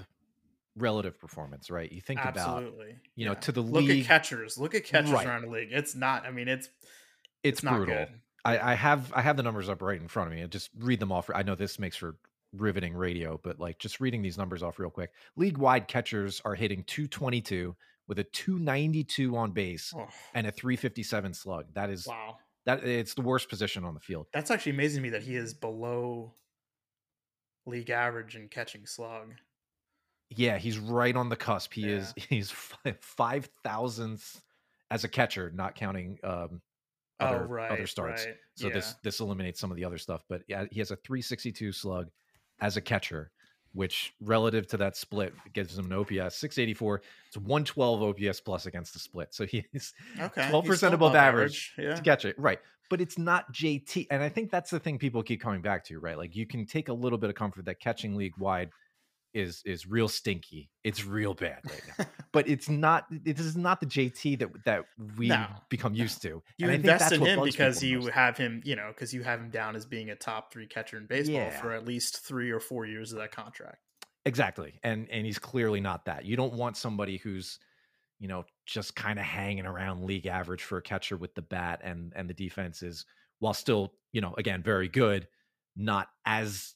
relative 0.76 1.18
performance, 1.18 1.70
right? 1.70 1.90
You 1.90 2.00
think 2.00 2.20
Absolutely. 2.20 2.90
about 2.90 3.00
you 3.16 3.26
know 3.26 3.34
to 3.34 3.52
the 3.52 3.60
look 3.60 3.84
league. 3.84 4.00
at 4.00 4.06
catchers, 4.06 4.58
look 4.58 4.74
at 4.74 4.84
catchers 4.84 5.12
right. 5.12 5.26
around 5.26 5.42
the 5.42 5.50
league. 5.50 5.68
It's 5.70 5.94
not. 5.94 6.24
I 6.24 6.30
mean, 6.30 6.48
it's 6.48 6.68
it's, 7.42 7.60
it's 7.60 7.60
brutal. 7.60 8.06
I, 8.44 8.72
I, 8.72 8.74
have 8.74 9.12
I 9.14 9.22
have 9.22 9.36
the 9.36 9.42
numbers 9.42 9.68
up 9.68 9.82
right 9.82 10.00
in 10.00 10.08
front 10.08 10.28
of 10.28 10.36
me. 10.36 10.42
I 10.42 10.46
just 10.46 10.70
read 10.78 11.00
them 11.00 11.12
off. 11.12 11.30
I 11.34 11.42
know 11.42 11.54
this 11.54 11.78
makes 11.78 11.96
for 11.96 12.16
riveting 12.52 12.94
radio, 12.94 13.40
but 13.42 13.58
like 13.58 13.78
just 13.78 14.00
reading 14.00 14.22
these 14.22 14.38
numbers 14.38 14.62
off 14.62 14.78
real 14.78 14.90
quick. 14.90 15.10
League 15.36 15.58
wide 15.58 15.88
catchers 15.88 16.40
are 16.44 16.54
hitting 16.54 16.84
222 16.84 17.76
with 18.06 18.18
a 18.18 18.24
292 18.24 19.36
on 19.36 19.52
base 19.52 19.92
oh. 19.96 20.08
and 20.34 20.46
a 20.46 20.50
357 20.52 21.34
slug. 21.34 21.66
That 21.74 21.90
is 21.90 22.06
wow. 22.06 22.36
That 22.66 22.84
it's 22.84 23.14
the 23.14 23.22
worst 23.22 23.48
position 23.48 23.84
on 23.84 23.94
the 23.94 24.00
field. 24.00 24.26
That's 24.32 24.50
actually 24.50 24.72
amazing 24.72 24.98
to 24.98 25.02
me 25.02 25.10
that 25.10 25.22
he 25.22 25.36
is 25.36 25.54
below 25.54 26.34
league 27.66 27.90
average 27.90 28.36
in 28.36 28.48
catching 28.48 28.84
slug. 28.84 29.34
Yeah, 30.30 30.58
he's 30.58 30.78
right 30.78 31.16
on 31.16 31.30
the 31.30 31.36
cusp. 31.36 31.72
He 31.72 31.82
yeah. 31.82 31.96
is 31.96 32.14
he's 32.28 32.52
five 33.00 33.48
thousandth 33.64 34.42
as 34.90 35.04
a 35.04 35.08
catcher, 35.08 35.50
not 35.54 35.76
counting 35.76 36.18
um, 36.22 36.60
other 37.20 37.44
oh, 37.44 37.46
right, 37.46 37.70
other 37.70 37.86
starts. 37.86 38.26
Right. 38.26 38.34
So 38.54 38.68
yeah. 38.68 38.74
this 38.74 38.94
this 39.02 39.20
eliminates 39.20 39.60
some 39.60 39.70
of 39.70 39.76
the 39.76 39.84
other 39.84 39.98
stuff. 39.98 40.22
But 40.28 40.42
yeah, 40.48 40.64
he 40.70 40.78
has 40.80 40.90
a 40.90 40.96
362 40.96 41.72
slug 41.72 42.08
as 42.60 42.76
a 42.76 42.80
catcher, 42.80 43.30
which 43.72 44.14
relative 44.20 44.66
to 44.68 44.76
that 44.78 44.96
split 44.96 45.34
gives 45.52 45.78
him 45.78 45.86
an 45.86 45.92
OPS 45.92 46.36
684. 46.36 47.02
It's 47.28 47.36
112 47.36 48.02
OPS 48.02 48.40
plus 48.40 48.66
against 48.66 48.92
the 48.92 48.98
split. 48.98 49.34
So 49.34 49.46
he's 49.46 49.94
okay. 50.20 50.42
12% 50.42 50.92
above 50.92 51.14
average, 51.14 51.74
average. 51.74 51.74
Yeah. 51.78 51.94
to 51.94 52.02
catch 52.02 52.24
it. 52.24 52.38
Right 52.38 52.60
but 52.90 53.00
it's 53.00 53.18
not 53.18 53.52
JT. 53.52 54.06
And 54.10 54.22
I 54.22 54.28
think 54.28 54.50
that's 54.50 54.70
the 54.70 54.80
thing 54.80 54.98
people 54.98 55.22
keep 55.22 55.40
coming 55.40 55.60
back 55.60 55.84
to, 55.84 55.98
right? 55.98 56.16
Like 56.16 56.34
you 56.34 56.46
can 56.46 56.66
take 56.66 56.88
a 56.88 56.92
little 56.92 57.18
bit 57.18 57.30
of 57.30 57.36
comfort 57.36 57.66
that 57.66 57.80
catching 57.80 58.16
league 58.16 58.36
wide 58.38 58.70
is 59.38 59.62
is 59.64 59.86
real 59.86 60.08
stinky. 60.08 60.70
It's 60.84 61.04
real 61.04 61.34
bad 61.34 61.60
right 61.64 61.82
now. 61.98 62.06
but 62.32 62.48
it's 62.48 62.68
not 62.68 63.06
it 63.24 63.38
is 63.38 63.56
not 63.56 63.80
the 63.80 63.86
JT 63.86 64.38
that 64.40 64.64
that 64.64 64.84
we 65.16 65.28
no, 65.28 65.46
become 65.68 65.94
used 65.94 66.20
to. 66.22 66.42
You 66.58 66.66
and 66.68 66.74
invest 66.74 67.12
in 67.12 67.20
him 67.20 67.42
because 67.42 67.82
you 67.82 68.00
most. 68.00 68.10
have 68.10 68.36
him, 68.36 68.60
you 68.64 68.76
know, 68.76 68.88
because 68.88 69.14
you 69.14 69.22
have 69.22 69.40
him 69.40 69.50
down 69.50 69.76
as 69.76 69.86
being 69.86 70.10
a 70.10 70.16
top 70.16 70.52
three 70.52 70.66
catcher 70.66 70.98
in 70.98 71.06
baseball 71.06 71.36
yeah. 71.36 71.60
for 71.60 71.72
at 71.72 71.86
least 71.86 72.20
three 72.26 72.50
or 72.50 72.60
four 72.60 72.84
years 72.84 73.12
of 73.12 73.18
that 73.18 73.32
contract. 73.32 73.78
Exactly. 74.26 74.78
And 74.82 75.08
and 75.10 75.24
he's 75.24 75.38
clearly 75.38 75.80
not 75.80 76.04
that. 76.06 76.24
You 76.24 76.36
don't 76.36 76.54
want 76.54 76.76
somebody 76.76 77.16
who's 77.16 77.58
you 78.20 78.26
know, 78.26 78.44
just 78.66 78.96
kind 78.96 79.18
of 79.18 79.24
hanging 79.24 79.64
around 79.64 80.04
league 80.04 80.26
average 80.26 80.64
for 80.64 80.78
a 80.78 80.82
catcher 80.82 81.16
with 81.16 81.34
the 81.34 81.42
bat 81.42 81.80
and 81.84 82.12
and 82.16 82.28
the 82.28 82.34
defense 82.34 82.82
is 82.82 83.06
while 83.38 83.54
still, 83.54 83.92
you 84.12 84.20
know, 84.20 84.34
again, 84.36 84.62
very 84.62 84.88
good, 84.88 85.28
not 85.76 86.08
as 86.26 86.74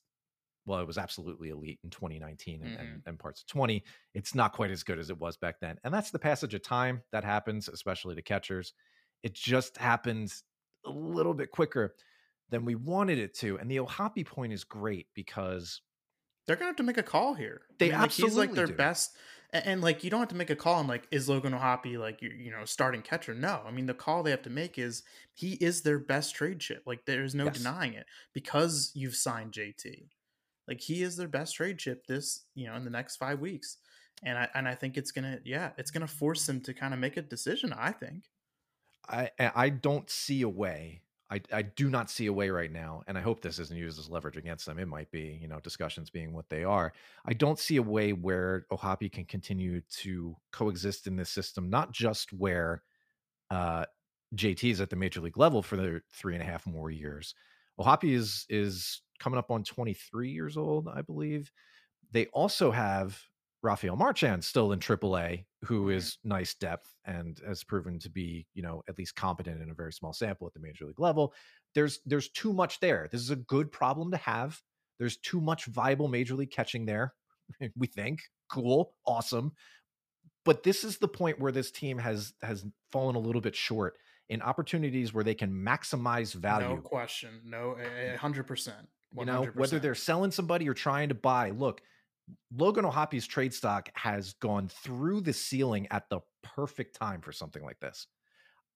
well, 0.66 0.80
it 0.80 0.86
was 0.86 0.98
absolutely 0.98 1.50
elite 1.50 1.80
in 1.82 1.90
2019 1.90 2.62
and, 2.62 2.70
mm-hmm. 2.70 2.80
and, 2.80 3.02
and, 3.06 3.18
parts 3.18 3.40
of 3.40 3.46
20. 3.48 3.82
It's 4.14 4.34
not 4.34 4.52
quite 4.52 4.70
as 4.70 4.82
good 4.82 4.98
as 4.98 5.10
it 5.10 5.18
was 5.18 5.36
back 5.36 5.56
then. 5.60 5.78
And 5.82 5.92
that's 5.92 6.10
the 6.10 6.18
passage 6.18 6.54
of 6.54 6.62
time 6.62 7.02
that 7.10 7.24
happens, 7.24 7.68
especially 7.68 8.14
to 8.14 8.22
catchers. 8.22 8.72
It 9.22 9.34
just 9.34 9.76
happens 9.76 10.44
a 10.86 10.90
little 10.90 11.34
bit 11.34 11.50
quicker 11.50 11.94
than 12.50 12.64
we 12.64 12.74
wanted 12.74 13.18
it 13.18 13.34
to. 13.38 13.58
And 13.58 13.70
the 13.70 13.80
O'Hoppe 13.80 14.24
point 14.26 14.52
is 14.52 14.62
great 14.64 15.08
because 15.14 15.80
they're 16.46 16.56
gonna 16.56 16.66
have 16.66 16.76
to 16.76 16.82
make 16.82 16.98
a 16.98 17.02
call 17.02 17.34
here. 17.34 17.62
They 17.78 17.90
I 17.90 17.96
mean, 17.96 18.04
absolutely 18.04 18.36
like 18.36 18.48
he's 18.48 18.56
like 18.56 18.56
their 18.56 18.66
do. 18.66 18.74
best 18.74 19.16
and, 19.52 19.66
and, 19.66 19.80
like 19.82 20.02
you 20.02 20.10
don't 20.10 20.20
have 20.20 20.28
to 20.30 20.34
make 20.34 20.50
a 20.50 20.56
call 20.56 20.76
on 20.76 20.86
like 20.86 21.06
is 21.10 21.28
Logan 21.28 21.54
O'Hoppe 21.54 21.98
like 21.98 22.22
you 22.22 22.30
you 22.30 22.50
know 22.50 22.64
starting 22.64 23.02
catcher? 23.02 23.34
No, 23.34 23.60
I 23.66 23.70
mean 23.70 23.86
the 23.86 23.94
call 23.94 24.22
they 24.22 24.30
have 24.30 24.42
to 24.42 24.50
make 24.50 24.78
is 24.78 25.02
he 25.34 25.52
is 25.54 25.82
their 25.82 25.98
best 25.98 26.34
trade 26.34 26.60
chip. 26.60 26.82
Like 26.86 27.04
there's 27.06 27.34
no 27.34 27.44
yes. 27.44 27.58
denying 27.58 27.94
it 27.94 28.06
because 28.32 28.90
you've 28.94 29.14
signed 29.16 29.52
JT. 29.52 30.08
Like 30.68 30.80
he 30.80 31.02
is 31.02 31.16
their 31.16 31.28
best 31.28 31.54
trade 31.56 31.78
chip 31.78 32.06
this 32.06 32.44
you 32.54 32.66
know 32.66 32.74
in 32.74 32.84
the 32.84 32.90
next 32.90 33.16
five 33.16 33.40
weeks, 33.40 33.78
and 34.24 34.38
I 34.38 34.48
and 34.54 34.68
I 34.68 34.74
think 34.74 34.96
it's 34.96 35.12
gonna 35.12 35.38
yeah 35.44 35.70
it's 35.78 35.90
gonna 35.90 36.06
force 36.06 36.46
them 36.46 36.60
to 36.62 36.74
kind 36.74 36.94
of 36.94 37.00
make 37.00 37.16
a 37.16 37.22
decision. 37.22 37.72
I 37.72 37.92
think. 37.92 38.24
I 39.08 39.30
I 39.38 39.68
don't 39.68 40.08
see 40.08 40.42
a 40.42 40.48
way 40.48 41.02
I, 41.32 41.40
I 41.50 41.62
do 41.62 41.88
not 41.88 42.10
see 42.10 42.26
a 42.26 42.32
way 42.32 42.50
right 42.50 42.70
now, 42.70 43.02
and 43.06 43.16
I 43.16 43.22
hope 43.22 43.40
this 43.40 43.58
isn't 43.58 43.78
used 43.78 43.98
as 43.98 44.10
leverage 44.10 44.36
against 44.36 44.66
them. 44.66 44.78
It 44.78 44.86
might 44.86 45.10
be, 45.10 45.38
you 45.40 45.48
know, 45.48 45.60
discussions 45.60 46.10
being 46.10 46.34
what 46.34 46.50
they 46.50 46.62
are. 46.62 46.92
I 47.24 47.32
don't 47.32 47.58
see 47.58 47.76
a 47.76 47.82
way 47.82 48.12
where 48.12 48.66
O'Hoppe 48.70 49.10
can 49.10 49.24
continue 49.24 49.80
to 50.02 50.36
coexist 50.50 51.06
in 51.06 51.16
this 51.16 51.30
system, 51.30 51.70
not 51.70 51.90
just 51.92 52.34
where 52.34 52.82
uh, 53.50 53.86
is 54.38 54.80
at 54.82 54.90
the 54.90 54.96
major 54.96 55.22
league 55.22 55.38
level 55.38 55.62
for 55.62 55.76
the 55.76 56.02
three 56.12 56.34
and 56.34 56.42
a 56.42 56.46
half 56.46 56.66
more 56.66 56.90
years. 56.90 57.34
O'Hoppe 57.78 58.12
is 58.12 58.44
is 58.50 59.00
coming 59.22 59.38
up 59.38 59.52
on 59.52 59.62
23 59.62 60.30
years 60.30 60.56
old, 60.56 60.88
I 60.88 61.00
believe. 61.02 61.52
They 62.10 62.26
also 62.26 62.72
have 62.72 63.16
Rafael 63.62 63.94
Marchand 63.94 64.44
still 64.44 64.72
in 64.72 64.80
AAA, 64.80 65.46
who 65.64 65.86
Mhm. 65.86 66.18
nice 66.24 66.54
depth 66.56 66.92
and 67.04 67.38
has 67.46 67.62
proven 67.62 68.00
to 68.00 68.10
be, 68.10 68.48
you 68.54 68.62
know, 68.62 68.82
at 68.88 68.98
least 68.98 69.14
competent 69.14 69.62
in 69.62 69.70
a 69.70 69.74
very 69.74 69.92
small 69.92 70.12
sample 70.12 70.48
at 70.48 70.54
the 70.54 70.58
major 70.60 70.84
league 70.86 70.98
level. 70.98 71.32
There's 71.74 72.00
there's 72.04 72.28
too 72.30 72.52
much 72.52 72.80
there. 72.80 73.08
This 73.12 73.20
is 73.20 73.30
a 73.30 73.36
good 73.36 73.70
problem 73.70 74.10
to 74.10 74.16
have. 74.16 74.60
There's 74.98 75.16
too 75.18 75.40
much 75.40 75.66
viable 75.66 76.08
major 76.08 76.34
league 76.34 76.50
catching 76.50 76.84
there. 76.86 77.14
we 77.76 77.86
think 77.86 78.20
cool, 78.50 78.96
awesome. 79.06 79.52
But 80.44 80.64
this 80.64 80.82
is 80.82 80.98
the 80.98 81.08
point 81.08 81.38
where 81.38 81.52
this 81.52 81.70
team 81.70 81.98
has 81.98 82.34
has 82.42 82.66
fallen 82.90 83.14
a 83.14 83.20
little 83.20 83.40
bit 83.40 83.54
short 83.54 83.96
in 84.28 84.42
opportunities 84.42 85.12
where 85.14 85.22
they 85.24 85.34
can 85.36 85.52
maximize 85.52 86.34
value. 86.34 86.68
No 86.76 86.82
question. 86.82 87.42
No, 87.44 87.76
hundred 88.18 88.48
percent. 88.48 88.88
You 89.16 89.24
know, 89.26 89.44
whether 89.54 89.78
they're 89.78 89.94
selling 89.94 90.30
somebody 90.30 90.68
or 90.68 90.74
trying 90.74 91.08
to 91.10 91.14
buy. 91.14 91.50
Look, 91.50 91.82
Logan 92.56 92.84
O'Hoppe's 92.84 93.26
trade 93.26 93.52
stock 93.52 93.90
has 93.94 94.34
gone 94.34 94.68
through 94.68 95.22
the 95.22 95.32
ceiling 95.32 95.86
at 95.90 96.08
the 96.08 96.20
perfect 96.42 96.96
time 96.96 97.20
for 97.20 97.32
something 97.32 97.62
like 97.62 97.80
this. 97.80 98.06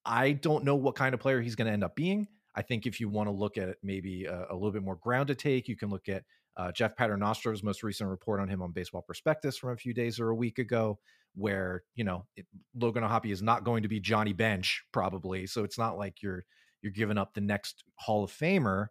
I 0.05 0.33
don't 0.33 0.65
know 0.65 0.77
what 0.77 0.95
kind 0.95 1.15
of 1.15 1.21
player 1.21 1.41
he's 1.41 1.57
going 1.57 1.67
to 1.67 1.73
end 1.73 1.85
up 1.85 1.97
being. 1.97 2.29
I 2.55 2.63
think 2.63 2.87
if 2.87 3.01
you 3.01 3.09
want 3.09 3.29
to 3.29 3.33
look 3.33 3.59
at 3.59 3.77
maybe 3.83 4.25
a, 4.25 4.47
a 4.51 4.55
little 4.55 4.73
bit 4.73 4.83
more 4.83 4.97
grounded 4.97 5.39
take, 5.39 5.69
you 5.69 5.77
can 5.77 5.91
look 5.91 6.09
at 6.09 6.25
uh, 6.57 6.73
Jeff 6.73 6.97
Paternostro's 6.97 7.63
most 7.63 7.83
recent 7.83 8.09
report 8.09 8.41
on 8.41 8.49
him 8.49 8.63
on 8.63 8.73
Baseball 8.73 9.03
Prospectus 9.03 9.59
from 9.59 9.71
a 9.71 9.77
few 9.77 9.93
days 9.93 10.19
or 10.19 10.31
a 10.31 10.35
week 10.35 10.59
ago, 10.59 10.99
where 11.35 11.83
you 11.95 12.05
know 12.05 12.25
it, 12.35 12.47
Logan 12.75 13.05
O'Hoppe 13.05 13.31
is 13.31 13.43
not 13.43 13.65
going 13.65 13.83
to 13.83 13.89
be 13.89 14.01
Johnny 14.01 14.33
Bench 14.33 14.83
probably, 14.91 15.47
so 15.47 15.65
it's 15.65 15.79
not 15.79 15.99
like 15.99 16.23
you're 16.23 16.45
you're 16.83 16.93
giving 16.93 17.19
up 17.19 17.35
the 17.35 17.43
next 17.43 17.85
Hall 17.97 18.25
of 18.25 18.31
Famer. 18.31 18.87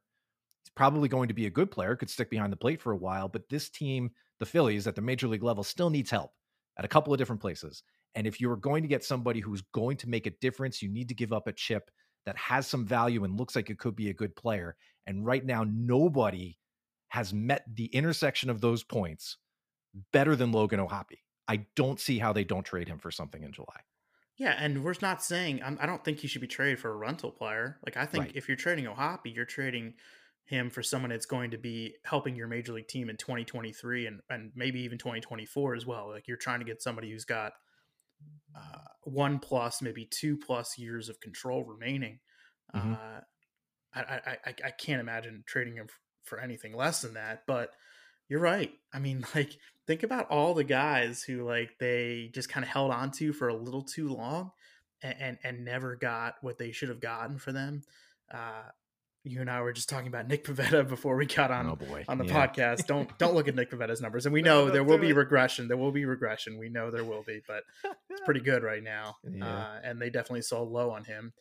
He's 0.66 0.72
probably 0.76 1.08
going 1.10 1.28
to 1.28 1.34
be 1.34 1.46
a 1.46 1.52
good 1.52 1.72
player, 1.72 1.96
could 1.96 2.10
stick 2.10 2.30
behind 2.30 2.52
the 2.52 2.58
plate 2.58 2.82
for 2.82 2.92
a 2.92 2.98
while, 2.98 3.28
but 3.30 3.50
this 3.50 3.70
team, 3.70 4.12
the 4.40 4.46
Phillies, 4.46 4.88
at 4.88 4.96
the 4.96 5.02
major 5.02 5.28
league 5.28 5.44
level, 5.44 5.64
still 5.64 5.90
needs 5.90 6.10
help 6.10 6.32
at 6.78 6.86
a 6.86 6.90
couple 6.90 7.14
of 7.14 7.20
different 7.20 7.42
places. 7.42 7.84
And 8.16 8.26
if 8.26 8.42
you're 8.42 8.56
going 8.58 8.82
to 8.82 8.88
get 8.90 9.04
somebody 9.04 9.40
who's 9.42 9.62
going 9.62 9.98
to 9.98 10.10
make 10.10 10.26
a 10.26 10.32
difference, 10.42 10.82
you 10.82 10.90
need 10.90 11.10
to 11.10 11.16
give 11.16 11.34
up 11.34 11.48
a 11.48 11.54
chip 11.54 11.92
that 12.26 12.38
has 12.38 12.66
some 12.68 12.86
value 12.86 13.24
and 13.24 13.38
looks 13.38 13.56
like 13.56 13.70
it 13.70 13.78
could 13.78 13.96
be 13.96 14.10
a 14.10 14.14
good 14.14 14.36
player. 14.36 14.76
And 15.06 15.26
right 15.26 15.46
now, 15.46 15.64
nobody 15.68 16.58
has 17.10 17.34
met 17.34 17.64
the 17.72 17.86
intersection 17.88 18.50
of 18.50 18.62
those 18.62 18.84
points 18.84 19.38
better 20.12 20.36
than 20.36 20.52
Logan 20.52 20.80
O'Hoppe. 20.80 21.20
I 21.48 21.68
don't 21.76 22.00
see 22.00 22.20
how 22.20 22.34
they 22.34 22.44
don't 22.44 22.66
trade 22.66 22.88
him 22.88 23.00
for 23.00 23.12
something 23.12 23.44
in 23.44 23.52
July. 23.54 23.82
Yeah, 24.38 24.56
and 24.58 24.84
we're 24.84 24.96
not 25.02 25.24
saying 25.24 25.64
I'm, 25.64 25.78
I 25.80 25.86
don't 25.86 26.04
think 26.04 26.20
he 26.20 26.28
should 26.28 26.42
be 26.42 26.48
traded 26.48 26.80
for 26.80 26.92
a 26.92 26.96
rental 26.96 27.32
player. 27.32 27.80
Like 27.86 27.96
I 27.98 28.06
think 28.06 28.32
Right. 28.32 28.36
if 28.36 28.48
you're 28.48 28.58
trading 28.58 28.86
O'Hoppe, 28.88 29.34
you're 29.34 29.46
trading 29.46 29.94
him 30.46 30.70
for 30.70 30.84
someone 30.84 31.10
that's 31.10 31.26
going 31.26 31.52
to 31.52 31.58
be 31.58 31.96
helping 32.04 32.36
your 32.36 32.48
major 32.48 32.74
league 32.74 32.88
team 32.88 33.10
in 33.10 33.18
2023 33.18 34.08
and 34.08 34.22
and 34.30 34.52
maybe 34.56 34.82
even 34.82 34.98
2024 34.98 35.76
as 35.76 35.86
well. 35.86 36.10
Like 36.10 36.28
you're 36.28 36.38
trying 36.38 36.60
to 36.60 36.66
get 36.66 36.82
somebody 36.82 37.12
who's 37.12 37.26
got 37.26 37.54
uh, 38.56 38.78
one 39.04 39.40
plus, 39.40 39.82
maybe 39.82 40.06
two 40.06 40.38
plus 40.38 40.78
years 40.78 41.10
of 41.10 41.20
control 41.20 41.64
remaining. 41.64 42.20
Mhm. 42.74 42.94
Uh, 42.94 43.22
I, 43.94 44.02
I 44.02 44.38
I 44.46 44.56
I 44.66 44.72
can't 44.72 45.02
imagine 45.02 45.44
trading 45.48 45.76
him 45.76 45.88
for 46.24 46.40
anything 46.40 46.76
less 46.76 47.02
than 47.02 47.16
that. 47.16 47.44
But 47.48 47.72
you're 48.30 48.40
right. 48.40 48.72
I 48.94 49.00
mean, 49.00 49.26
like 49.36 49.58
think 49.88 50.04
about 50.04 50.30
all 50.30 50.54
the 50.54 50.64
guys 50.64 51.24
who 51.24 51.44
like 51.44 51.78
they 51.80 52.30
just 52.34 52.50
kind 52.50 52.64
of 52.64 52.70
held 52.70 52.92
on 52.92 53.12
to 53.12 53.34
for 53.34 53.48
a 53.48 53.56
little 53.56 53.84
too 53.84 54.10
long 54.10 54.52
and, 55.02 55.16
and 55.20 55.38
and 55.44 55.66
never 55.66 55.96
got 55.96 56.36
what 56.42 56.58
they 56.58 56.72
should 56.72 56.90
have 56.90 57.02
gotten 57.02 57.38
for 57.40 57.52
them. 57.52 57.82
Uh, 58.32 58.70
you 59.26 59.42
and 59.42 59.50
I 59.50 59.60
were 59.62 59.74
just 59.74 59.90
talking 59.90 60.08
about 60.08 60.28
Nick 60.28 60.46
Pivetta 60.46 60.88
before 60.88 61.16
we 61.16 61.26
got 61.26 61.52
on 61.52 61.68
oh 61.68 61.76
boy. 61.76 62.06
on 62.08 62.18
the 62.18 62.26
Yeah. 62.26 62.48
podcast. 62.48 62.86
Don't 62.88 63.18
don't 63.20 63.34
look 63.34 63.48
at 63.48 63.56
Nick 63.56 63.72
Pivetta's 63.72 64.00
numbers, 64.02 64.26
and 64.26 64.34
we 64.34 64.42
No, 64.42 64.66
know 64.66 64.72
there 64.72 64.84
will 64.84 64.98
be 65.00 65.10
it. 65.10 65.16
regression. 65.16 65.68
There 65.68 65.78
will 65.78 65.92
be 65.92 66.06
regression. 66.06 66.58
We 66.58 66.70
know 66.70 66.92
there 66.92 67.04
will 67.04 67.24
be, 67.24 67.42
but 67.48 67.64
it's 68.10 68.22
pretty 68.22 68.40
good 68.52 68.64
right 68.64 68.84
now. 68.84 69.16
Yeah. 69.30 69.46
Uh, 69.46 69.80
and 69.84 70.02
they 70.02 70.10
definitely 70.10 70.44
sold 70.44 70.72
low 70.72 70.92
on 70.92 71.04
him. 71.04 71.34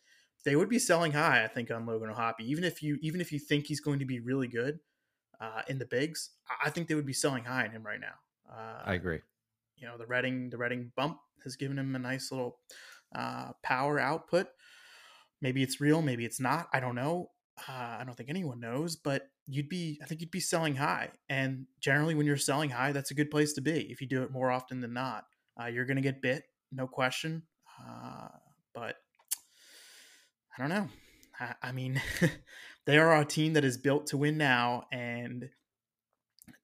They 0.43 0.55
would 0.55 0.69
be 0.69 0.79
selling 0.79 1.11
high, 1.11 1.43
I 1.43 1.47
think, 1.47 1.71
on 1.71 1.85
Logan 1.85 2.09
O'Hoppe. 2.09 2.41
Even 2.41 2.63
if 2.63 2.81
you 2.83 2.97
even 3.01 3.21
if 3.21 3.31
you 3.31 3.39
think 3.39 3.67
he's 3.67 3.79
going 3.79 3.99
to 3.99 4.05
be 4.05 4.19
really 4.19 4.47
good 4.47 4.79
uh, 5.39 5.61
in 5.67 5.79
the 5.79 5.85
bigs, 5.85 6.31
I- 6.49 6.67
I 6.67 6.69
think 6.71 6.87
they 6.87 6.95
would 6.95 7.05
be 7.05 7.13
selling 7.13 7.43
high 7.43 7.65
on 7.65 7.71
him 7.71 7.83
right 7.83 7.99
now. 7.99 8.15
Uh, 8.51 8.81
I 8.85 8.93
agree. 8.95 9.21
you 9.77 9.87
know 9.87 9.97
the 9.97 10.05
Reading 10.05 10.49
the 10.49 10.57
Reading 10.57 10.91
bump 10.95 11.17
has 11.43 11.55
given 11.55 11.77
him 11.79 11.95
a 11.95 11.99
nice 11.99 12.31
little 12.31 12.57
uh, 13.15 13.51
power 13.63 13.99
output. 13.99 14.47
Maybe 15.41 15.61
it's 15.61 15.79
real, 15.81 16.01
maybe 16.01 16.25
it's 16.25 16.39
not. 16.39 16.67
I 16.73 16.79
don't 16.79 16.95
know. 16.95 17.29
Uh, 17.57 17.71
I 17.99 18.03
don't 18.05 18.15
think 18.15 18.29
anyone 18.29 18.59
knows, 18.59 18.95
but 18.95 19.29
you'd 19.47 19.69
be 19.69 19.99
I 20.01 20.05
think 20.05 20.21
you'd 20.21 20.31
be 20.31 20.39
selling 20.41 20.75
high, 20.75 21.09
and 21.29 21.65
generally 21.79 22.15
when 22.15 22.25
you're 22.25 22.35
selling 22.37 22.69
high, 22.69 22.91
that's 22.91 23.11
a 23.11 23.15
good 23.15 23.31
place 23.31 23.53
to 23.53 23.61
be. 23.61 23.89
If 23.91 24.01
you 24.01 24.07
do 24.07 24.23
it 24.23 24.31
more 24.31 24.51
often 24.51 24.81
than 24.81 24.93
not, 24.93 25.25
uh, 25.61 25.67
you're 25.67 25.85
going 25.85 25.95
to 25.97 26.01
get 26.01 26.21
bit, 26.21 26.43
no 26.71 26.85
question. 26.87 27.43
Uh, 27.79 28.27
but 28.73 28.97
I 30.57 30.61
don't 30.61 30.69
know. 30.69 30.87
I, 31.39 31.55
I 31.61 31.71
mean, 31.71 32.01
they 32.85 32.97
are 32.97 33.19
a 33.19 33.25
team 33.25 33.53
that 33.53 33.63
is 33.65 33.77
built 33.77 34.07
to 34.07 34.17
win 34.17 34.37
now, 34.37 34.83
and 34.91 35.49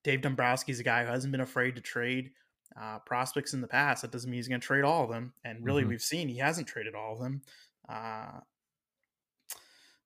Dave 0.03 0.21
Dombrowski's 0.21 0.79
a 0.79 0.83
guy 0.83 1.05
who 1.05 1.11
hasn't 1.11 1.31
been 1.31 1.41
afraid 1.41 1.75
to 1.75 1.81
trade 1.81 2.31
uh, 2.79 2.99
prospects 2.99 3.53
in 3.53 3.61
the 3.61 3.67
past. 3.67 4.01
That 4.01 4.11
doesn't 4.11 4.29
mean 4.29 4.37
he's 4.37 4.47
going 4.47 4.61
to 4.61 4.65
trade 4.67 4.83
all 4.83 5.03
of 5.03 5.09
them. 5.09 5.33
And 5.43 5.63
really, 5.63 5.83
Mhm. 5.83 5.89
we've 5.89 6.01
seen 6.01 6.27
he 6.29 6.37
hasn't 6.37 6.67
traded 6.67 6.95
all 6.95 7.13
of 7.13 7.19
them. 7.19 7.41
Uh, 7.87 8.39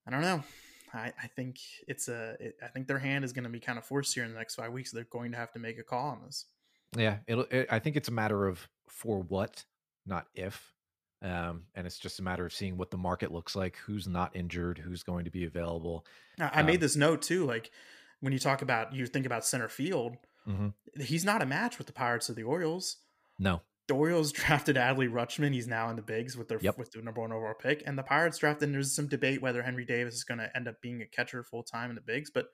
I 0.08 0.12
don't 0.12 0.22
know. 0.22 0.44
I, 0.96 1.14
I 1.22 1.28
think 1.28 1.58
it's 1.88 2.08
a. 2.08 2.36
It, 2.40 2.56
I 2.64 2.68
think 2.68 2.88
their 2.88 3.00
hand 3.00 3.26
is 3.26 3.34
going 3.34 3.44
to 3.44 3.50
be 3.50 3.60
kind 3.60 3.78
of 3.78 3.86
forced 3.86 4.14
here 4.14 4.24
in 4.24 4.32
the 4.32 4.38
next 4.38 4.56
five 4.56 4.72
weeks. 4.72 4.92
They're 4.92 5.04
going 5.06 5.32
to 5.32 5.38
have 5.38 5.52
to 5.54 5.60
make 5.60 5.78
a 5.80 5.84
call 5.84 6.10
on 6.10 6.22
this. 6.26 6.46
Yeah, 6.98 7.18
it'll. 7.28 7.46
It, 7.52 7.68
I 7.70 7.80
think 7.80 7.96
it's 7.96 8.08
a 8.08 8.14
matter 8.14 8.48
of 8.48 8.68
for 8.88 9.20
what, 9.22 9.64
not 10.06 10.28
if. 10.34 10.74
Um, 11.22 11.64
and 11.74 11.88
it's 11.88 11.98
just 11.98 12.20
a 12.20 12.24
matter 12.24 12.46
of 12.46 12.54
seeing 12.54 12.78
what 12.78 12.92
the 12.92 12.98
market 12.98 13.32
looks 13.32 13.56
like, 13.56 13.78
who's 13.78 14.08
not 14.08 14.36
injured, 14.36 14.78
who's 14.78 15.02
going 15.02 15.26
to 15.26 15.32
be 15.32 15.46
available. 15.46 16.06
Now, 16.38 16.52
I 16.54 16.62
made 16.62 16.76
Um, 16.76 16.82
this 16.82 16.96
note 16.96 17.22
too. 17.24 17.46
Like 17.46 17.72
when 18.20 18.32
you 18.32 18.38
talk 18.40 18.62
about, 18.62 18.94
you 18.94 19.06
think 19.08 19.26
about 19.26 19.46
center 19.46 19.70
field. 19.70 20.18
Mhm. 20.48 20.74
He's 21.02 21.26
not 21.26 21.42
a 21.42 21.46
match 21.46 21.78
with 21.80 21.88
the 21.88 21.94
Pirates 21.94 22.30
or 22.30 22.34
the 22.34 22.44
Orioles. 22.44 22.98
No, 23.40 23.62
Orioles 23.94 24.32
drafted 24.32 24.76
Adley 24.76 25.10
Rutschman. 25.10 25.54
He's 25.54 25.68
now 25.68 25.90
in 25.90 25.96
the 25.96 26.02
bigs 26.02 26.36
with 26.36 26.48
their 26.48 26.60
Yep. 26.60 26.78
with 26.78 26.92
the 26.92 27.02
number 27.02 27.22
one 27.22 27.32
overall 27.32 27.54
pick. 27.54 27.84
And 27.86 27.98
the 27.98 28.04
Pirates 28.04 28.38
drafted. 28.40 28.68
And 28.70 28.74
there's 28.76 28.96
some 28.96 29.08
debate 29.08 29.42
whether 29.42 29.62
Henry 29.62 29.86
Davis 29.86 30.16
is 30.16 30.24
going 30.24 30.40
to 30.40 30.56
end 30.56 30.68
up 30.68 30.82
being 30.82 31.02
a 31.02 31.06
catcher 31.06 31.44
full 31.44 31.64
time 31.64 31.90
in 31.90 31.96
the 31.96 32.02
bigs, 32.02 32.32
but 32.32 32.48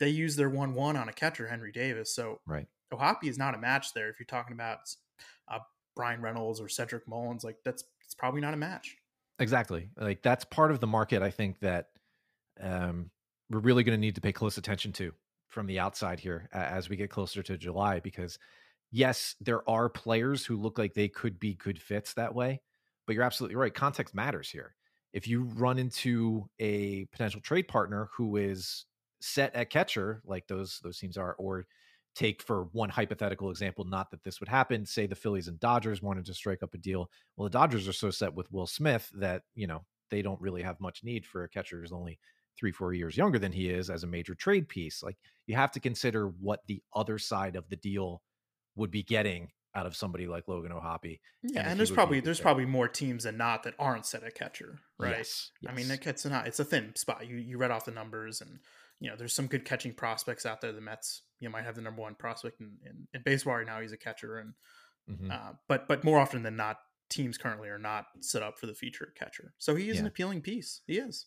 they 0.00 0.08
use 0.08 0.34
their 0.36 0.50
one 0.50 0.74
one 0.74 0.96
on 0.96 1.08
a 1.08 1.12
catcher, 1.12 1.46
Henry 1.46 1.70
Davis. 1.72 2.14
So 2.14 2.40
right. 2.46 2.66
O'Hoppe 2.92 3.24
is 3.28 3.38
not 3.38 3.54
a 3.54 3.58
match 3.58 3.94
there. 3.94 4.08
If 4.08 4.18
you're 4.18 4.26
talking 4.26 4.54
about 4.54 4.78
uh, 5.48 5.60
Bryan 5.94 6.20
Reynolds 6.20 6.60
or 6.60 6.68
Cedric 6.68 7.06
Mullins, 7.06 7.44
like 7.44 7.56
that's 7.64 7.84
it's 8.04 8.14
probably 8.14 8.40
not 8.40 8.54
a 8.54 8.56
match. 8.58 8.96
Exactly. 9.38 9.88
Like 9.96 10.22
that's 10.22 10.44
part 10.44 10.70
of 10.70 10.80
the 10.80 10.86
market 10.86 11.22
I 11.22 11.30
think 11.30 11.60
that 11.60 11.88
um 12.60 13.10
we're 13.50 13.60
really 13.60 13.84
going 13.84 13.96
to 13.96 14.00
need 14.00 14.14
to 14.14 14.20
pay 14.20 14.32
close 14.32 14.56
attention 14.58 14.92
to 14.94 15.12
from 15.48 15.66
the 15.66 15.78
outside 15.78 16.18
here 16.20 16.48
as 16.52 16.88
we 16.88 16.96
get 16.96 17.10
closer 17.10 17.42
to 17.42 17.56
July 17.58 18.00
because 18.00 18.38
yes, 18.92 19.34
there 19.40 19.68
are 19.68 19.88
players 19.88 20.46
who 20.46 20.56
look 20.56 20.78
like 20.78 20.94
they 20.94 21.08
could 21.08 21.40
be 21.40 21.54
good 21.54 21.80
fits 21.80 22.14
that 22.14 22.34
way, 22.34 22.60
but 23.06 23.14
you're 23.14 23.24
absolutely 23.24 23.56
right. 23.56 23.74
Context 23.74 24.14
matters 24.14 24.50
here. 24.50 24.76
If 25.12 25.26
you 25.26 25.42
run 25.42 25.78
into 25.78 26.48
a 26.60 27.06
potential 27.06 27.40
trade 27.40 27.68
partner 27.68 28.08
who 28.16 28.36
is 28.36 28.86
set 29.20 29.54
at 29.54 29.70
catcher 29.70 30.20
like 30.24 30.46
those 30.48 30.80
those 30.82 30.98
teams 30.98 31.16
are 31.16 31.34
or 31.34 31.64
take 32.16 32.42
for 32.42 32.64
one 32.72 32.88
hypothetical 32.88 33.50
example 33.50 33.84
not 33.84 34.10
that 34.10 34.22
this 34.24 34.40
would 34.40 34.48
happen 34.48 34.84
say 34.84 35.06
the 35.06 35.14
Phillies 35.14 35.46
and 35.46 35.60
Dodgers 35.60 36.02
wanted 36.02 36.26
to 36.26 36.34
strike 36.34 36.62
up 36.62 36.74
a 36.74 36.78
deal 36.78 37.08
well, 37.36 37.44
the 37.44 37.50
Dodgers 37.50 37.86
are 37.86 37.92
so 37.92 38.10
set 38.10 38.34
with 38.34 38.50
Will 38.52 38.66
Smith 38.66 39.10
that, 39.14 39.42
you 39.54 39.66
know, 39.66 39.84
they 40.10 40.22
don't 40.22 40.40
really 40.40 40.62
have 40.62 40.80
much 40.80 41.04
need 41.04 41.24
for 41.24 41.44
a 41.44 41.48
catcher 41.48 41.80
who's 41.80 41.92
only 41.92 42.18
three, 42.58 42.72
four 42.72 42.92
years 42.92 43.16
younger 43.16 43.38
than 43.38 43.52
he 43.52 43.70
is 43.70 43.88
as 43.88 44.04
a 44.04 44.08
major 44.08 44.34
trade 44.34 44.68
piece. 44.68 45.02
Like 45.02 45.16
you 45.46 45.54
have 45.54 45.70
to 45.72 45.80
consider 45.80 46.28
what 46.28 46.60
the 46.66 46.82
other 46.94 47.18
side 47.18 47.56
of 47.56 47.68
the 47.68 47.76
deal 47.76 48.22
would 48.76 48.90
be 48.90 49.02
getting 49.02 49.50
out 49.74 49.86
of 49.86 49.96
somebody 49.96 50.26
like 50.26 50.48
Logan 50.48 50.70
O'Hoppe. 50.72 51.18
Yeah, 51.42 51.68
and 51.68 51.78
there's 51.78 51.90
would 51.90 51.94
be 51.94 51.94
a 51.94 51.96
probably 51.96 52.20
there's 52.20 52.38
fit. 52.38 52.42
probably 52.44 52.66
more 52.66 52.88
teams 52.88 53.24
than 53.24 53.36
not 53.38 53.62
that 53.62 53.74
aren't 53.78 54.04
set 54.06 54.22
at 54.22 54.34
catcher, 54.34 54.78
right? 54.98 55.16
Yes, 55.18 55.50
I 55.66 55.72
mean, 55.72 55.90
it's 55.90 56.24
not 56.26 56.46
it's 56.46 56.60
a 56.60 56.64
thin 56.64 56.94
spot. 56.96 57.26
You 57.26 57.36
you 57.36 57.56
read 57.58 57.70
off 57.70 57.84
the 57.86 57.90
numbers, 57.90 58.40
and 58.42 58.58
you 59.00 59.08
know 59.10 59.16
there's 59.16 59.32
some 59.34 59.46
good 59.46 59.64
catching 59.64 59.94
prospects 59.94 60.44
out 60.44 60.60
there. 60.60 60.72
The 60.72 60.80
Mets, 60.82 61.22
you 61.40 61.48
might 61.50 61.64
have 61.64 61.74
the 61.74 61.80
number 61.82 62.02
one 62.02 62.14
prospect 62.14 62.60
in, 62.60 62.76
in, 62.84 63.08
in 63.14 63.22
baseball 63.24 63.56
right 63.56 63.66
now. 63.66 63.80
He's 63.80 63.92
a 63.92 63.96
catcher, 63.96 64.38
and 64.38 64.52
Mhm. 65.10 65.30
uh, 65.32 65.54
but 65.68 65.88
but 65.88 66.04
more 66.04 66.18
often 66.20 66.42
than 66.42 66.54
not, 66.56 66.76
teams 67.08 67.36
currently 67.38 67.68
are 67.68 67.78
not 67.78 68.06
set 68.20 68.42
up 68.42 68.58
for 68.58 68.66
the 68.66 68.74
future 68.74 69.12
catcher. 69.18 69.52
So 69.58 69.74
he 69.74 69.88
is 69.88 69.98
an 70.00 70.06
appealing 70.06 70.42
piece. 70.42 70.82
He 70.86 70.98
is. 70.98 71.26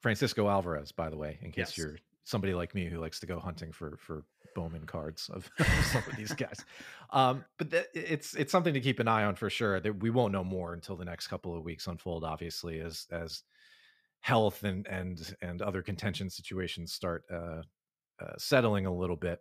Francisco 0.00 0.48
Alvarez, 0.48 0.92
by 0.92 1.08
the 1.10 1.16
way, 1.16 1.38
in 1.42 1.50
case 1.52 1.68
Yes. 1.70 1.78
you're 1.78 1.98
somebody 2.24 2.54
like 2.54 2.74
me 2.74 2.86
who 2.88 2.98
likes 2.98 3.20
to 3.20 3.26
go 3.26 3.38
hunting 3.38 3.70
for 3.72 3.96
for 3.98 4.24
Bowman 4.56 4.86
cards 4.86 5.28
of, 5.32 5.48
some 5.92 6.02
of 6.10 6.16
these 6.16 6.32
guys. 6.32 6.64
Um, 7.10 7.44
but 7.58 7.70
th- 7.70 7.86
it's 7.94 8.34
it's 8.34 8.50
something 8.50 8.74
to 8.74 8.80
keep 8.80 8.98
an 8.98 9.06
eye 9.06 9.24
on 9.24 9.36
for 9.36 9.50
sure. 9.50 9.78
That 9.78 10.00
we 10.00 10.10
won't 10.10 10.32
know 10.32 10.42
more 10.42 10.72
until 10.72 10.96
the 10.96 11.04
next 11.04 11.28
couple 11.28 11.56
of 11.56 11.62
weeks 11.62 11.86
unfold. 11.86 12.24
Obviously, 12.24 12.80
as 12.80 13.06
as 13.12 13.42
health 14.20 14.64
and 14.64 14.86
and 14.86 15.36
and 15.42 15.62
other 15.62 15.82
contention 15.82 16.30
situations 16.30 16.92
start 16.92 17.24
uh, 17.30 17.62
uh, 18.20 18.34
settling 18.38 18.86
a 18.86 18.94
little 18.94 19.16
bit. 19.16 19.38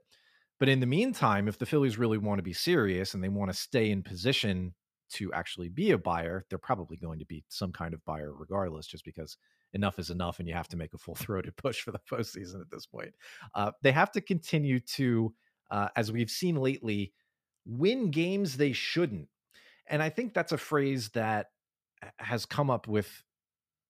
But 0.59 0.69
in 0.69 0.79
the 0.79 0.85
meantime, 0.85 1.47
if 1.47 1.57
the 1.57 1.65
Phillies 1.65 1.97
really 1.97 2.17
want 2.17 2.39
to 2.39 2.43
be 2.43 2.53
serious 2.53 3.13
and 3.13 3.23
they 3.23 3.29
want 3.29 3.51
to 3.51 3.57
stay 3.57 3.89
in 3.91 4.03
position 4.03 4.73
to 5.13 5.31
actually 5.33 5.69
be 5.69 5.91
a 5.91 5.97
buyer, 5.97 6.45
they're 6.49 6.57
probably 6.57 6.97
going 6.97 7.19
to 7.19 7.25
be 7.25 7.43
some 7.47 7.71
kind 7.71 7.93
of 7.93 8.03
buyer 8.05 8.33
regardless, 8.33 8.87
just 8.87 9.05
because 9.05 9.37
enough 9.75 9.99
is 9.99 10.09
enough 10.09 10.39
and 10.39 10.47
you 10.47 10.55
have 10.55 10.69
to 10.69 10.77
make 10.77 10.93
a 10.93 10.97
full 10.97 11.15
throated 11.15 11.55
push 11.57 11.81
for 11.81 11.91
the 11.91 11.99
postseason 12.09 12.61
at 12.61 12.71
this 12.71 12.85
point. 12.85 13.13
Uh, 13.53 13.71
they 13.83 13.91
have 13.91 14.11
to 14.13 14.21
continue 14.21 14.79
to, 14.79 15.33
uh, 15.69 15.89
as 15.95 16.11
we've 16.11 16.31
seen 16.31 16.55
lately, 16.55 17.13
win 17.65 18.09
games 18.09 18.57
they 18.57 18.71
shouldn't. 18.71 19.27
And 19.87 20.01
I 20.01 20.09
think 20.09 20.33
that's 20.33 20.51
a 20.51 20.57
phrase 20.57 21.09
that 21.09 21.47
has 22.17 22.45
come 22.45 22.69
up 22.69 22.87
with 22.87 23.23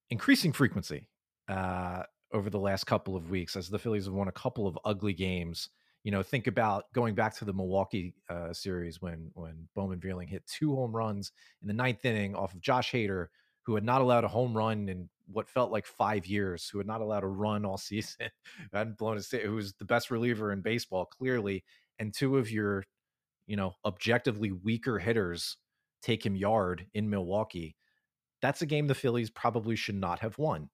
increasing 0.10 0.52
frequency 0.52 1.08
uh, 1.48 2.04
over 2.34 2.50
the 2.50 2.60
last 2.60 2.86
couple 2.86 3.16
of 3.16 3.30
weeks 3.30 3.56
as 3.56 3.70
the 3.70 3.80
Phillies 3.80 4.06
have 4.06 4.14
won 4.14 4.28
a 4.28 4.34
couple 4.34 4.68
of 4.68 4.78
ugly 4.84 5.14
games. 5.14 5.70
You 6.04 6.12
know, 6.12 6.22
think 6.22 6.48
about 6.48 6.92
going 6.94 7.16
back 7.16 7.36
to 7.38 7.46
the 7.46 7.54
Milwaukee 7.54 8.14
uh, 8.30 8.54
series 8.54 9.02
when 9.02 9.32
when 9.34 9.68
Bowman 9.74 10.00
Vierling 10.00 10.30
hit 10.30 10.46
two 10.46 10.76
home 10.76 10.96
runs 10.96 11.32
in 11.62 11.68
the 11.68 11.74
ninth 11.74 12.06
inning 12.06 12.36
off 12.36 12.54
of 12.54 12.62
Josh 12.62 12.92
Hader, 12.92 13.28
who 13.66 13.76
had 13.76 13.84
not 13.84 14.02
allowed 14.02 14.24
a 14.24 14.30
home 14.30 14.56
run 14.56 14.88
in 14.90 15.10
what 15.28 15.50
felt 15.50 15.72
like 15.72 15.86
five 15.86 16.26
years, 16.28 16.70
who 16.70 16.78
had 16.78 16.88
not 16.88 17.02
allowed 17.02 17.24
a 17.24 17.28
run 17.28 17.66
all 17.66 17.78
season, 17.80 18.30
hadn't 18.74 18.98
blown 18.98 19.16
his 19.16 19.30
who 19.30 19.56
was 19.56 19.74
the 19.74 19.86
best 19.86 20.12
reliever 20.12 20.52
in 20.52 20.62
baseball, 20.62 21.06
clearly, 21.06 21.64
and 22.00 22.14
two 22.14 22.38
of 22.38 22.52
your, 22.52 22.84
you 23.48 23.56
know, 23.56 23.74
objectively 23.84 24.52
weaker 24.52 25.00
hitters 25.00 25.58
take 26.02 26.26
him 26.26 26.36
yard 26.36 26.86
in 26.94 27.10
Milwaukee. 27.10 27.76
That's 28.42 28.62
a 28.62 28.68
game 28.68 28.88
the 28.88 28.94
Phillies 28.94 29.32
probably 29.32 29.76
should 29.76 29.96
not 29.96 30.20
have 30.20 30.38
won. 30.38 30.70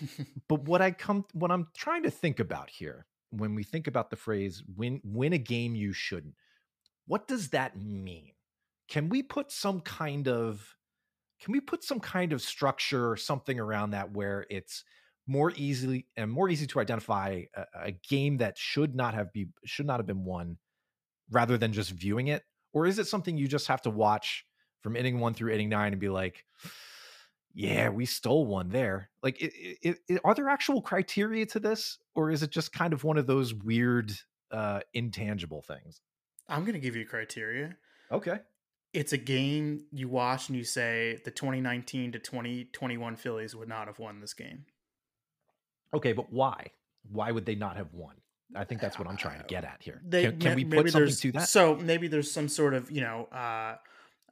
but 0.48 0.62
what 0.62 0.82
I 0.82 0.92
come 0.92 1.24
what 1.32 1.50
I'm 1.50 1.68
trying 1.76 2.04
to 2.04 2.10
think 2.10 2.40
about 2.40 2.70
here 2.70 3.06
when 3.30 3.54
we 3.54 3.62
think 3.62 3.86
about 3.86 4.10
the 4.10 4.16
phrase 4.16 4.62
win 4.76 5.00
win 5.04 5.32
a 5.32 5.38
game 5.38 5.74
you 5.74 5.92
shouldn't, 5.92 6.34
what 7.06 7.26
does 7.26 7.48
that 7.50 7.76
mean? 7.76 8.32
Can 8.88 9.08
we 9.08 9.22
put 9.22 9.50
some 9.50 9.80
kind 9.80 10.28
of 10.28 10.76
can 11.40 11.52
we 11.52 11.60
put 11.60 11.84
some 11.84 12.00
kind 12.00 12.32
of 12.32 12.40
structure 12.42 13.10
or 13.10 13.16
something 13.16 13.60
around 13.60 13.90
that 13.90 14.10
where 14.12 14.46
it's 14.50 14.84
more 15.26 15.52
easily 15.56 16.06
and 16.16 16.30
more 16.30 16.48
easy 16.48 16.66
to 16.68 16.80
identify 16.80 17.42
a, 17.54 17.64
a, 17.86 17.92
game 18.08 18.36
that 18.38 18.56
should 18.56 18.94
not 18.94 19.14
have 19.14 19.32
be 19.32 19.48
should 19.64 19.86
not 19.86 19.98
have 19.98 20.06
been 20.06 20.24
won 20.24 20.56
rather 21.30 21.58
than 21.58 21.72
just 21.72 21.90
viewing 21.90 22.28
it? 22.28 22.44
Or 22.72 22.86
is 22.86 22.98
it 22.98 23.06
something 23.06 23.36
you 23.36 23.48
just 23.48 23.66
have 23.66 23.82
to 23.82 23.90
watch 23.90 24.44
from 24.82 24.96
inning 24.96 25.18
1 25.18 25.34
through 25.34 25.52
inning 25.52 25.68
9 25.68 25.92
and 25.92 26.00
be 26.00 26.08
like 26.08 26.44
yeah 27.54 27.88
we 27.88 28.06
stole 28.06 28.46
one 28.46 28.68
there. 28.68 29.10
Like 29.22 29.40
it, 29.42 29.98
it, 30.08 30.20
are 30.24 30.34
there 30.34 30.48
actual 30.48 30.80
criteria 30.80 31.46
to 31.46 31.58
this? 31.58 31.98
Or 32.14 32.30
is 32.30 32.42
it 32.42 32.50
just 32.50 32.72
kind 32.72 32.92
of 32.92 33.02
one 33.04 33.18
of 33.18 33.26
those 33.26 33.52
weird 33.52 34.12
uh 34.52 34.80
intangible 34.94 35.62
things? 35.62 36.00
I'm 36.48 36.62
going 36.62 36.74
to 36.74 36.80
give 36.80 36.94
you 36.94 37.04
criteria. 37.04 37.76
Okay 38.12 38.38
it's 38.92 39.12
a 39.12 39.18
game 39.18 39.84
you 39.92 40.08
watch 40.08 40.48
and 40.48 40.56
you 40.56 40.64
say 40.64 41.18
the 41.24 41.30
2019 41.30 42.12
to 42.12 42.18
2021 42.18 43.16
Phillies 43.16 43.54
would 43.54 43.68
not 43.68 43.86
have 43.86 43.98
won 43.98 44.20
this 44.20 44.34
game. 44.34 44.64
Okay, 45.94 46.12
but 46.12 46.32
why? 46.32 46.70
Why 47.10 47.30
would 47.30 47.46
they 47.46 47.54
not 47.54 47.76
have 47.76 47.92
won? 47.92 48.14
I 48.54 48.64
think 48.64 48.80
that's 48.80 48.98
what 48.98 49.08
I'm 49.08 49.16
trying 49.16 49.40
to 49.40 49.46
get 49.46 49.64
at 49.64 49.78
here. 49.80 50.00
They, 50.06 50.24
can, 50.24 50.38
can 50.38 50.56
we 50.56 50.64
put 50.64 50.90
something 50.90 51.12
to 51.12 51.32
that? 51.32 51.48
So 51.48 51.76
maybe 51.76 52.06
there's 52.08 52.30
some 52.30 52.48
sort 52.48 52.74
of 52.74 52.90
you 52.90 53.00
know 53.00 53.28
uh, 53.32 53.76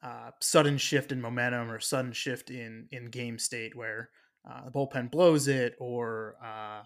uh, 0.02 0.30
sudden 0.40 0.78
shift 0.78 1.11
in 1.11 1.20
momentum 1.20 1.70
or 1.70 1.80
sudden 1.80 2.12
shift 2.12 2.50
in 2.50 2.86
in 2.92 3.07
game 3.07 3.38
state 3.38 3.76
where 3.76 4.11
uh, 4.48 4.66
the 4.66 4.70
bullpen 4.70 5.11
blows 5.11 5.48
it 5.48 5.74
or 5.80 6.36
uh, 6.44 6.82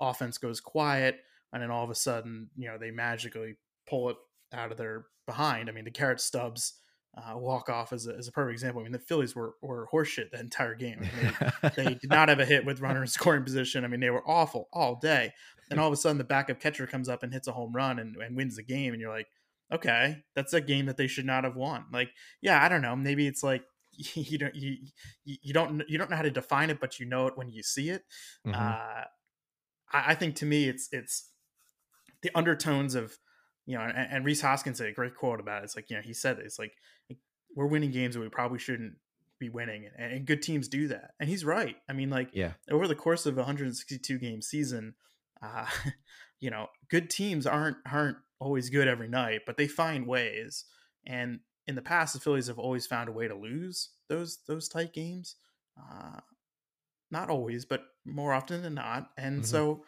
offense 0.00 0.38
goes 0.38 0.60
quiet, 0.60 1.20
and 1.52 1.62
then 1.62 1.70
all 1.70 1.84
of 1.84 1.90
a 1.90 1.94
sudden 1.94 2.48
you 2.56 2.68
know 2.68 2.78
they 2.78 2.90
magically 2.90 3.56
pull 3.88 4.10
it 4.10 4.16
out 4.54 4.72
of 4.72 4.78
their 4.78 5.06
behind. 5.26 5.68
I 5.68 5.72
mean 5.72 5.84
the 5.84 5.90
Garrett 5.90 6.20
Stubbs 6.20 6.79
uh, 7.16 7.36
walk 7.36 7.68
off 7.68 7.92
as 7.92 8.06
a, 8.06 8.16
as 8.16 8.28
a 8.28 8.32
perfect 8.32 8.52
example. 8.52 8.80
I 8.80 8.84
mean, 8.84 8.92
the 8.92 8.98
Phillies 8.98 9.34
were 9.34 9.54
were 9.62 9.88
horseshit 9.92 10.30
the 10.30 10.40
entire 10.40 10.74
game. 10.74 10.98
I 11.00 11.22
mean, 11.22 11.52
they, 11.62 11.70
they, 11.84 11.94
did 11.94 12.10
not 12.10 12.28
have 12.28 12.40
a 12.40 12.44
hit 12.44 12.64
with 12.64 12.80
runner 12.80 13.02
in 13.02 13.08
scoring 13.08 13.44
position. 13.44 13.84
I 13.84 13.88
mean, 13.88 14.00
they 14.00 14.10
were 14.10 14.28
awful 14.28 14.68
all 14.72 14.96
day. 14.96 15.32
And 15.70 15.78
all 15.78 15.86
of 15.86 15.92
a 15.92 15.96
sudden, 15.96 16.18
the 16.18 16.24
backup 16.24 16.60
catcher 16.60 16.86
comes 16.86 17.08
up 17.08 17.22
and 17.22 17.32
hits 17.32 17.46
a 17.46 17.52
home 17.52 17.72
run 17.72 17.98
and, 18.00 18.16
and 18.16 18.36
wins 18.36 18.56
the 18.56 18.62
game. 18.62 18.92
And 18.92 19.00
you're 19.00 19.12
like, 19.12 19.28
okay, 19.72 20.24
that's 20.34 20.52
a 20.52 20.60
game 20.60 20.86
that 20.86 20.96
they 20.96 21.06
should 21.06 21.26
not 21.26 21.44
have 21.44 21.54
won. 21.54 21.84
Like, 21.92 22.10
yeah, 22.40 22.62
I 22.62 22.68
don't 22.68 22.82
know. 22.82 22.96
Maybe 22.96 23.26
it's 23.26 23.42
like 23.42 23.62
you 23.92 24.38
don't 24.38 24.54
you 24.54 24.76
you 25.24 25.52
don't 25.52 25.82
you 25.88 25.98
don't 25.98 26.10
know 26.10 26.16
how 26.16 26.22
to 26.22 26.30
define 26.30 26.70
it, 26.70 26.80
but 26.80 26.98
you 26.98 27.06
know 27.06 27.26
it 27.26 27.36
when 27.36 27.48
you 27.48 27.62
see 27.62 27.90
it. 27.90 28.02
Mm-hmm. 28.46 28.60
Uh, 28.60 29.04
I, 29.92 30.12
I 30.12 30.14
think 30.14 30.36
to 30.36 30.46
me, 30.46 30.68
it's 30.68 30.88
it's 30.92 31.30
the 32.22 32.30
undertones 32.34 32.94
of 32.94 33.16
you 33.70 33.78
know, 33.78 33.84
and, 33.84 34.08
and 34.10 34.24
Rhys 34.24 34.40
Hoskins 34.40 34.78
said 34.78 34.88
a 34.88 34.92
great 34.92 35.14
quote 35.14 35.38
about 35.38 35.62
it. 35.62 35.66
It's 35.66 35.76
like, 35.76 35.90
you 35.90 35.96
know, 35.96 36.02
he 36.02 36.12
said 36.12 36.40
it's 36.40 36.58
like 36.58 36.72
we're 37.54 37.68
winning 37.68 37.92
games 37.92 38.16
that 38.16 38.20
we 38.20 38.28
probably 38.28 38.58
shouldn't 38.58 38.94
be 39.38 39.48
winning, 39.48 39.88
and, 39.96 40.12
and 40.12 40.26
good 40.26 40.42
teams 40.42 40.66
do 40.66 40.88
that. 40.88 41.12
And 41.20 41.28
he's 41.30 41.44
right. 41.44 41.76
I 41.88 41.92
mean, 41.92 42.10
like, 42.10 42.30
yeah, 42.32 42.54
over 42.68 42.88
the 42.88 42.96
course 42.96 43.26
of 43.26 43.34
a 43.34 43.42
162 43.42 44.18
game 44.18 44.42
season, 44.42 44.94
uh, 45.40 45.66
you 46.40 46.50
know, 46.50 46.66
good 46.88 47.10
teams 47.10 47.46
aren't 47.46 47.76
aren't 47.88 48.16
always 48.40 48.70
good 48.70 48.88
every 48.88 49.08
night, 49.08 49.42
but 49.46 49.56
they 49.56 49.68
find 49.68 50.04
ways. 50.04 50.64
And 51.06 51.38
in 51.68 51.76
the 51.76 51.82
past, 51.82 52.14
the 52.14 52.18
Phillies 52.18 52.48
have 52.48 52.58
always 52.58 52.88
found 52.88 53.08
a 53.08 53.12
way 53.12 53.28
to 53.28 53.36
lose 53.36 53.90
those 54.08 54.40
those 54.48 54.68
tight 54.68 54.92
games. 54.92 55.36
Uh, 55.78 56.18
not 57.12 57.30
always, 57.30 57.64
but 57.64 57.84
more 58.04 58.32
often 58.32 58.62
than 58.62 58.74
not. 58.74 59.10
And 59.16 59.36
mm-hmm. 59.36 59.44
so, 59.44 59.84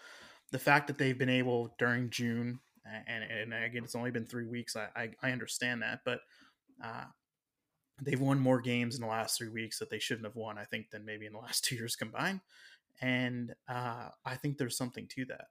the 0.53 0.61
fact 0.61 0.87
that 0.87 0.99
they've 0.99 1.19
been 1.19 1.29
able 1.29 1.75
during 1.81 2.11
June 2.11 2.61
and 2.85 3.25
and 3.25 3.55
again, 3.55 3.85
it's 3.85 3.95
only 3.95 4.11
been 4.11 4.27
three 4.27 4.47
weeks. 4.47 4.77
I 4.77 4.89
I, 4.95 5.11
I 5.23 5.33
understand 5.33 5.83
that, 5.83 6.01
but 6.05 6.21
uh, 6.83 7.05
they've 8.01 8.21
won 8.21 8.39
more 8.39 8.61
games 8.61 8.95
in 8.95 9.01
the 9.01 9.07
last 9.07 9.39
three 9.39 9.49
weeks 9.49 9.79
that 9.79 9.91
they 9.91 9.99
shouldn't 9.99 10.27
have 10.27 10.37
won. 10.37 10.59
I 10.59 10.65
think 10.65 10.91
than 10.91 11.05
maybe 11.05 11.27
in 11.27 11.33
the 11.33 11.39
last 11.43 11.65
two 11.65 11.77
years 11.77 11.97
combined, 11.97 12.41
and 13.01 13.55
uh, 13.69 14.09
I 14.25 14.35
think 14.37 14.59
there's 14.59 14.77
something 14.77 15.07
to 15.09 15.25
that. 15.27 15.47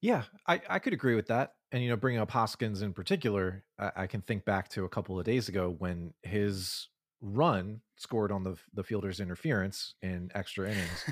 Yeah, 0.00 0.24
I, 0.46 0.60
I 0.68 0.78
could 0.80 0.92
agree 0.92 1.14
with 1.14 1.28
that. 1.28 1.54
And 1.72 1.82
you 1.82 1.88
know, 1.88 1.96
bringing 1.96 2.20
up 2.20 2.30
Hoskins 2.30 2.82
in 2.82 2.92
particular, 2.92 3.64
I, 3.78 3.92
I 3.96 4.06
can 4.06 4.20
think 4.20 4.44
back 4.44 4.68
to 4.70 4.84
a 4.84 4.88
couple 4.88 5.18
of 5.18 5.24
days 5.24 5.48
ago 5.48 5.74
when 5.78 6.12
his 6.22 6.88
run 7.24 7.80
scored 7.96 8.30
on 8.30 8.42
the 8.42 8.54
the 8.74 8.84
fielder's 8.84 9.18
interference 9.18 9.94
in 10.02 10.30
extra 10.34 10.70
innings 10.70 11.04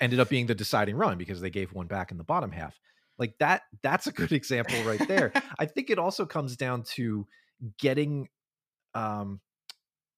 ended 0.00 0.18
up 0.18 0.30
being 0.30 0.46
the 0.46 0.54
deciding 0.54 0.96
run 0.96 1.18
because 1.18 1.40
they 1.42 1.50
gave 1.50 1.74
one 1.74 1.86
back 1.86 2.10
in 2.10 2.16
the 2.16 2.24
bottom 2.24 2.50
half 2.50 2.80
like 3.20 3.34
that 3.38 3.62
that's 3.82 4.08
a 4.08 4.12
good 4.12 4.32
example 4.32 4.82
right 4.82 5.06
there 5.06 5.32
i 5.60 5.66
think 5.66 5.90
it 5.90 5.98
also 5.98 6.26
comes 6.26 6.56
down 6.56 6.82
to 6.82 7.26
getting 7.78 8.28
um 8.94 9.40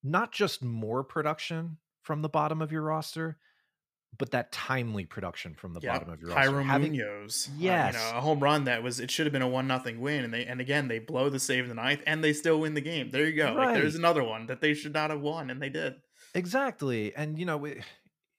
not 0.02 0.32
just 0.32 0.62
more 0.62 1.04
production 1.04 1.76
from 2.02 2.22
the 2.22 2.28
bottom 2.28 2.62
of 2.62 2.72
your 2.72 2.82
roster 2.82 3.36
but 4.18 4.30
that 4.32 4.52
timely 4.52 5.06
production 5.06 5.54
from 5.54 5.72
the 5.72 5.80
yep. 5.80 5.94
bottom 5.94 6.12
of 6.12 6.20
your 6.20 6.30
roster. 6.30 6.50
Yairo 6.50 6.64
Having, 6.66 6.92
Munoz, 6.92 7.48
yes, 7.56 7.94
uh, 7.94 7.98
you 7.98 8.12
know, 8.12 8.18
a 8.18 8.20
home 8.20 8.40
run 8.40 8.64
that 8.64 8.82
was 8.82 9.00
it 9.00 9.10
should 9.10 9.26
have 9.26 9.32
been 9.32 9.42
a 9.42 9.48
one 9.48 9.66
nothing 9.66 10.00
win, 10.00 10.24
and 10.24 10.34
they 10.34 10.44
and 10.44 10.60
again 10.60 10.88
they 10.88 10.98
blow 10.98 11.30
the 11.30 11.40
save 11.40 11.64
in 11.64 11.68
the 11.68 11.74
ninth, 11.74 12.02
and 12.06 12.22
they 12.22 12.32
still 12.32 12.60
win 12.60 12.74
the 12.74 12.80
game. 12.80 13.10
There 13.10 13.26
you 13.26 13.34
go. 13.34 13.54
Right. 13.56 13.68
Like 13.68 13.74
there's 13.74 13.94
another 13.94 14.22
one 14.22 14.46
that 14.46 14.60
they 14.60 14.74
should 14.74 14.92
not 14.92 15.10
have 15.10 15.20
won, 15.20 15.50
and 15.50 15.62
they 15.62 15.70
did. 15.70 15.94
Exactly, 16.34 17.14
and 17.14 17.38
you 17.38 17.46
know 17.46 17.56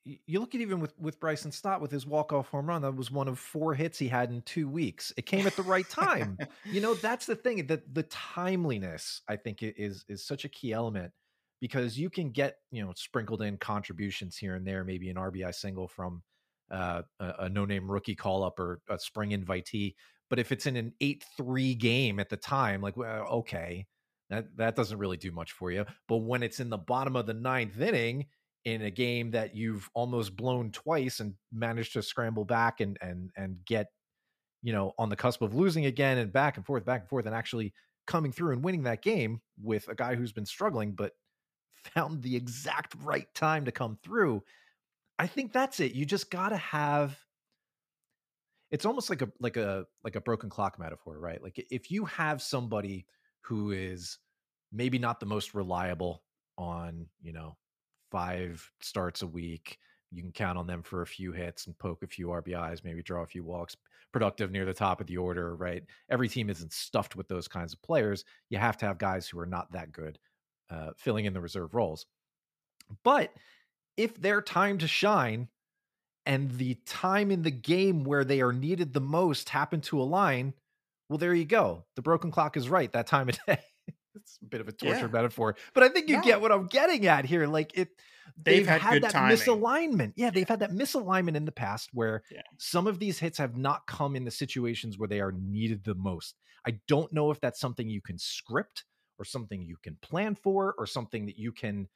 you 0.05 0.39
look 0.39 0.53
at 0.53 0.61
even 0.61 0.79
with 0.79 0.93
with 0.99 1.19
Bryson 1.19 1.51
Stott 1.51 1.81
with 1.81 1.91
his 1.91 2.05
walk 2.05 2.33
off 2.33 2.49
home 2.49 2.67
run. 2.67 2.81
That 2.81 2.95
was 2.95 3.09
one 3.09 3.27
of 3.27 3.39
four 3.39 3.73
hits 3.73 3.97
he 3.97 4.07
had 4.07 4.31
in 4.31 4.41
two 4.41 4.67
weeks. 4.67 5.13
It 5.15 5.25
came 5.25 5.47
at 5.47 5.55
the 5.55 5.63
right 5.63 5.89
time. 5.89 6.37
you 6.65 6.81
know, 6.81 6.93
that's 6.93 7.25
the 7.25 7.35
thing. 7.35 7.65
That 7.67 7.93
the 7.93 8.03
timeliness, 8.03 9.21
I 9.27 9.37
think, 9.37 9.59
is 9.61 10.03
is 10.09 10.25
such 10.25 10.43
a 10.43 10.49
key 10.49 10.73
element 10.73 11.13
because 11.61 11.97
you 11.97 12.09
can 12.09 12.31
get 12.31 12.57
you 12.71 12.83
know 12.83 12.91
sprinkled 12.95 13.41
in 13.41 13.57
contributions 13.57 14.35
here 14.35 14.55
and 14.55 14.67
there, 14.67 14.83
maybe 14.83 15.09
an 15.09 15.15
RBI 15.15 15.55
single 15.55 15.87
from 15.87 16.21
uh, 16.69 17.03
a, 17.19 17.33
a 17.39 17.49
no 17.49 17.65
name 17.65 17.89
rookie 17.89 18.15
call 18.15 18.43
up 18.43 18.59
or 18.59 18.81
a 18.89 18.99
spring 18.99 19.29
invitee. 19.29 19.95
But 20.29 20.39
if 20.39 20.51
it's 20.51 20.65
in 20.65 20.75
an 20.75 20.93
eight 20.99 21.23
three 21.37 21.75
game 21.75 22.19
at 22.19 22.29
the 22.29 22.37
time, 22.37 22.81
like 22.81 22.97
well, 22.97 23.25
okay, 23.27 23.85
that 24.29 24.57
that 24.57 24.75
doesn't 24.75 24.97
really 24.97 25.17
do 25.17 25.31
much 25.31 25.53
for 25.53 25.71
you. 25.71 25.85
But 26.09 26.17
when 26.17 26.43
it's 26.43 26.59
in 26.59 26.69
the 26.69 26.77
bottom 26.77 27.15
of 27.15 27.25
the 27.25 27.33
ninth 27.33 27.79
inning 27.79 28.25
in 28.65 28.83
a 28.83 28.91
game 28.91 29.31
that 29.31 29.55
you've 29.55 29.89
almost 29.93 30.35
blown 30.35 30.71
twice 30.71 31.19
and 31.19 31.33
managed 31.51 31.93
to 31.93 32.01
scramble 32.01 32.45
back 32.45 32.79
and 32.79 32.97
and 33.01 33.29
and 33.35 33.57
get 33.65 33.87
you 34.61 34.71
know 34.71 34.93
on 34.97 35.09
the 35.09 35.15
cusp 35.15 35.41
of 35.41 35.53
losing 35.53 35.85
again 35.85 36.17
and 36.17 36.31
back 36.31 36.57
and 36.57 36.65
forth 36.65 36.85
back 36.85 37.01
and 37.01 37.09
forth 37.09 37.25
and 37.25 37.35
actually 37.35 37.73
coming 38.07 38.31
through 38.31 38.51
and 38.51 38.63
winning 38.63 38.83
that 38.83 39.01
game 39.01 39.41
with 39.61 39.87
a 39.87 39.95
guy 39.95 40.15
who's 40.15 40.31
been 40.31 40.45
struggling 40.45 40.93
but 40.93 41.13
found 41.93 42.21
the 42.21 42.35
exact 42.35 42.95
right 43.01 43.27
time 43.35 43.65
to 43.65 43.71
come 43.71 43.97
through 44.03 44.41
i 45.19 45.27
think 45.27 45.51
that's 45.51 45.79
it 45.79 45.93
you 45.93 46.05
just 46.05 46.31
got 46.31 46.49
to 46.49 46.57
have 46.57 47.17
it's 48.73 48.85
almost 48.85 49.11
like 49.11 49.21
a 49.21 49.29
like 49.39 49.55
a 49.55 49.85
like 50.03 50.15
a 50.15 50.21
broken 50.21 50.49
clock 50.49 50.79
metaphor, 50.79 51.19
right? 51.19 51.41
Like 51.41 51.63
if 51.69 51.91
you 51.91 52.05
have 52.05 52.41
somebody 52.41 53.05
who 53.41 53.69
is 53.69 54.17
maybe 54.71 54.97
not 54.97 55.19
the 55.19 55.27
most 55.27 55.53
reliable 55.53 56.23
on, 56.57 57.05
you 57.21 57.33
know, 57.33 57.55
five 58.13 58.71
starts 58.79 59.23
a 59.23 59.27
week, 59.27 59.79
you 60.11 60.21
can 60.21 60.31
count 60.31 60.59
on 60.59 60.67
them 60.67 60.83
for 60.83 61.01
a 61.01 61.07
few 61.07 61.31
hits 61.31 61.65
and 61.65 61.77
poke 61.79 62.03
a 62.03 62.07
few 62.07 62.27
RBIs, 62.27 62.83
maybe 62.83 63.01
draw 63.01 63.23
a 63.23 63.27
few 63.27 63.43
walks, 63.43 63.75
productive 64.11 64.51
near 64.51 64.65
the 64.65 64.73
top 64.73 65.01
of 65.01 65.07
the 65.07 65.17
order, 65.17 65.55
right? 65.55 65.83
Every 66.11 66.29
team 66.29 66.51
isn't 66.51 66.71
stuffed 66.71 67.15
with 67.15 67.27
those 67.27 67.47
kinds 67.47 67.73
of 67.73 67.81
players. 67.81 68.23
You 68.51 68.59
have 68.59 68.77
to 68.77 68.85
have 68.85 68.99
guys 68.99 69.27
who 69.27 69.39
are 69.39 69.47
not 69.47 69.71
that 69.71 69.91
good 69.91 70.19
uh, 70.69 70.91
filling 70.95 71.25
in 71.25 71.33
the 71.33 71.41
reserve 71.41 71.73
roles. 71.73 72.05
But 73.03 73.33
if 73.97 74.21
their 74.21 74.41
time 74.41 74.77
to 74.77 74.87
shine 74.87 75.47
and 76.27 76.51
the 76.51 76.75
time 76.85 77.31
in 77.31 77.41
the 77.41 77.51
game 77.51 78.03
where 78.03 78.23
they 78.23 78.41
are 78.41 78.53
needed 78.53 78.93
the 78.93 79.01
most 79.01 79.49
happen 79.49 79.81
to 79.81 79.99
align, 79.99 80.53
well, 81.09 81.17
there 81.17 81.33
you 81.33 81.45
go. 81.45 81.85
The 81.95 82.03
broken 82.03 82.29
clock 82.29 82.55
is 82.55 82.69
right 82.69 82.91
that 82.93 83.07
time 83.07 83.29
of 83.29 83.39
day. 83.47 83.59
It's 84.15 84.39
a 84.41 84.45
bit 84.45 84.61
of 84.61 84.67
a 84.67 84.71
torture 84.71 84.99
yeah. 84.99 85.07
metaphor, 85.07 85.55
but 85.73 85.83
I 85.83 85.89
think 85.89 86.09
you 86.09 86.17
no. 86.17 86.23
get 86.23 86.41
what 86.41 86.51
I'm 86.51 86.67
getting 86.67 87.05
at 87.07 87.25
here. 87.25 87.47
Like 87.47 87.77
it, 87.77 87.89
they've, 88.37 88.57
they've 88.57 88.67
had, 88.67 88.81
had 88.81 89.03
that 89.03 89.11
timing. 89.11 89.37
misalignment. 89.37 90.13
Yeah, 90.15 90.29
they've 90.29 90.47
had 90.47 90.59
that 90.59 90.71
misalignment 90.71 91.35
in 91.35 91.45
the 91.45 91.51
past 91.51 91.89
where 91.93 92.23
yeah. 92.31 92.41
some 92.57 92.87
of 92.87 92.99
these 92.99 93.19
hits 93.19 93.37
have 93.37 93.57
not 93.57 93.85
come 93.87 94.15
in 94.15 94.25
the 94.25 94.31
situations 94.31 94.97
where 94.97 95.07
they 95.07 95.19
are 95.19 95.31
needed 95.31 95.83
the 95.83 95.95
most. 95.95 96.35
I 96.65 96.79
don't 96.87 97.11
know 97.11 97.31
if 97.31 97.39
that's 97.41 97.59
something 97.59 97.89
you 97.89 98.01
can 98.01 98.17
script 98.17 98.85
or 99.19 99.25
something 99.25 99.61
you 99.61 99.77
can 99.83 99.97
plan 100.01 100.35
for 100.35 100.75
or 100.77 100.85
something 100.85 101.25
that 101.25 101.37
you 101.37 101.51
can 101.51 101.87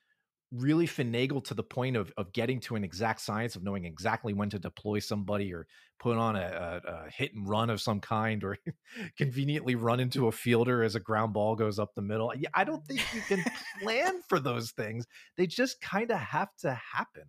really 0.52 0.88
finagle 0.88 1.44
to 1.44 1.54
the 1.54 1.64
point 1.64 1.98
of 1.98 2.12
of 2.16 2.32
getting 2.32 2.60
to 2.62 2.76
an 2.76 2.84
exact 2.84 3.20
science 3.20 3.56
of 3.56 3.64
knowing 3.64 3.86
exactly 3.86 4.34
when 4.34 4.50
to 4.50 4.58
deploy 4.58 5.00
somebody 5.00 5.54
or 5.54 5.68
put 6.00 6.18
on 6.18 6.36
a, 6.36 6.82
a, 6.86 6.90
a 6.90 7.10
hit 7.10 7.34
and 7.34 7.48
run 7.50 7.70
of 7.70 7.82
some 7.82 8.00
kind 8.00 8.44
or 8.44 8.58
conveniently 9.18 9.76
run 9.76 10.00
into 10.00 10.28
a 10.28 10.32
fielder 10.32 10.84
as 10.84 10.96
a 10.96 11.00
ground 11.00 11.34
ball 11.34 11.56
goes 11.56 11.80
up 11.80 11.94
the 11.96 12.02
middle. 12.02 12.32
I 12.54 12.64
don't 12.64 12.86
think 12.86 13.02
you 13.14 13.22
can 13.22 13.44
plan 13.82 14.22
for 14.30 14.40
those 14.40 14.72
things. 14.72 15.06
They 15.36 15.48
just 15.48 15.82
kind 15.82 16.12
of 16.12 16.20
have 16.20 16.50
to 16.60 16.74
happen. 16.74 17.24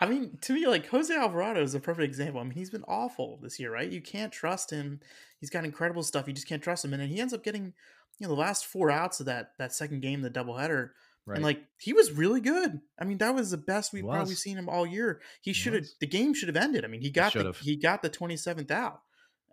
I 0.00 0.06
mean, 0.06 0.36
to 0.42 0.52
me, 0.52 0.66
like 0.66 0.88
Jose 0.88 1.14
Alvarado 1.14 1.62
is 1.62 1.76
a 1.76 1.80
perfect 1.80 2.04
example. 2.04 2.40
I 2.40 2.44
mean, 2.44 2.52
he's 2.52 2.70
been 2.70 2.84
awful 2.88 3.38
this 3.40 3.60
year, 3.60 3.72
right? 3.72 3.88
You 3.88 4.02
can't 4.02 4.32
trust 4.32 4.70
him. 4.70 4.98
He's 5.38 5.50
got 5.50 5.64
incredible 5.64 6.02
stuff. 6.02 6.26
You 6.26 6.34
just 6.34 6.48
can't 6.48 6.62
trust 6.62 6.84
him, 6.84 6.92
and 6.92 7.00
then 7.00 7.08
he 7.08 7.20
ends 7.20 7.32
up 7.32 7.44
getting, 7.44 7.72
you 8.18 8.26
know, 8.26 8.34
the 8.34 8.40
last 8.40 8.66
four 8.66 8.90
outs 8.90 9.20
of 9.20 9.26
that 9.26 9.52
that 9.58 9.72
second 9.72 10.00
game, 10.00 10.22
the 10.22 10.30
doubleheader 10.30 10.90
Right. 11.24 11.36
And 11.36 11.44
like 11.44 11.62
he 11.78 11.92
was 11.92 12.10
really 12.12 12.40
good. 12.40 12.80
I 12.98 13.04
mean, 13.04 13.18
that 13.18 13.34
was 13.34 13.50
the 13.50 13.56
best 13.56 13.92
we've 13.92 14.04
probably 14.04 14.34
seen 14.34 14.58
him 14.58 14.68
all 14.68 14.84
year. 14.84 15.20
He 15.40 15.52
should 15.52 15.74
have 15.74 15.84
the 16.00 16.06
game 16.06 16.34
should 16.34 16.48
have 16.48 16.56
ended. 16.56 16.84
I 16.84 16.88
mean, 16.88 17.00
he 17.00 17.10
got 17.10 17.32
he 17.32 17.38
the 17.42 17.52
he 17.52 17.76
got 17.76 18.02
the 18.02 18.10
27th 18.10 18.70
out. 18.70 19.00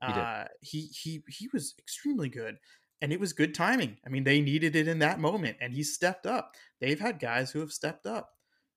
He, 0.01 0.11
uh, 0.13 0.45
he 0.61 0.81
he 0.87 1.23
he 1.27 1.49
was 1.53 1.75
extremely 1.77 2.29
good. 2.29 2.57
And 3.01 3.13
it 3.13 3.19
was 3.19 3.31
good 3.31 3.55
timing. 3.55 3.97
I 4.05 4.09
mean, 4.09 4.25
they 4.25 4.41
needed 4.41 4.75
it 4.75 4.89
in 4.89 4.99
that 4.99 5.21
moment, 5.21 5.55
and 5.61 5.73
he 5.73 5.83
stepped 5.83 6.25
up. 6.25 6.55
They've 6.81 6.99
had 6.99 7.17
guys 7.17 7.49
who 7.49 7.61
have 7.61 7.71
stepped 7.71 8.05
up. 8.05 8.31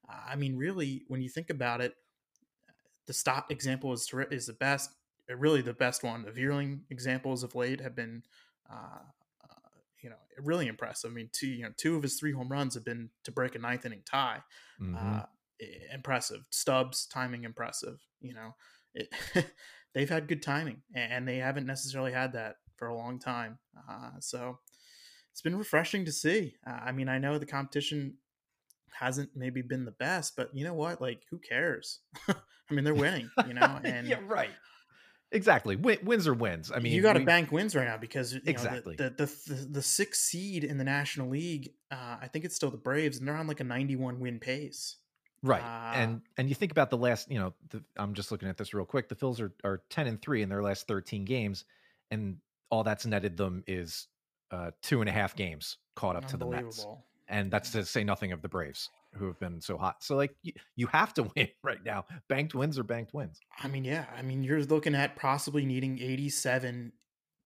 I 0.09 0.36
mean, 0.36 0.57
really, 0.57 1.03
when 1.09 1.22
you 1.22 1.28
think 1.28 1.51
about 1.51 1.80
it, 1.80 1.95
the 3.07 3.12
Stott 3.12 3.47
example 3.51 3.93
is 3.93 4.09
is 4.30 4.47
the 4.47 4.53
best, 4.53 4.90
really 5.28 5.61
the 5.61 5.72
best 5.72 6.05
one. 6.05 6.22
The 6.22 6.30
Vierling 6.30 6.80
examples 6.90 7.43
of 7.43 7.55
late 7.55 7.80
have 7.80 7.97
been 7.97 8.22
uh, 8.70 9.01
you 10.03 10.11
know 10.11 10.16
really 10.38 10.66
impressive. 10.66 11.11
I 11.11 11.14
mean, 11.14 11.30
two 11.32 11.48
you 11.48 11.62
know 11.64 11.72
two 11.76 11.96
of 11.96 12.03
his 12.03 12.18
three 12.18 12.32
home 12.32 12.48
runs 12.48 12.74
have 12.74 12.84
been 12.84 13.11
to 13.24 13.32
break 13.32 13.55
a 13.55 13.59
ninth 13.59 13.86
inning 13.86 14.03
tie. 14.05 14.42
Mm-hmm. 14.80 14.96
Uh, 14.96 15.22
impressive. 15.92 16.46
Stubbs 16.50 17.07
timing 17.07 17.44
impressive. 17.44 17.98
You 18.20 18.34
know, 18.34 18.55
it, 18.94 19.14
they've 19.94 20.09
had 20.09 20.28
good 20.28 20.42
timing, 20.42 20.82
and 20.94 21.26
they 21.26 21.38
haven't 21.38 21.66
necessarily 21.66 22.12
had 22.12 22.32
that 22.34 22.57
for 22.76 22.88
a 22.88 22.96
long 22.96 23.18
time. 23.18 23.59
Uh, 23.88 24.11
so 24.20 24.59
it's 25.30 25.42
been 25.42 25.57
refreshing 25.57 26.05
to 26.05 26.12
see. 26.12 26.57
Uh, 26.66 26.78
I 26.84 26.92
mean, 26.92 27.09
I 27.09 27.18
know 27.18 27.38
the 27.38 27.46
competition 27.46 28.14
hasn't 28.98 29.30
maybe 29.34 29.62
been 29.62 29.84
the 29.84 29.92
best, 29.92 30.34
but 30.36 30.50
you 30.53 30.64
know 30.64 30.74
what? 30.74 31.00
Like, 31.00 31.22
who 31.30 31.38
cares? 31.38 32.00
I 32.28 32.74
mean, 32.74 32.84
they're 32.84 32.94
winning. 32.94 33.30
You 33.46 33.55
know, 33.55 33.80
and 33.84 34.07
yeah, 34.07 34.20
right. 34.26 34.50
Exactly. 35.33 35.76
Win, 35.76 35.99
wins 36.05 36.28
or 36.28 36.35
wins. 36.35 36.70
I 36.70 36.78
mean, 36.78 36.93
you 36.93 37.01
got 37.01 37.14
to 37.14 37.20
bank 37.20 37.51
wins 37.51 37.74
right 37.74 37.87
now 37.87 37.97
because 37.97 38.35
exactly 38.35 38.97
know, 38.99 39.09
the, 39.09 39.26
the, 39.26 39.55
the 39.55 39.68
the 39.70 39.83
sixth 39.83 40.22
seed 40.22 40.62
in 40.62 40.76
the 40.76 40.85
National 40.85 41.30
League. 41.30 41.72
Uh, 41.91 42.18
I 42.20 42.28
think 42.28 42.45
it's 42.45 42.55
still 42.55 42.70
the 42.70 42.76
Braves, 42.76 43.18
and 43.18 43.26
they're 43.26 43.37
on 43.37 43.47
like 43.47 43.61
a 43.61 43.64
ninety-one 43.64 44.20
win 44.20 44.39
pace. 44.39 44.97
Right, 45.43 45.62
uh, 45.62 45.97
and 45.97 46.20
and 46.37 46.49
you 46.49 46.55
think 46.55 46.70
about 46.70 46.91
the 46.91 46.99
last. 46.99 47.30
You 47.30 47.39
know, 47.39 47.55
the, 47.70 47.83
I'm 47.97 48.14
just 48.14 48.30
looking 48.30 48.49
at 48.49 48.59
this 48.59 48.74
real 48.74 48.85
quick. 48.85 49.09
The 49.09 49.14
Phils 49.14 49.41
are 49.41 49.53
are 49.64 49.83
ten 49.89 50.07
and 50.07 50.20
three 50.20 50.43
in 50.43 50.49
their 50.49 50.62
last 50.62 50.87
thirteen 50.87 51.24
games, 51.24 51.64
and 52.11 52.37
all 52.70 52.85
that's 52.85 53.07
netted 53.07 53.37
them 53.39 53.64
is 53.66 54.09
uh, 54.51 54.72
two 54.83 55.01
and 55.01 55.09
a 55.09 55.12
half 55.12 55.35
games 55.35 55.78
caught 55.97 56.14
up 56.14 56.26
to 56.26 56.37
the 56.37 56.47
Mets, 56.47 56.87
and 57.33 57.51
that's 57.51 57.70
to 57.70 57.85
say 57.85 58.05
nothing 58.05 58.30
of 58.30 58.43
the 58.43 58.49
Braves 58.49 58.91
who 59.14 59.26
have 59.26 59.41
been 59.41 59.61
so 59.61 59.78
hot. 59.78 60.05
So 60.05 60.16
like 60.16 60.35
you, 60.43 60.53
you 60.76 60.87
have 60.89 61.14
to 61.14 61.22
win 61.37 61.49
right 61.64 61.83
now. 61.85 62.05
Banked 62.28 62.55
wins 62.55 62.78
or 62.78 62.85
banked 62.85 63.14
wins. 63.14 63.41
I 63.59 63.68
mean, 63.68 63.85
yeah. 63.85 64.05
I 64.16 64.22
mean, 64.22 64.45
you're 64.45 64.62
looking 64.62 64.95
at 64.95 65.16
possibly 65.16 65.64
needing 65.64 65.99
87 65.99 66.93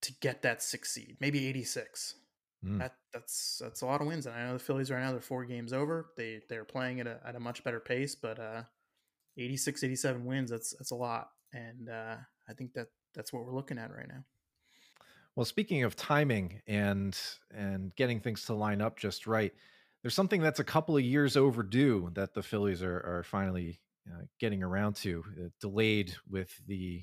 to 0.03 0.13
get 0.21 0.43
that 0.43 0.63
six 0.63 0.93
seed, 0.93 1.17
maybe 1.21 1.47
86. 1.47 2.17
Mm. 2.65 2.79
That 2.81 2.95
that's 3.13 3.61
that's 3.63 3.83
a 3.83 3.87
lot 3.87 4.01
of 4.01 4.09
wins. 4.09 4.27
And 4.27 4.35
I 4.35 4.47
know 4.47 4.55
the 4.55 4.59
Phillies 4.59 4.91
right 4.91 5.01
now 5.01 5.13
they're 5.13 5.21
four 5.21 5.45
games 5.45 5.73
over. 5.73 6.07
They 6.17 6.41
they're 6.49 6.65
playing 6.65 7.01
at 7.01 7.07
a 7.07 7.21
at 7.25 7.37
a 7.37 7.41
much 7.41 7.63
better 7.63 7.81
pace, 7.81 8.15
but 8.15 8.39
uh 8.41 8.63
86, 9.39 9.85
87 9.85 10.25
wins, 10.25 10.51
that's 10.51 10.73
that's 10.73 10.91
a 10.91 10.97
lot. 10.97 11.29
And 11.53 11.89
uh 11.89 12.17
I 12.49 12.53
think 12.55 12.73
that 12.75 12.89
that's 13.15 13.33
what 13.33 13.45
we're 13.45 13.55
looking 13.55 13.79
at 13.79 13.95
right 13.95 14.09
now. 14.09 14.25
Well, 15.37 15.45
speaking 15.45 15.85
of 15.85 15.95
timing 15.95 16.63
and 16.67 17.17
and 17.55 17.95
getting 17.95 18.21
things 18.21 18.47
to 18.47 18.55
line 18.55 18.81
up 18.81 18.99
just 18.99 19.27
right, 19.27 19.53
there's 20.07 20.15
something 20.15 20.41
that's 20.41 20.61
a 20.61 20.65
couple 20.65 20.97
of 20.97 21.03
years 21.03 21.37
overdue 21.37 22.13
that 22.15 22.33
the 22.33 22.41
Phillies 22.41 22.81
are, 22.81 22.95
are 22.95 23.25
finally 23.25 23.81
uh, 24.09 24.23
getting 24.39 24.63
around 24.63 24.95
to, 24.95 25.25
uh, 25.37 25.49
delayed 25.61 26.15
with 26.31 26.49
the 26.69 27.03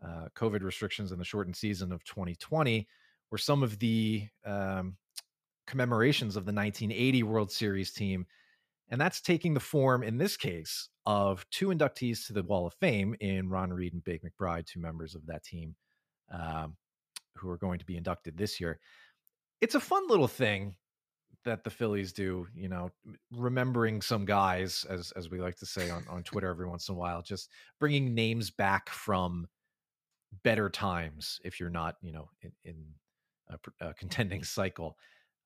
uh, 0.00 0.28
COVID 0.36 0.62
restrictions 0.62 1.10
and 1.10 1.20
the 1.20 1.24
shortened 1.24 1.56
season 1.56 1.90
of 1.90 2.04
2020, 2.04 2.86
were 3.32 3.38
some 3.38 3.64
of 3.64 3.80
the 3.80 4.28
um, 4.46 4.96
commemorations 5.66 6.36
of 6.36 6.44
the 6.44 6.52
1980 6.52 7.24
World 7.24 7.50
Series 7.50 7.92
team. 7.92 8.24
And 8.88 9.00
that's 9.00 9.20
taking 9.20 9.52
the 9.52 9.58
form, 9.58 10.04
in 10.04 10.16
this 10.16 10.36
case, 10.36 10.90
of 11.06 11.44
two 11.50 11.70
inductees 11.70 12.24
to 12.28 12.34
the 12.34 12.44
Wall 12.44 12.68
of 12.68 12.74
Fame 12.74 13.16
in 13.18 13.48
Ron 13.48 13.72
Reed 13.72 13.94
and 13.94 14.04
Bake 14.04 14.22
McBride, 14.22 14.64
two 14.64 14.78
members 14.78 15.16
of 15.16 15.26
that 15.26 15.42
team 15.42 15.74
um, 16.32 16.76
who 17.34 17.50
are 17.50 17.58
going 17.58 17.80
to 17.80 17.84
be 17.84 17.96
inducted 17.96 18.36
this 18.38 18.60
year. 18.60 18.78
It's 19.60 19.74
a 19.74 19.80
fun 19.80 20.06
little 20.06 20.28
thing 20.28 20.76
that 21.48 21.64
the 21.64 21.70
Phillies 21.70 22.12
do, 22.12 22.46
you 22.54 22.68
know, 22.68 22.90
remembering 23.32 24.02
some 24.02 24.24
guys, 24.24 24.84
as 24.88 25.12
as 25.12 25.30
we 25.30 25.40
like 25.40 25.56
to 25.56 25.66
say 25.66 25.90
on 25.90 26.04
on 26.08 26.22
Twitter 26.22 26.48
every 26.48 26.68
once 26.68 26.88
in 26.88 26.94
a 26.94 26.98
while, 26.98 27.22
just 27.22 27.50
bringing 27.80 28.14
names 28.14 28.50
back 28.50 28.90
from 28.90 29.48
better 30.44 30.68
times. 30.68 31.40
If 31.44 31.58
you're 31.58 31.70
not, 31.70 31.96
you 32.02 32.12
know, 32.12 32.28
in, 32.42 32.52
in 32.64 32.84
a, 33.48 33.88
a 33.88 33.94
contending 33.94 34.44
cycle, 34.44 34.96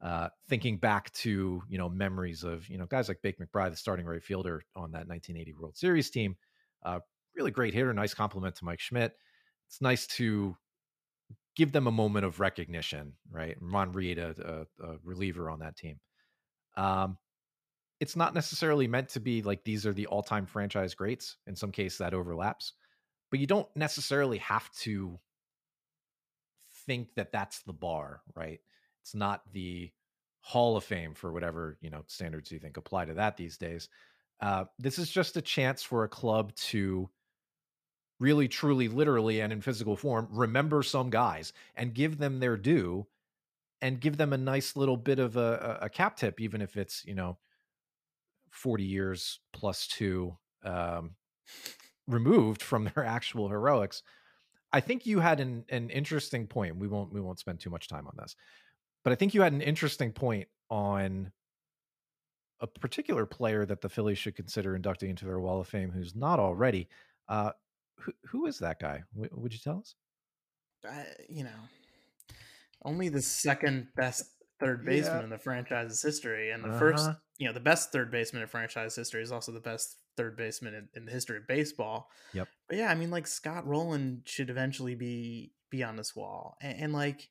uh, 0.00 0.28
thinking 0.48 0.76
back 0.76 1.12
to 1.12 1.62
you 1.68 1.78
know 1.78 1.88
memories 1.88 2.42
of 2.42 2.68
you 2.68 2.78
know 2.78 2.86
guys 2.86 3.08
like 3.08 3.22
Bake 3.22 3.38
McBride, 3.38 3.70
the 3.70 3.76
starting 3.76 4.06
right 4.06 4.22
fielder 4.22 4.62
on 4.74 4.90
that 4.92 5.08
1980 5.08 5.54
World 5.54 5.76
Series 5.76 6.10
team, 6.10 6.36
uh, 6.84 6.98
really 7.36 7.52
great 7.52 7.74
hitter. 7.74 7.92
Nice 7.94 8.14
compliment 8.14 8.56
to 8.56 8.64
Mike 8.64 8.80
Schmidt. 8.80 9.12
It's 9.68 9.80
nice 9.80 10.06
to 10.08 10.56
give 11.56 11.72
them 11.72 11.86
a 11.86 11.92
moment 11.92 12.24
of 12.24 12.40
recognition, 12.40 13.14
right? 13.30 13.56
Ron 13.60 13.92
Reed, 13.92 14.18
a, 14.18 14.66
a, 14.80 14.86
a 14.86 14.96
reliever 15.04 15.50
on 15.50 15.60
that 15.60 15.76
team. 15.76 16.00
Um, 16.76 17.18
it's 18.00 18.16
not 18.16 18.34
necessarily 18.34 18.88
meant 18.88 19.10
to 19.10 19.20
be 19.20 19.42
like 19.42 19.62
these 19.62 19.86
are 19.86 19.92
the 19.92 20.06
all-time 20.06 20.46
franchise 20.46 20.94
greats. 20.94 21.36
In 21.46 21.54
some 21.54 21.70
case, 21.70 21.98
that 21.98 22.14
overlaps, 22.14 22.72
but 23.30 23.38
you 23.38 23.46
don't 23.46 23.68
necessarily 23.76 24.38
have 24.38 24.70
to 24.80 25.18
think 26.86 27.14
that 27.14 27.32
that's 27.32 27.62
the 27.62 27.72
bar, 27.72 28.22
right? 28.34 28.60
It's 29.02 29.14
not 29.14 29.42
the 29.52 29.92
Hall 30.40 30.76
of 30.76 30.82
Fame 30.82 31.14
for 31.14 31.32
whatever 31.32 31.78
you 31.80 31.90
know 31.90 32.02
standards 32.06 32.50
you 32.50 32.58
think 32.58 32.76
apply 32.76 33.04
to 33.04 33.14
that 33.14 33.36
these 33.36 33.56
days. 33.56 33.88
Uh, 34.40 34.64
this 34.78 34.98
is 34.98 35.08
just 35.08 35.36
a 35.36 35.42
chance 35.42 35.84
for 35.84 36.02
a 36.02 36.08
club 36.08 36.52
to 36.56 37.08
really, 38.22 38.46
truly, 38.46 38.86
literally, 38.86 39.40
and 39.40 39.52
in 39.52 39.60
physical 39.60 39.96
form, 39.96 40.28
remember 40.30 40.82
some 40.84 41.10
guys 41.10 41.52
and 41.74 41.92
give 41.92 42.18
them 42.18 42.38
their 42.38 42.56
due 42.56 43.04
and 43.80 44.00
give 44.00 44.16
them 44.16 44.32
a 44.32 44.38
nice 44.38 44.76
little 44.76 44.96
bit 44.96 45.18
of 45.18 45.36
a, 45.36 45.78
a 45.82 45.88
cap 45.88 46.16
tip, 46.16 46.40
even 46.40 46.62
if 46.62 46.76
it's, 46.76 47.04
you 47.04 47.16
know, 47.16 47.36
40 48.52 48.84
years 48.84 49.40
plus 49.52 49.88
two 49.88 50.36
um, 50.64 51.16
removed 52.06 52.62
from 52.62 52.84
their 52.94 53.04
actual 53.18 53.48
heroics. 53.48 54.04
I 54.72 54.78
think 54.78 55.04
you 55.04 55.18
had 55.18 55.40
an, 55.40 55.64
an 55.68 55.90
interesting 55.90 56.46
point. 56.46 56.76
We 56.76 56.86
won't 56.86 57.12
we 57.12 57.20
won't 57.20 57.40
spend 57.40 57.58
too 57.58 57.70
much 57.70 57.88
time 57.88 58.06
on 58.06 58.14
this, 58.16 58.36
but 59.02 59.12
I 59.12 59.16
think 59.16 59.34
you 59.34 59.42
had 59.42 59.52
an 59.52 59.60
interesting 59.60 60.12
point 60.12 60.48
on 60.70 61.32
a 62.60 62.66
particular 62.68 63.26
player 63.26 63.66
that 63.66 63.80
the 63.80 63.88
Phillies 63.88 64.18
should 64.18 64.36
consider 64.36 64.76
inducting 64.76 65.10
into 65.10 65.24
their 65.24 65.40
Wall 65.40 65.60
of 65.60 65.66
Fame 65.66 65.90
who's 65.90 66.14
not 66.14 66.38
already. 66.38 66.88
Uh, 67.28 67.50
who, 67.98 68.12
who 68.26 68.46
is 68.46 68.58
that 68.58 68.80
guy? 68.80 69.02
W- 69.14 69.30
would 69.32 69.52
you 69.52 69.60
tell 69.62 69.78
us? 69.78 69.94
I, 70.88 71.04
you 71.28 71.44
know, 71.44 71.50
only 72.84 73.08
the 73.08 73.22
second 73.22 73.88
best 73.96 74.24
third 74.60 74.84
baseman 74.84 75.18
yeah. 75.18 75.24
in 75.24 75.30
the 75.30 75.38
franchise's 75.38 76.02
history, 76.02 76.50
and 76.50 76.64
the 76.64 76.68
uh-huh. 76.68 76.78
first, 76.78 77.10
you 77.38 77.46
know, 77.46 77.52
the 77.52 77.60
best 77.60 77.92
third 77.92 78.10
baseman 78.10 78.42
in 78.42 78.48
franchise 78.48 78.96
history 78.96 79.22
is 79.22 79.32
also 79.32 79.52
the 79.52 79.60
best 79.60 79.96
third 80.16 80.36
baseman 80.36 80.74
in, 80.74 80.88
in, 80.94 81.04
the 81.06 81.12
history 81.12 81.38
of 81.38 81.46
baseball. 81.46 82.08
Yep. 82.34 82.48
But 82.68 82.78
yeah, 82.78 82.90
I 82.90 82.94
mean, 82.94 83.10
like 83.10 83.26
Scott 83.26 83.66
Rolen 83.66 84.22
should 84.24 84.50
eventually 84.50 84.94
be 84.94 85.52
be 85.70 85.82
on 85.82 85.96
this 85.96 86.14
wall, 86.14 86.56
and, 86.60 86.78
and 86.78 86.92
like. 86.92 87.28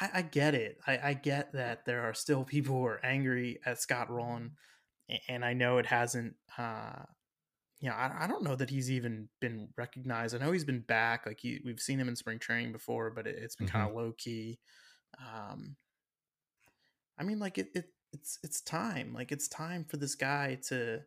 I, 0.00 0.10
I, 0.14 0.22
get 0.22 0.54
it. 0.54 0.78
I, 0.86 1.00
I, 1.02 1.14
get 1.14 1.52
that 1.52 1.84
there 1.84 2.02
are 2.02 2.14
still 2.14 2.44
people 2.44 2.76
who 2.76 2.86
are 2.86 3.04
angry 3.04 3.58
at 3.66 3.80
Scott 3.80 4.08
Rolen, 4.08 4.52
and 5.28 5.44
I 5.44 5.52
know 5.52 5.78
it 5.78 5.86
hasn't 5.86 6.34
uh, 6.56 7.02
you 7.80 7.88
know, 7.88 7.94
I, 7.94 8.24
I 8.24 8.26
don't 8.26 8.42
know 8.42 8.56
that 8.56 8.70
he's 8.70 8.90
even 8.90 9.28
been 9.40 9.68
recognized. 9.76 10.34
I 10.34 10.38
know 10.38 10.52
he's 10.52 10.64
been 10.64 10.80
back. 10.80 11.24
Like 11.26 11.40
he, 11.40 11.60
we've 11.64 11.80
seen 11.80 11.98
him 11.98 12.08
in 12.08 12.16
spring 12.16 12.38
training 12.38 12.72
before, 12.72 13.10
but 13.10 13.26
it, 13.26 13.40
has 13.40 13.56
been 13.56 13.66
mm-hmm. 13.66 13.76
kind 13.76 13.88
of 13.88 13.96
low 13.96 14.12
key. 14.12 14.58
Um, 15.18 15.76
I 17.18 17.22
mean, 17.24 17.38
like 17.38 17.58
it, 17.58 17.68
it, 17.74 17.86
it's 18.12 18.38
it's 18.42 18.60
time. 18.60 19.14
Like 19.14 19.32
it's 19.32 19.48
time 19.48 19.84
for 19.84 19.96
this 19.96 20.14
guy 20.14 20.58
to 20.68 21.00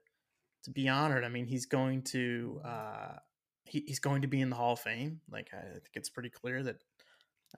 to 0.63 0.71
be 0.71 0.89
honored. 0.89 1.24
I 1.24 1.30
mean, 1.30 1.45
he's 1.45 1.65
going 1.67 2.01
to 2.03 2.61
uh, 2.65 3.13
he, 3.65 3.84
he's 3.86 3.99
going 3.99 4.24
to 4.24 4.28
be 4.28 4.41
in 4.41 4.49
the 4.49 4.55
Hall 4.55 4.74
of 4.74 4.80
Fame. 4.80 5.21
Like 5.32 5.49
I 5.53 5.61
think 5.61 5.91
it's 5.95 6.09
pretty 6.09 6.30
clear 6.30 6.63
that 6.63 6.78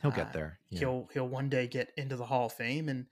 he'll 0.02 0.12
uh, 0.12 0.16
get 0.16 0.34
there. 0.34 0.60
Yeah. 0.70 0.80
He'll 0.80 1.10
he'll 1.14 1.28
one 1.28 1.50
day 1.50 1.68
get 1.68 1.92
into 1.96 2.18
the 2.18 2.26
Hall 2.26 2.48
of 2.48 2.54
Fame, 2.54 2.90
and 2.90 3.06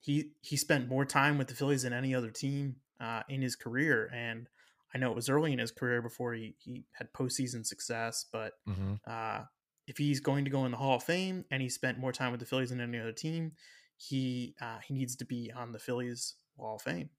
he 0.00 0.32
he 0.42 0.56
spent 0.56 0.88
more 0.88 1.04
time 1.04 1.38
with 1.38 1.48
the 1.48 1.54
Phillies 1.54 1.82
than 1.82 1.92
any 1.92 2.14
other 2.14 2.30
team 2.30 2.76
uh, 3.00 3.22
in 3.28 3.42
his 3.42 3.56
career, 3.56 4.10
and 4.14 4.48
I 4.94 4.98
know 4.98 5.10
it 5.10 5.16
was 5.16 5.28
early 5.28 5.52
in 5.52 5.58
his 5.58 5.70
career 5.70 6.02
before 6.02 6.34
he, 6.34 6.54
he 6.58 6.84
had 6.92 7.12
postseason 7.12 7.64
success, 7.64 8.26
but 8.32 8.54
mm-hmm. 8.68 8.94
uh, 9.06 9.42
if 9.86 9.98
he's 9.98 10.20
going 10.20 10.44
to 10.44 10.50
go 10.50 10.64
in 10.64 10.72
the 10.72 10.76
Hall 10.76 10.96
of 10.96 11.02
Fame 11.02 11.44
and 11.50 11.62
he 11.62 11.68
spent 11.68 11.98
more 11.98 12.12
time 12.12 12.32
with 12.32 12.40
the 12.40 12.46
Phillies 12.46 12.70
than 12.70 12.80
any 12.80 12.98
other 12.98 13.12
team, 13.12 13.52
he 13.96 14.54
uh, 14.60 14.78
he 14.86 14.94
needs 14.94 15.16
to 15.16 15.24
be 15.24 15.52
on 15.54 15.72
the 15.72 15.78
Phillies 15.78 16.34
Hall 16.56 16.76
of 16.76 16.82
Fame. 16.82 17.10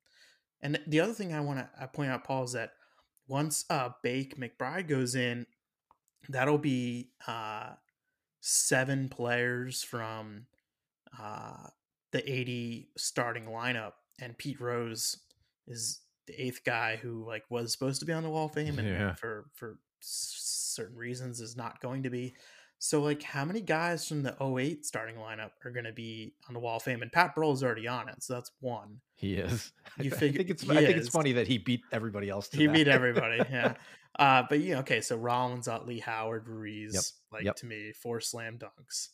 And 0.62 0.80
the 0.88 1.00
other 1.00 1.14
thing 1.14 1.34
I 1.34 1.40
want 1.42 1.60
to 1.60 1.88
point 1.88 2.12
out, 2.12 2.24
Paul, 2.24 2.44
is 2.44 2.54
that 2.54 2.72
once 3.28 3.66
uh, 3.70 3.90
Bake 4.04 4.38
McBride 4.38 4.88
goes 4.88 5.16
in, 5.16 5.46
that'll 6.30 6.58
be 6.58 7.10
uh, 7.28 7.72
seven 8.42 9.10
players 9.10 9.84
from 9.84 10.46
uh, 11.20 11.68
the 12.12 12.32
80 12.32 12.90
starting 12.98 13.46
lineup, 13.46 13.94
and 14.20 14.38
Pete 14.38 14.60
Rose 14.60 15.18
is 15.68 16.02
the 16.32 16.42
eighth 16.42 16.64
guy 16.64 16.96
who 16.96 17.26
like 17.26 17.44
was 17.50 17.72
supposed 17.72 18.00
to 18.00 18.06
be 18.06 18.14
on 18.14 18.24
the 18.24 18.30
Wall 18.30 18.46
of 18.46 18.54
Fame 18.54 18.80
and 18.80 18.88
yeah. 18.88 19.14
for 19.16 19.46
for 19.54 19.78
certain 20.00 20.96
reasons 20.96 21.40
is 21.42 21.58
not 21.58 21.82
going 21.82 22.04
to 22.04 22.10
be. 22.10 22.36
So 22.80 23.02
like 23.02 23.22
how 23.22 23.46
many 23.46 23.62
guys 23.62 24.08
from 24.08 24.24
the 24.24 24.36
08 24.42 24.86
starting 24.86 25.16
lineup 25.16 25.52
are 25.64 25.72
going 25.72 25.86
to 25.86 25.92
be 25.92 26.34
on 26.48 26.54
the 26.54 26.60
Wall 26.60 26.78
of 26.78 26.84
Fame 26.84 27.02
and 27.02 27.12
Pat 27.12 27.36
Burrell 27.36 27.52
is 27.52 27.64
already 27.64 27.88
on 27.88 28.10
it. 28.10 28.24
So 28.24 28.34
that's 28.34 28.52
one. 28.60 29.02
He 29.16 29.36
is. 29.36 29.72
You 30.00 30.10
figure, 30.10 30.40
I 30.42 30.46
think 30.46 30.50
it's 30.50 30.70
I 30.70 30.76
think 30.76 30.98
is. 30.98 31.08
it's 31.08 31.10
funny 31.14 31.34
that 31.34 31.48
he 31.48 31.58
beat 31.58 31.82
everybody 31.92 32.30
else 32.30 32.50
He 32.50 32.66
that. 32.66 32.74
beat 32.74 32.88
everybody, 32.88 33.38
yeah. 33.52 33.74
uh 34.18 34.44
but 34.50 34.62
yeah, 34.62 34.80
okay, 34.80 35.02
so 35.02 35.18
Rollins, 35.18 35.68
Utley, 35.68 36.00
Howard, 36.00 36.48
Ruiz, 36.48 36.94
yep. 36.94 37.04
like 37.32 37.44
yep. 37.44 37.58
to 37.58 37.66
me, 37.66 37.92
four 37.92 38.22
slam 38.22 38.58
dunks. 38.58 39.10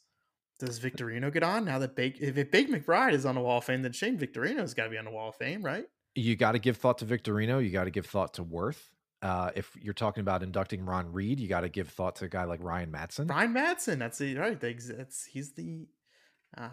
Does 0.60 0.80
Victorino 0.80 1.34
get 1.34 1.42
on 1.42 1.66
now 1.66 1.80
that 1.80 1.96
Bake 1.96 2.20
if 2.22 2.36
Bake 2.52 2.70
McBride 2.70 3.14
is 3.14 3.26
on 3.26 3.34
the 3.34 3.42
Wall 3.42 3.58
of 3.58 3.64
Fame, 3.64 3.82
then 3.82 3.92
Shane 3.92 4.20
Victorino's 4.20 4.76
got 4.76 4.84
to 4.84 4.90
be 4.92 5.00
on 5.00 5.06
the 5.06 5.12
Wall 5.12 5.30
of 5.30 5.36
Fame, 5.36 5.64
right? 5.64 5.86
You 6.18 6.36
got 6.36 6.54
to 6.54 6.60
give 6.60 6.78
thought 6.78 6.98
to 7.00 7.06
Victorino. 7.06 7.64
You 7.64 7.70
got 7.70 7.84
to 7.84 7.92
give 7.92 8.08
thought 8.08 8.34
to 8.36 8.44
Werth. 8.44 8.82
Uh, 9.22 9.52
if 9.56 9.72
you're 9.80 9.94
talking 9.94 10.22
about 10.22 10.42
inducting 10.42 10.84
Ron 10.84 11.14
Reed, 11.14 11.40
you 11.40 11.48
got 11.48 11.62
to 11.62 11.70
give 11.70 11.90
thought 11.90 12.16
to 12.18 12.26
a 12.26 12.28
guy 12.28 12.44
like 12.46 12.64
Ryan 12.64 12.92
Madson. 12.92 13.30
Ryan 13.30 13.54
Madson, 13.54 14.00
that's 14.00 14.18
the 14.18 14.36
right. 14.36 14.60
That's 14.60 15.26
he's 15.26 15.54
the, 15.54 15.88
uh, 16.58 16.70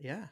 yeah. 0.00 0.26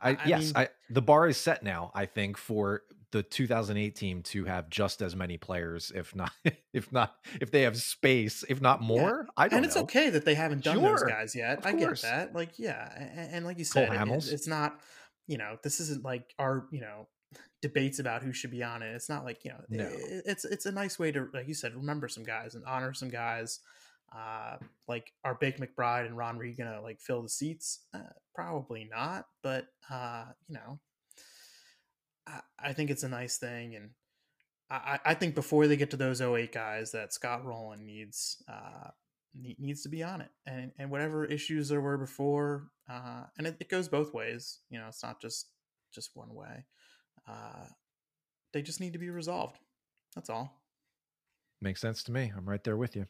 I, 0.00 0.10
I 0.10 0.18
yes, 0.26 0.44
mean, 0.44 0.52
I 0.56 0.68
the 0.90 1.02
bar 1.02 1.26
is 1.26 1.38
set 1.38 1.62
now. 1.62 1.90
I 1.94 2.06
think 2.06 2.36
for 2.36 2.82
the 3.12 3.22
2008 3.22 3.96
team 3.96 4.22
to 4.22 4.44
have 4.44 4.68
just 4.68 5.02
as 5.02 5.16
many 5.16 5.36
players, 5.36 5.90
if 5.94 6.14
not, 6.14 6.32
if 6.72 6.92
not, 6.92 7.16
if 7.40 7.50
they 7.50 7.62
have 7.62 7.76
space, 7.76 8.44
if 8.48 8.60
not 8.60 8.82
more. 8.82 9.24
Yeah. 9.26 9.30
I 9.36 9.48
don't. 9.48 9.58
And 9.58 9.66
it's 9.66 9.76
okay 9.76 10.10
that 10.10 10.24
they 10.24 10.34
haven't 10.34 10.62
done 10.62 10.76
sure. 10.76 10.90
those 10.90 11.02
guys 11.02 11.34
yet. 11.34 11.60
I 11.64 11.72
get 11.72 12.00
that. 12.02 12.34
Like, 12.34 12.58
yeah, 12.58 12.92
and, 12.96 13.34
and 13.34 13.46
like 13.46 13.58
you 13.58 13.64
said, 13.64 13.92
it, 13.92 14.32
it's 14.32 14.46
not. 14.46 14.80
You 15.26 15.38
know, 15.38 15.56
this 15.62 15.80
isn't 15.80 16.04
like 16.04 16.32
our. 16.38 16.66
You 16.70 16.82
know, 16.82 17.08
debates 17.62 17.98
about 17.98 18.22
who 18.22 18.32
should 18.32 18.50
be 18.50 18.62
on 18.62 18.82
it. 18.82 18.94
It's 18.94 19.08
not 19.08 19.24
like 19.24 19.44
you 19.44 19.50
know, 19.50 19.60
no. 19.68 19.84
it, 19.84 20.22
it's 20.26 20.44
it's 20.44 20.66
a 20.66 20.72
nice 20.72 20.98
way 20.98 21.12
to, 21.12 21.28
like 21.32 21.48
you 21.48 21.54
said, 21.54 21.74
remember 21.74 22.08
some 22.08 22.24
guys 22.24 22.54
and 22.54 22.64
honor 22.64 22.92
some 22.94 23.08
guys. 23.08 23.60
Uh, 24.14 24.56
like 24.86 25.12
are 25.24 25.34
Bake 25.34 25.58
McBride 25.58 26.06
and 26.06 26.16
Ron 26.16 26.38
Reed 26.38 26.56
gonna 26.56 26.80
like 26.80 27.00
fill 27.00 27.22
the 27.22 27.28
seats? 27.28 27.80
Uh, 27.92 28.00
probably 28.34 28.88
not, 28.90 29.26
but 29.42 29.66
uh, 29.90 30.26
you 30.48 30.54
know, 30.54 30.78
I, 32.26 32.40
I, 32.58 32.72
think 32.72 32.90
it's 32.90 33.02
a 33.02 33.08
nice 33.08 33.38
thing, 33.38 33.74
and 33.74 33.90
I, 34.70 35.00
I 35.04 35.14
think 35.14 35.34
before 35.34 35.66
they 35.66 35.76
get 35.76 35.90
to 35.90 35.96
those 35.96 36.20
08 36.20 36.52
guys, 36.52 36.92
that 36.92 37.12
Scott 37.12 37.44
Rolen 37.44 37.84
needs 37.84 38.42
uh, 38.48 38.90
needs 39.34 39.82
to 39.82 39.88
be 39.88 40.04
on 40.04 40.20
it, 40.20 40.30
and 40.46 40.70
and 40.78 40.90
whatever 40.90 41.24
issues 41.24 41.68
there 41.68 41.80
were 41.80 41.98
before, 41.98 42.68
uh, 42.88 43.24
and 43.38 43.46
it, 43.48 43.56
it 43.58 43.68
goes 43.68 43.88
both 43.88 44.14
ways. 44.14 44.60
You 44.70 44.78
know, 44.78 44.86
it's 44.86 45.02
not 45.02 45.20
just 45.20 45.48
just 45.92 46.10
one 46.14 46.32
way. 46.32 46.64
Uh, 47.28 47.66
they 48.52 48.62
just 48.62 48.80
need 48.80 48.92
to 48.92 48.98
be 48.98 49.10
resolved. 49.10 49.58
That's 50.14 50.30
all. 50.30 50.52
Makes 51.60 51.80
sense 51.80 52.02
to 52.04 52.12
me. 52.12 52.32
I'm 52.36 52.48
right 52.48 52.62
there 52.62 52.76
with 52.76 52.96
you. 52.96 53.06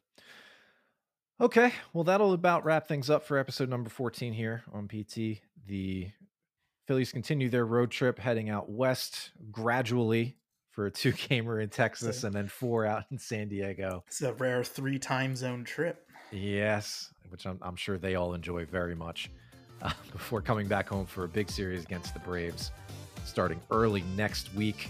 Okay, 1.40 1.72
well, 1.92 2.04
that'll 2.04 2.32
about 2.32 2.64
wrap 2.64 2.88
things 2.88 3.10
up 3.10 3.24
for 3.24 3.36
episode 3.36 3.68
number 3.68 3.90
14 3.90 4.32
here 4.32 4.62
on 4.72 4.88
PT. 4.88 5.42
The 5.66 6.08
Phillies 6.86 7.12
continue 7.12 7.50
their 7.50 7.66
road 7.66 7.90
trip 7.90 8.18
heading 8.18 8.48
out 8.48 8.70
west 8.70 9.32
gradually 9.52 10.36
for 10.70 10.86
a 10.86 10.90
two 10.90 11.12
gamer 11.12 11.60
in 11.60 11.68
Texas 11.68 12.24
and 12.24 12.34
then 12.34 12.48
four 12.48 12.86
out 12.86 13.04
in 13.10 13.18
San 13.18 13.48
Diego. 13.48 14.02
It's 14.06 14.22
a 14.22 14.32
rare 14.34 14.64
three 14.64 14.98
time 14.98 15.36
zone 15.36 15.64
trip. 15.64 16.08
Yes, 16.32 17.12
which 17.28 17.46
I'm, 17.46 17.58
I'm 17.60 17.76
sure 17.76 17.98
they 17.98 18.14
all 18.14 18.34
enjoy 18.34 18.64
very 18.64 18.94
much 18.94 19.30
uh, 19.82 19.92
before 20.12 20.40
coming 20.40 20.68
back 20.68 20.88
home 20.88 21.06
for 21.06 21.24
a 21.24 21.28
big 21.28 21.50
series 21.50 21.84
against 21.84 22.14
the 22.14 22.20
Braves 22.20 22.72
starting 23.26 23.60
early 23.70 24.02
next 24.16 24.54
week. 24.54 24.88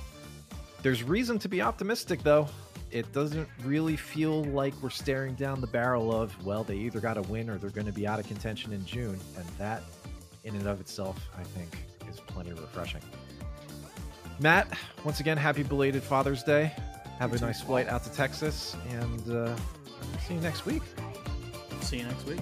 There's 0.83 1.03
reason 1.03 1.39
to 1.41 1.49
be 1.49 1.63
optimistic, 1.63 2.23
though. 2.23 2.49
It 2.91 3.13
doesn't 3.13 3.49
really 3.65 3.97
feel 3.97 4.45
like 4.45 4.75
we're 4.81 4.91
staring 4.91 5.35
down 5.35 5.61
the 5.61 5.67
barrel 5.67 6.15
of, 6.15 6.45
well, 6.45 6.63
they 6.63 6.77
either 6.77 7.01
got 7.01 7.15
to 7.15 7.23
win 7.23 7.51
or 7.51 7.59
they're 7.59 7.71
going 7.71 7.87
to 7.87 7.93
be 7.93 8.07
out 8.07 8.21
of 8.21 8.27
contention 8.27 8.73
in 8.73 8.85
June. 8.87 9.19
And 9.37 9.47
that, 9.59 9.83
in 10.45 10.55
and 10.55 10.67
of 10.67 10.81
itself, 10.81 11.19
I 11.37 11.43
think, 11.43 11.77
is 12.09 12.21
plenty 12.21 12.53
refreshing. 12.53 13.03
Matt, 14.39 14.69
once 15.05 15.21
again, 15.21 15.37
happy 15.37 15.63
belated 15.63 16.03
Father's 16.03 16.43
Day. 16.43 16.73
Have 17.19 17.33
a 17.33 17.39
nice 17.41 17.63
flight 17.63 17.89
out 17.89 18.05
to 18.05 18.13
Texas, 18.13 18.77
and 18.91 19.31
uh, 19.31 19.57
see 20.27 20.35
you 20.35 20.41
next 20.41 20.67
week. 20.67 20.83
See 21.81 21.99
you 21.99 22.05
next 22.05 22.27
week. 22.27 22.41